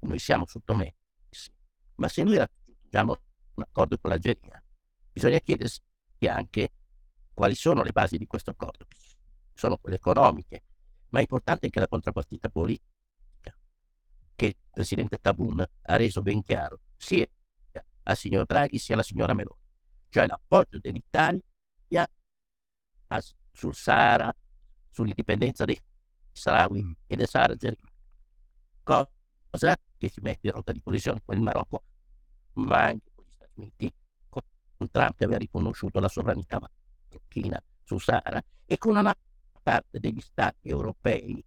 noi 0.00 0.18
siamo 0.20 0.46
sottomessi, 0.46 1.52
ma 1.96 2.06
se 2.06 2.22
noi 2.22 2.36
raggiungiamo 2.36 3.20
un 3.54 3.62
accordo 3.62 3.98
con 3.98 4.10
l'Algeria, 4.10 4.62
bisogna 5.10 5.40
chiedersi 5.40 5.80
anche 6.28 6.72
quali 7.34 7.56
sono 7.56 7.82
le 7.82 7.90
basi 7.90 8.18
di 8.18 8.26
questo 8.26 8.50
accordo? 8.50 8.86
Sono 9.52 9.78
quelle 9.78 9.96
economiche, 9.96 10.62
ma 11.12 11.18
è 11.18 11.22
importante 11.22 11.66
anche 11.66 11.78
la 11.78 11.88
contrappartita 11.88 12.48
politica, 12.48 13.54
che 14.34 14.46
il 14.46 14.56
presidente 14.70 15.18
Tabun 15.18 15.60
ha 15.60 15.96
reso 15.96 16.22
ben 16.22 16.42
chiaro, 16.42 16.80
sia 16.96 17.26
al 18.04 18.16
signor 18.16 18.46
Draghi 18.46 18.78
sia 18.78 18.94
alla 18.94 19.02
signora 19.02 19.34
Meloni, 19.34 19.60
cioè 20.08 20.26
l'appoggio 20.26 20.78
dell'Italia 20.78 21.40
sul 23.52 23.74
Sahara, 23.74 24.34
sull'indipendenza 24.90 25.66
dei 25.66 25.78
Sahrawi 26.32 26.82
mm. 26.82 26.92
e 27.06 27.16
del 27.16 27.28
Sahara 27.28 27.52
algerino. 27.52 27.90
Cosa 28.82 29.76
che 29.98 30.08
si 30.08 30.20
mette 30.22 30.46
in 30.46 30.54
rotta 30.54 30.72
di 30.72 30.80
collisione 30.82 31.20
con 31.22 31.36
il 31.36 31.42
Marocco, 31.42 31.84
ma 32.54 32.84
anche 32.84 33.10
con 33.14 33.24
gli 33.26 33.32
Stati 33.32 33.52
Uniti, 33.56 33.94
con 34.28 34.90
Trump 34.90 35.16
che 35.16 35.24
aveva 35.24 35.38
riconosciuto 35.38 36.00
la 36.00 36.08
sovranità 36.08 36.58
Turchina 37.08 37.62
su 37.84 37.98
Sahara 37.98 38.42
e 38.64 38.78
con 38.78 38.96
una 38.96 39.14
parte 39.62 40.00
degli 40.00 40.20
stati 40.20 40.68
europei 40.68 41.44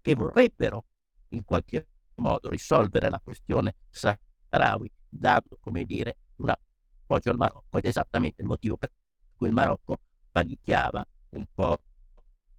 che 0.00 0.14
vorrebbero 0.14 0.86
in 1.28 1.44
qualche 1.44 1.88
modo 2.16 2.48
risolvere 2.48 3.10
la 3.10 3.20
questione 3.20 3.76
saharawi 3.90 4.90
dando, 5.08 5.58
come 5.60 5.84
dire, 5.84 6.16
un 6.36 6.50
appoggio 6.50 7.30
al 7.30 7.36
Marocco 7.36 7.78
ed 7.78 7.84
è 7.84 7.88
esattamente 7.88 8.42
il 8.42 8.48
motivo 8.48 8.76
per 8.76 8.90
cui 9.36 9.48
il 9.48 9.54
Marocco 9.54 9.98
panichiava 10.30 11.06
un 11.30 11.46
po' 11.52 11.78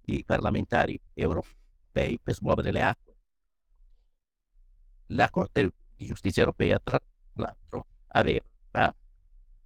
i 0.06 0.24
parlamentari 0.24 1.00
europei 1.14 2.18
per 2.18 2.34
smuovere 2.34 2.72
le 2.72 2.82
acque. 2.82 3.16
La 5.10 5.30
Corte 5.30 5.72
di 5.94 6.06
giustizia 6.06 6.42
europea, 6.42 6.78
tra 6.82 7.00
l'altro, 7.34 7.86
aveva 8.08 8.94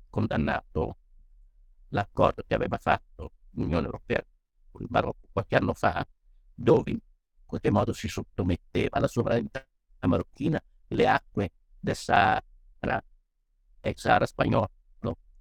condannato 0.08 0.96
l'accordo 1.88 2.42
che 2.46 2.54
aveva 2.54 2.78
fatto 2.78 3.32
l'Unione 3.50 3.86
Europea 3.86 4.24
il 4.78 4.86
Marocco 4.88 5.28
qualche 5.32 5.56
anno 5.56 5.74
fa, 5.74 6.06
dove 6.54 6.90
in 6.90 6.98
qualche 7.44 7.70
modo 7.70 7.92
si 7.92 8.08
sottometteva 8.08 8.96
alla 8.96 9.08
sovranità 9.08 9.66
marocchina 10.02 10.62
le 10.88 11.08
acque 11.08 11.52
del 11.78 11.96
Sahara, 11.96 13.04
ex 13.80 14.00
Sahara 14.00 14.26
spagnolo, 14.26 14.70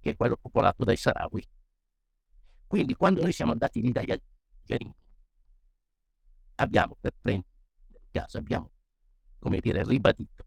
che 0.00 0.10
è 0.10 0.16
quello 0.16 0.36
popolato 0.36 0.84
dai 0.84 0.96
Sahrawi. 0.96 1.48
Quindi 2.66 2.94
quando 2.94 3.22
noi 3.22 3.32
siamo 3.32 3.52
andati 3.52 3.80
lì 3.80 3.92
dagli 3.92 4.10
algerini, 4.10 4.94
abbiamo 6.56 6.96
per 7.00 7.14
prendere 7.20 7.48
gas, 8.10 8.34
abbiamo, 8.34 8.70
come 9.38 9.60
dire, 9.60 9.84
ribadito 9.84 10.44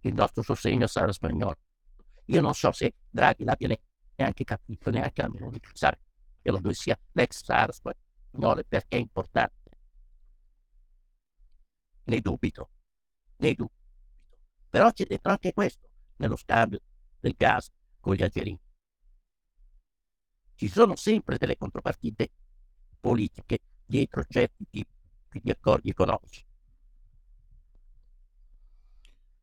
il 0.00 0.14
nostro 0.14 0.42
sostegno 0.42 0.84
al 0.84 0.88
Sahara 0.88 1.12
spagnolo. 1.12 1.58
Io 2.26 2.40
non 2.40 2.54
so 2.54 2.72
se 2.72 2.94
Draghi 3.08 3.44
l'abbia 3.44 3.76
neanche 4.16 4.44
capito, 4.44 4.90
neanche 4.90 5.22
almeno 5.22 5.50
di 5.50 5.60
pensare 5.60 6.00
che 6.46 6.60
lo 6.62 6.72
sia 6.72 6.96
l'ex 7.12 7.42
SAR 7.42 7.72
spagnolo 7.72 8.62
perché 8.68 8.96
è 8.96 9.00
importante. 9.00 9.70
Ne 12.04 12.20
dubito, 12.20 12.70
ne 13.38 13.54
dubito. 13.54 13.74
Però 14.70 14.92
c'è 14.92 15.06
dentro 15.06 15.32
anche 15.32 15.52
questo, 15.52 15.88
nello 16.16 16.36
scambio 16.36 16.80
del 17.18 17.34
gas 17.36 17.68
con 17.98 18.14
gli 18.14 18.22
algerini. 18.22 18.60
Ci 20.54 20.68
sono 20.68 20.94
sempre 20.94 21.36
delle 21.36 21.56
contropartite 21.56 22.30
politiche 23.00 23.58
dietro 23.84 24.24
certi 24.28 24.66
tipi 24.70 25.40
di 25.42 25.50
accordi 25.50 25.90
economici. 25.90 26.44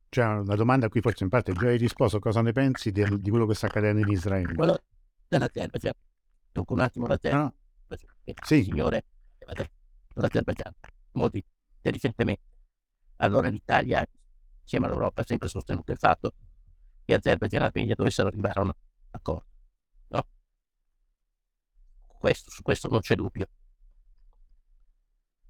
C'è 0.09 0.25
una 0.25 0.55
domanda 0.55 0.85
a 0.85 0.89
cui 0.89 1.01
forse 1.01 1.23
in 1.23 1.29
parte 1.29 1.53
già 1.53 1.67
hai 1.67 1.77
risposto. 1.77 2.19
Cosa 2.19 2.41
ne 2.41 2.51
pensi 2.51 2.91
di, 2.91 3.03
di 3.19 3.29
quello 3.29 3.45
che 3.45 3.55
sta 3.55 3.65
accadendo 3.67 3.99
in 3.99 4.09
Israele? 4.09 4.53
Quello 4.53 4.81
dell'Azerbaijan. 5.27 5.93
Dunque 6.53 6.75
un 6.75 6.81
attimo 6.81 7.07
l'Azerbaijan. 7.07 7.53
Ah. 7.89 8.45
Sì. 8.45 8.63
Signore, 8.63 9.05
l'Azerbaijan. 10.13 10.73
Molti 11.13 11.43
recentemente. 11.81 12.43
Allora 13.17 13.49
l'Italia, 13.49 14.05
insieme 14.61 14.85
all'Europa, 14.85 15.21
ha 15.21 15.25
sempre 15.25 15.49
sostenuto 15.49 15.91
il 15.91 15.97
fatto 15.97 16.33
che 17.03 17.13
Azerbaijan 17.15 17.61
e 17.61 17.65
Armenia 17.65 17.95
dovessero 17.95 18.29
arrivare 18.29 18.59
a 18.59 18.63
un 18.63 18.71
accordo. 19.11 19.45
No? 20.07 20.25
Questo, 22.17 22.49
su 22.51 22.61
questo 22.61 22.87
non 22.87 23.01
c'è 23.01 23.15
dubbio. 23.15 23.49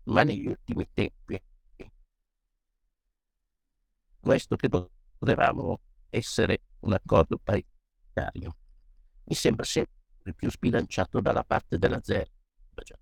ma 0.06 0.24
negli 0.24 0.48
ultimi 0.48 0.88
tempi 0.94 1.42
questo 4.20 4.56
che 4.56 4.70
dovevamo 4.70 5.80
essere 6.10 6.62
un 6.80 6.94
accordo 6.94 7.38
paritario 7.38 8.56
mi 9.26 9.36
sembra 9.36 9.66
sempre 9.66 10.03
più 10.32 10.50
sbilanciato 10.50 11.20
dalla 11.20 11.44
parte 11.44 11.78
dell'Azerbaijan, 11.78 13.00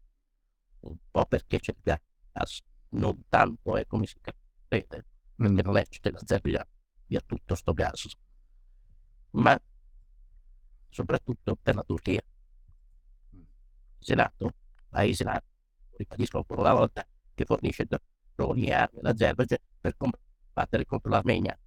un 0.79 0.97
po' 1.11 1.25
perché 1.25 1.59
c'è 1.59 1.71
il 1.71 1.99
gas, 2.31 2.63
non 2.89 3.27
tanto 3.29 3.77
è 3.77 3.85
come 3.85 4.07
si 4.07 4.15
crede, 4.19 4.37
perché 4.67 5.05
non 5.35 5.77
è 5.77 5.85
l'Azerbaijan 6.09 6.65
via 7.05 7.21
tutto 7.23 7.53
sto 7.53 7.73
gas, 7.73 8.07
ma 9.31 9.61
soprattutto 10.89 11.55
per 11.55 11.75
la 11.75 11.83
Turchia. 11.83 12.21
Senato, 13.99 14.55
paese 14.89 15.23
NATO, 15.23 15.45
ribadisco 15.97 16.37
ancora 16.37 16.61
una 16.61 16.73
volta, 16.73 17.05
che 17.35 17.45
fornisce 17.45 17.87
droni 18.33 18.65
e 18.65 18.73
armi 18.73 18.99
all'Azerbaijan 18.99 19.59
per 19.79 19.95
combattere 19.95 20.85
contro 20.85 21.11
l'Armenia. 21.11 21.57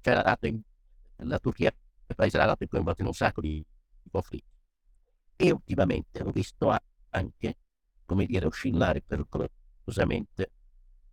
C'era 0.00 0.22
dato 0.22 0.46
in, 0.46 0.60
la 1.16 1.38
Turchia 1.38 1.74
il 2.06 2.14
paese 2.14 2.38
arabe 2.38 2.68
coinvolto 2.68 3.00
in 3.00 3.08
un 3.08 3.14
sacco 3.14 3.40
di, 3.40 3.64
conflitti. 4.10 4.52
E 5.36 5.50
ultimamente 5.50 6.22
ho 6.22 6.30
visto 6.30 6.76
anche, 7.10 7.56
come 8.04 8.26
dire, 8.26 8.46
oscillare 8.46 9.02
pericolosamente 9.02 10.52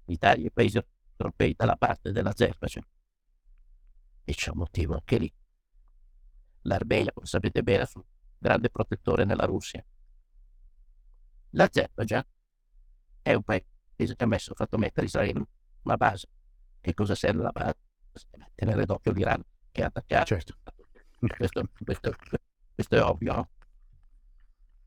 l'Italia 0.05 0.43
e 0.43 0.47
i 0.47 0.51
paesi 0.51 0.80
europei 1.18 1.53
dalla 1.55 1.76
parte 1.76 2.11
dell'Azerbaijan. 2.11 2.84
E 4.23 4.34
c'è 4.34 4.51
un 4.51 4.57
motivo 4.57 4.93
anche 4.93 5.18
lì. 5.18 5.34
L'Armenia, 6.63 7.11
come 7.11 7.26
sapete 7.26 7.63
bene, 7.63 7.84
è 7.84 7.89
un 7.95 8.03
grande 8.38 8.69
protettore 8.69 9.26
nella 9.26 9.45
Russia. 9.45 9.84
L'Azerbaijan 11.51 12.23
è 13.23 13.34
un 13.34 13.43
paese 13.43 14.15
che 14.15 14.23
ha 14.23 14.27
messo, 14.27 14.53
fatto 14.53 14.77
mettere 14.77 15.07
Israele 15.07 15.43
una 15.84 15.97
base. 15.97 16.27
Che 16.80 16.93
cosa 16.93 17.15
serve 17.15 17.41
la 17.43 17.51
base? 17.51 17.77
Tenere 18.53 18.85
d'occhio 18.85 19.11
l'Iran 19.11 19.43
che 19.72 19.84
ha 19.84 19.88
attaccato. 19.88 20.26
Certo. 20.26 20.55
Questo, 21.27 21.69
questo, 21.84 22.15
questo 22.73 22.95
è 22.95 23.02
ovvio. 23.03 23.49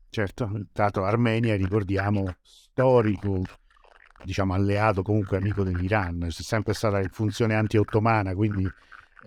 Certo, 0.09 0.67
tanto 0.71 1.03
Armenia, 1.03 1.55
ricordiamo, 1.55 2.35
storico, 2.41 3.41
diciamo 4.23 4.53
alleato, 4.53 5.01
comunque 5.01 5.37
amico 5.37 5.63
dell'Iran, 5.63 6.23
è 6.23 6.31
sempre 6.31 6.73
stata 6.73 6.99
in 6.99 7.09
funzione 7.09 7.55
anti-ottomana, 7.55 8.33
quindi 8.33 8.69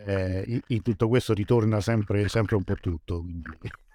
eh, 0.04 0.62
in, 0.66 0.82
tutto 0.82 1.08
questo 1.08 1.34
ritorna 1.34 1.80
sempre, 1.80 2.28
sempre 2.28 2.56
un 2.56 2.64
po' 2.64 2.76
tutto. 2.76 3.20
Quindi, 3.20 3.50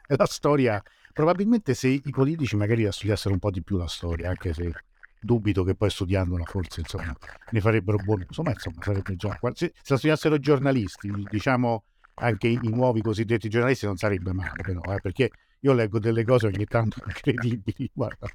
la 0.16 0.26
storia, 0.26 0.82
probabilmente 1.12 1.74
se 1.74 1.88
i 1.88 2.12
politici 2.12 2.56
magari 2.56 2.84
la 2.84 2.92
studiassero 2.92 3.34
un 3.34 3.40
po' 3.40 3.52
di 3.52 3.64
più 3.64 3.78
la 3.78 3.88
storia, 3.88 4.30
anche 4.30 4.54
se 4.54 4.72
dubito 5.20 5.64
che 5.64 5.74
poi 5.76 5.90
studiandola 5.90 6.44
forse 6.44 6.82
insomma, 6.82 7.16
ne 7.52 7.62
farebbero 7.62 7.98
buon 7.98 8.26
insomma, 8.28 8.52
insomma 8.52 8.82
sarebbe 8.82 9.16
già 9.16 9.40
se, 9.54 9.74
la 9.86 9.96
studiassero 9.96 10.38
giornalisti 10.38 11.10
diciamo 11.30 11.86
anche 12.16 12.48
i, 12.48 12.60
nuovi 12.62 13.02
cosiddetti 13.02 13.50
giornalisti 13.50 13.86
non 13.86 13.98
sarebbe 13.98 14.34
male 14.34 14.62
però 14.62 14.82
eh, 14.94 15.00
perché 15.02 15.32
io 15.60 15.74
leggo 15.74 16.00
delle 16.00 16.24
cose 16.24 16.48
ogni 16.48 16.66
tanto 16.66 17.02
incredibili 17.06 17.90
guarda 17.94 18.28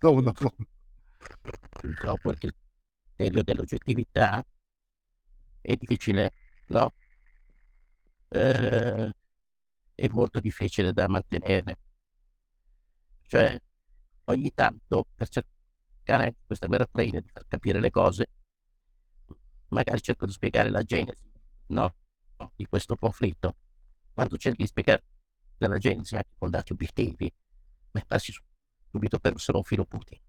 no, 0.00 0.20
no, 0.20 0.32
no. 0.38 0.54
purtroppo 1.70 2.30
il 2.30 2.38
criterio 2.38 3.42
dell'oggettività 3.42 4.44
è 5.60 5.74
difficile 5.76 6.32
no? 6.68 6.92
Eh, 8.28 9.12
è 9.94 10.08
molto 10.08 10.40
difficile 10.40 10.92
da 10.92 11.08
mantenere 11.08 11.78
cioè 13.26 13.58
ogni 14.24 14.52
tanto 14.54 15.06
per 15.14 15.28
cercare 15.28 16.36
questa 16.46 16.66
guerra 16.66 16.86
traina 16.86 17.20
di 17.20 17.28
far 17.32 17.44
capire 17.48 17.80
le 17.80 17.90
cose, 17.90 18.28
magari 19.68 20.00
cerco 20.02 20.26
di 20.26 20.32
spiegare 20.32 20.70
la 20.70 20.82
genesi 20.82 21.30
no? 21.68 21.94
Di 22.54 22.66
questo 22.66 22.96
conflitto. 22.96 23.56
Quando 24.12 24.36
cerchi 24.36 24.62
di 24.62 24.68
spiegare 24.68 25.04
la 25.58 25.78
genesi 25.78 26.14
anche 26.14 26.34
con 26.36 26.50
dati 26.50 26.72
obiettivi, 26.72 27.32
mi 27.92 28.04
passi 28.06 28.32
subito 28.90 29.18
per 29.18 29.34
essere 29.34 29.56
un 29.56 29.64
filo 29.64 29.84
Putin. 29.84 30.20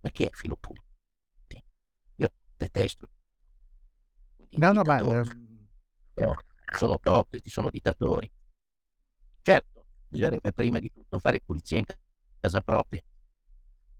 Ma 0.00 0.10
chi 0.10 0.24
è 0.24 0.30
filo 0.32 0.56
Putin? 0.56 0.82
Io 2.16 2.32
detesto. 2.56 3.08
No, 4.50 4.72
no, 4.72 4.82
ma... 4.82 5.00
No, 5.00 6.36
sono 6.76 6.98
topici, 7.00 7.50
sono 7.50 7.70
dittatori. 7.70 8.30
Certo, 9.42 9.86
bisognerebbe 10.08 10.52
prima 10.52 10.78
di 10.78 10.92
tutto 10.92 11.18
fare 11.18 11.40
pulizia 11.40 11.78
in 11.78 11.84
casa 12.40 12.60
propria. 12.60 13.02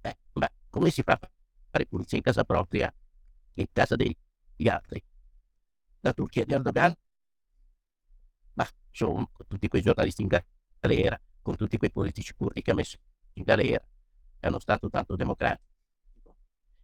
Eh, 0.03 0.17
ma 0.35 0.49
come 0.69 0.91
si 0.91 1.03
fa 1.03 1.13
a 1.13 1.31
fare 1.71 1.87
pulizia 1.87 2.17
in 2.17 2.23
casa 2.23 2.45
propria 2.45 2.93
e 3.55 3.61
in 3.61 3.67
casa 3.73 3.97
degli 3.97 4.69
altri? 4.69 5.03
La 6.01 6.13
Turchia 6.13 6.45
di 6.45 6.53
Erdogan? 6.53 6.95
Ma 8.95 9.11
sono 9.11 9.31
con 9.33 9.47
tutti 9.47 9.69
quei 9.69 9.83
giornalisti 9.83 10.23
in 10.23 10.41
galera, 10.81 11.21
con 11.43 11.57
tutti 11.57 11.77
quei 11.77 11.91
politici 11.91 12.35
curdi 12.35 12.63
che 12.63 12.71
ha 12.71 12.75
messo 12.75 12.99
in 13.35 13.43
galera, 13.43 13.85
è 14.39 14.47
uno 14.49 14.59
Stato 14.59 14.89
tanto 14.89 15.17
democratico. 15.17 15.73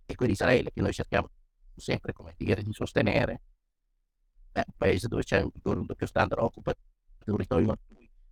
E 0.06 0.14
quell'Israele 0.14 0.72
che 0.72 0.80
noi 0.80 0.92
cerchiamo 0.92 1.30
sempre, 1.76 2.12
come 2.12 2.34
dire, 2.36 2.62
di 2.62 2.72
sostenere, 2.72 3.42
è 4.52 4.62
un 4.66 4.74
paese 4.76 5.08
dove 5.08 5.22
c'è 5.22 5.40
un, 5.40 5.50
un 5.62 5.86
doppio 5.86 6.06
standard 6.06 6.42
occupa 6.42 6.74
territorio 7.18 7.78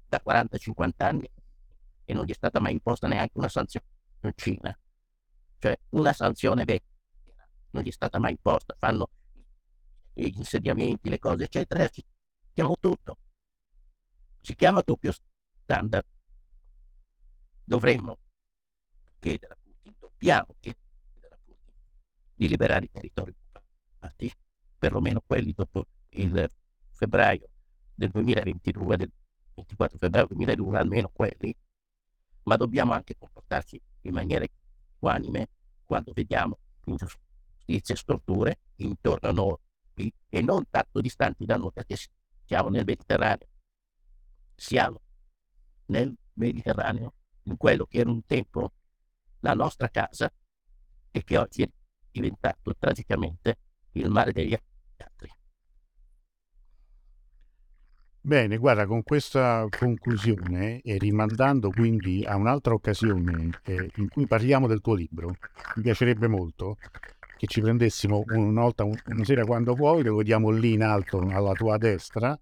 da 0.08 0.20
40-50 0.24 0.90
anni 0.96 1.30
e 2.04 2.14
non 2.14 2.24
gli 2.24 2.30
è 2.30 2.34
stata 2.34 2.58
mai 2.58 2.72
imposta 2.72 3.06
neanche 3.06 3.38
una 3.38 3.48
sanzione 3.48 3.86
in 4.22 4.32
Cina 4.34 4.76
cioè 5.58 5.78
una 5.90 6.12
sanzione 6.12 6.64
vecchia 6.64 6.98
non 7.70 7.82
gli 7.82 7.88
è 7.88 7.92
stata 7.92 8.18
mai 8.18 8.32
imposta, 8.32 8.74
fanno 8.78 9.10
gli 10.12 10.32
insediamenti, 10.36 11.08
le 11.08 11.18
cose, 11.18 11.44
eccetera, 11.44 11.88
si 11.90 12.04
chiama 12.52 12.74
tutto. 12.80 13.18
Si 14.48 14.54
chiama 14.54 14.80
doppio 14.80 15.12
standard. 15.62 16.06
Dovremmo 17.62 18.16
chiedere 19.18 19.52
a 19.52 19.56
Putin, 19.62 19.94
dobbiamo 19.98 20.54
chiedere 20.58 21.34
a 21.34 21.38
Putin 21.44 21.74
di 22.34 22.48
liberare 22.48 22.86
i 22.86 22.90
territori 22.90 23.34
occupati, 23.52 24.32
perlomeno 24.78 25.20
quelli 25.26 25.52
dopo 25.52 25.84
il 26.12 26.50
febbraio 26.92 27.50
del 27.94 28.08
2022, 28.08 28.96
del 28.96 29.12
24 29.52 29.98
febbraio 29.98 30.28
2002, 30.28 30.78
almeno 30.78 31.10
quelli, 31.10 31.54
ma 32.44 32.56
dobbiamo 32.56 32.94
anche 32.94 33.18
comportarci 33.18 33.78
in 34.00 34.14
maniera 34.14 34.46
equanime 34.46 35.50
quando 35.84 36.14
vediamo 36.14 36.56
ingiustizie 36.86 37.94
e 37.94 37.98
storture 37.98 38.60
intorno 38.76 39.28
a 39.28 39.32
noi 39.32 39.58
e 40.30 40.40
non 40.40 40.64
tanto 40.70 41.02
distanti 41.02 41.44
da 41.44 41.58
noi 41.58 41.70
perché 41.70 41.98
siamo 42.46 42.70
nel 42.70 42.86
Mediterraneo. 42.86 43.46
Siamo 44.60 45.00
nel 45.86 46.12
Mediterraneo, 46.32 47.14
in 47.44 47.56
quello 47.56 47.86
che 47.86 47.98
era 47.98 48.10
un 48.10 48.26
tempo 48.26 48.72
la 49.40 49.54
nostra 49.54 49.88
casa 49.88 50.30
e 51.12 51.22
che 51.22 51.38
oggi 51.38 51.62
è 51.62 51.68
diventato 52.10 52.74
tragicamente 52.76 53.56
il 53.92 54.10
mare 54.10 54.32
degli 54.32 54.58
altri. 54.96 55.30
Bene, 58.20 58.56
guarda, 58.56 58.84
con 58.86 59.04
questa 59.04 59.64
conclusione 59.70 60.80
e 60.80 60.98
rimandando 60.98 61.70
quindi 61.70 62.24
a 62.24 62.34
un'altra 62.34 62.74
occasione 62.74 63.60
eh, 63.62 63.92
in 63.94 64.08
cui 64.08 64.26
parliamo 64.26 64.66
del 64.66 64.80
tuo 64.80 64.94
libro, 64.94 65.36
mi 65.76 65.82
piacerebbe 65.82 66.26
molto 66.26 66.78
che 67.36 67.46
ci 67.46 67.60
prendessimo 67.60 68.24
una 68.26 68.62
volta, 68.62 68.82
una 68.82 69.24
sera 69.24 69.44
quando 69.44 69.74
vuoi, 69.74 70.02
lo 70.02 70.16
vediamo 70.16 70.50
lì 70.50 70.72
in 70.72 70.82
alto 70.82 71.20
alla 71.20 71.52
tua 71.52 71.78
destra, 71.78 72.38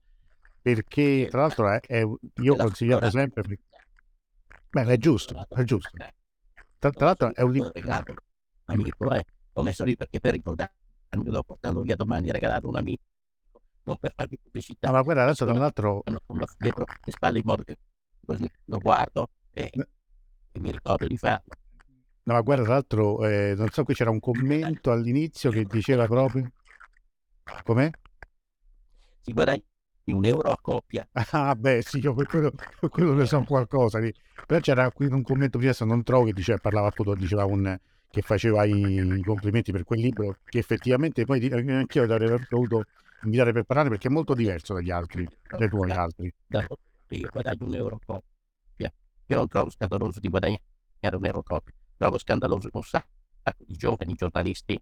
perché 0.75 1.29
tra 1.31 1.43
l'altro 1.43 1.71
è, 1.71 1.79
è, 1.79 2.01
io 2.01 2.55
ho 2.55 2.57
consigliato 2.57 3.09
sempre... 3.09 3.61
Beh, 4.69 4.85
è 4.85 4.97
giusto, 4.97 5.47
è 5.49 5.63
giusto. 5.63 5.91
Tra, 6.77 6.91
tra 6.91 7.05
l'altro 7.05 7.33
è 7.33 7.43
un 7.43 7.53
libro... 7.53 7.71
Amico, 8.65 9.13
eh, 9.13 9.25
ho 9.53 9.63
messo 9.63 9.85
lì 9.85 9.97
perché 9.97 10.19
per 10.19 10.33
ricordarmi, 10.33 10.75
lo 11.27 11.45
portando 11.45 11.83
via 11.83 11.95
domani, 11.95 12.33
regalato 12.33 12.67
un 12.67 12.75
amico 12.75 13.05
non 13.85 13.97
per 13.99 14.13
farvi 14.17 14.39
pubblicità. 14.43 14.89
No, 14.89 14.95
ma 14.95 15.03
guarda, 15.03 15.23
adesso 15.23 15.45
tra 15.45 15.55
l'altro... 15.55 16.03
Dietro 16.59 16.85
le 17.05 17.13
spalle 17.13 17.39
in 17.39 17.45
modo 17.47 17.63
che 17.63 17.79
così 18.27 18.51
lo 18.65 18.79
guardo 18.79 19.31
e, 19.53 19.71
e 20.51 20.59
mi 20.59 20.73
ricordo 20.73 21.07
di 21.07 21.17
farlo. 21.17 21.55
No, 22.25 22.33
ma 22.33 22.41
guarda, 22.41 22.65
tra 22.65 22.73
l'altro, 22.73 23.25
eh, 23.25 23.55
non 23.57 23.69
so, 23.71 23.85
qui 23.85 23.95
c'era 23.95 24.11
un 24.11 24.19
commento 24.19 24.91
all'inizio 24.91 25.53
che 25.53 25.65
diceva 25.65 26.07
proprio... 26.07 26.51
Com'è? 27.63 27.89
Si 29.21 29.33
guadagna 29.33 29.63
un 30.13 30.25
euro 30.25 30.51
a 30.51 30.59
coppia. 30.61 31.07
Ah, 31.31 31.55
beh, 31.55 31.83
sì, 31.83 31.99
io 31.99 32.15
per 32.15 32.27
quello, 32.27 32.51
per 32.51 32.89
quello 32.89 33.15
ne 33.15 33.27
so 33.27 33.43
qualcosa. 33.43 34.01
Però 34.47 34.61
c'era 34.61 34.91
qui 34.91 35.07
un 35.07 35.23
commento 35.23 35.59
prima, 35.59 35.73
non 35.81 36.03
trovo, 36.03 36.25
che 36.25 36.33
diceva, 36.33 36.59
parlava 36.59 36.89
appunto, 36.89 37.15
diceva 37.15 37.45
un 37.45 37.79
che 38.09 38.23
faceva 38.23 38.65
i, 38.65 38.73
i, 38.73 39.23
complimenti 39.23 39.73
per 39.73 39.85
quel 39.85 40.01
libro, 40.01 40.39
che 40.45 40.59
effettivamente 40.59 41.25
poi 41.25 41.47
anch'io 41.51 42.05
avrei 42.05 42.39
dovuto 42.49 42.85
invitare 43.25 43.53
per 43.53 43.65
parlare 43.65 43.89
perché 43.89 44.09
è 44.09 44.11
molto 44.11 44.33
diverso 44.33 44.73
dagli 44.73 44.91
altri, 44.91 45.29
dai 45.49 45.69
tuoi 45.69 45.91
altri. 45.91 46.33
Io 47.09 47.29
guadagno 47.31 47.67
un 47.67 47.75
euro 47.75 48.01
coppia. 48.05 48.93
Io 49.27 49.37
non 49.37 49.49
trovo 49.49 49.71
scatoloso 49.71 50.21
di 50.21 50.29
guadagnare 50.29 50.63
non 51.11 51.25
ero 51.25 51.43
proprio. 51.43 51.75
Trovo 51.97 52.19
scandaloso 52.19 52.69
che 52.69 52.77
un 52.77 52.83
sacco 52.83 53.09
di 53.59 53.77
giovani 53.77 54.15
giornalisti 54.15 54.81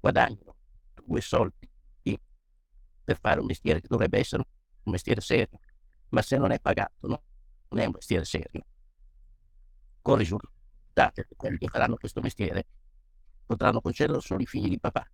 guadagnano 0.00 0.54
due 1.04 1.20
soldi 1.20 1.69
per 3.02 3.18
fare 3.18 3.40
un 3.40 3.46
mestiere 3.46 3.80
che 3.80 3.88
dovrebbe 3.88 4.18
essere 4.18 4.44
un 4.82 4.92
mestiere 4.92 5.20
serio, 5.20 5.58
ma 6.10 6.22
se 6.22 6.36
non 6.36 6.50
è 6.50 6.60
pagato 6.60 7.06
no? 7.06 7.22
non 7.68 7.80
è 7.80 7.86
un 7.86 7.92
mestiere 7.94 8.24
serio. 8.24 8.64
Con 10.02 10.16
risultato 10.16 11.22
che 11.22 11.34
quelli 11.36 11.58
che 11.58 11.68
faranno 11.68 11.96
questo 11.96 12.20
mestiere 12.20 12.66
potranno 13.46 13.80
concederlo 13.80 14.20
solo 14.20 14.42
i 14.42 14.46
figli 14.46 14.68
di 14.68 14.78
papà. 14.78 15.06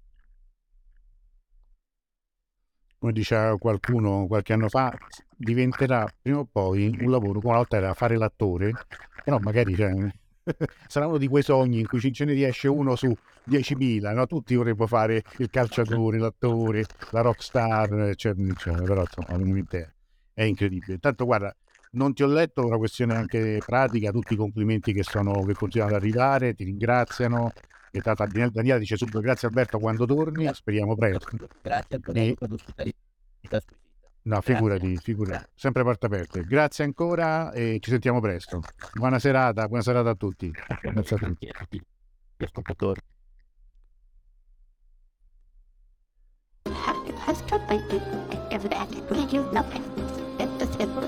Come 2.98 3.12
diceva 3.12 3.56
qualcuno 3.58 4.26
qualche 4.26 4.52
anno 4.52 4.68
fa, 4.68 4.96
diventerà 5.36 6.10
prima 6.20 6.38
o 6.38 6.44
poi 6.44 6.88
un 6.88 7.10
lavoro, 7.10 7.40
come 7.40 7.48
una 7.48 7.56
volta 7.56 7.76
era 7.76 7.94
fare 7.94 8.16
l'attore, 8.16 8.72
però 9.22 9.38
magari 9.38 9.74
cioè, 9.74 9.92
sarà 10.86 11.06
uno 11.06 11.18
di 11.18 11.26
quei 11.28 11.42
sogni 11.42 11.80
in 11.80 11.86
cui 11.86 12.00
ce 12.12 12.24
ne 12.24 12.32
riesce 12.32 12.68
uno 12.68 12.96
su 12.96 13.14
10.000, 13.48 14.14
no? 14.14 14.26
tutti 14.26 14.54
vorrebbero 14.54 14.86
fare 14.86 15.22
il 15.38 15.50
calciatore, 15.50 16.18
l'attore, 16.18 16.84
la 17.10 17.20
rockstar, 17.20 17.92
eccetera, 18.08 18.48
eccetera. 18.48 18.82
però 18.82 19.02
insomma, 19.02 19.84
è 20.34 20.42
incredibile. 20.42 20.94
Intanto 20.94 21.24
guarda, 21.24 21.54
non 21.92 22.12
ti 22.12 22.22
ho 22.22 22.26
letto 22.26 22.64
una 22.64 22.76
questione 22.76 23.14
anche 23.14 23.60
pratica, 23.64 24.10
tutti 24.10 24.34
i 24.34 24.36
complimenti 24.36 24.92
che, 24.92 25.02
sono, 25.02 25.44
che 25.44 25.54
continuano 25.54 25.94
ad 25.94 26.00
arrivare, 26.00 26.54
ti 26.54 26.64
ringraziano. 26.64 27.52
E 27.90 28.00
tata, 28.00 28.26
Daniela 28.26 28.78
dice 28.78 28.96
subito 28.96 29.20
grazie 29.20 29.48
Alberto 29.48 29.78
quando 29.78 30.04
torni, 30.04 30.48
speriamo 30.52 30.94
presto. 30.94 31.28
Grazie 31.62 31.96
Antonello 31.96 32.34
per 32.34 32.50
l'ospitalità 32.50 33.62
No, 34.26 34.40
figurati, 34.40 34.96
figurati. 34.96 35.44
Sempre 35.54 35.84
porte 35.84 36.06
aperte. 36.06 36.42
Grazie 36.42 36.82
ancora 36.82 37.52
e 37.52 37.78
ci 37.80 37.90
sentiamo 37.90 38.20
presto. 38.20 38.60
Buona 38.92 39.20
serata, 39.20 39.66
buona 39.68 39.82
serata 39.82 40.10
a 40.10 40.14
tutti. 40.14 40.50
Grazie 40.50 41.16
a 41.16 41.18
tutti. 41.18 41.48
Has 47.24 47.42
to 47.46 47.58
be 47.68 47.80
every 48.50 48.68
day. 48.68 48.86
You 49.30 49.48
know 49.50 49.64
it. 49.72 49.82
It's 50.38 50.56
the 50.58 50.66
simple 50.78 51.06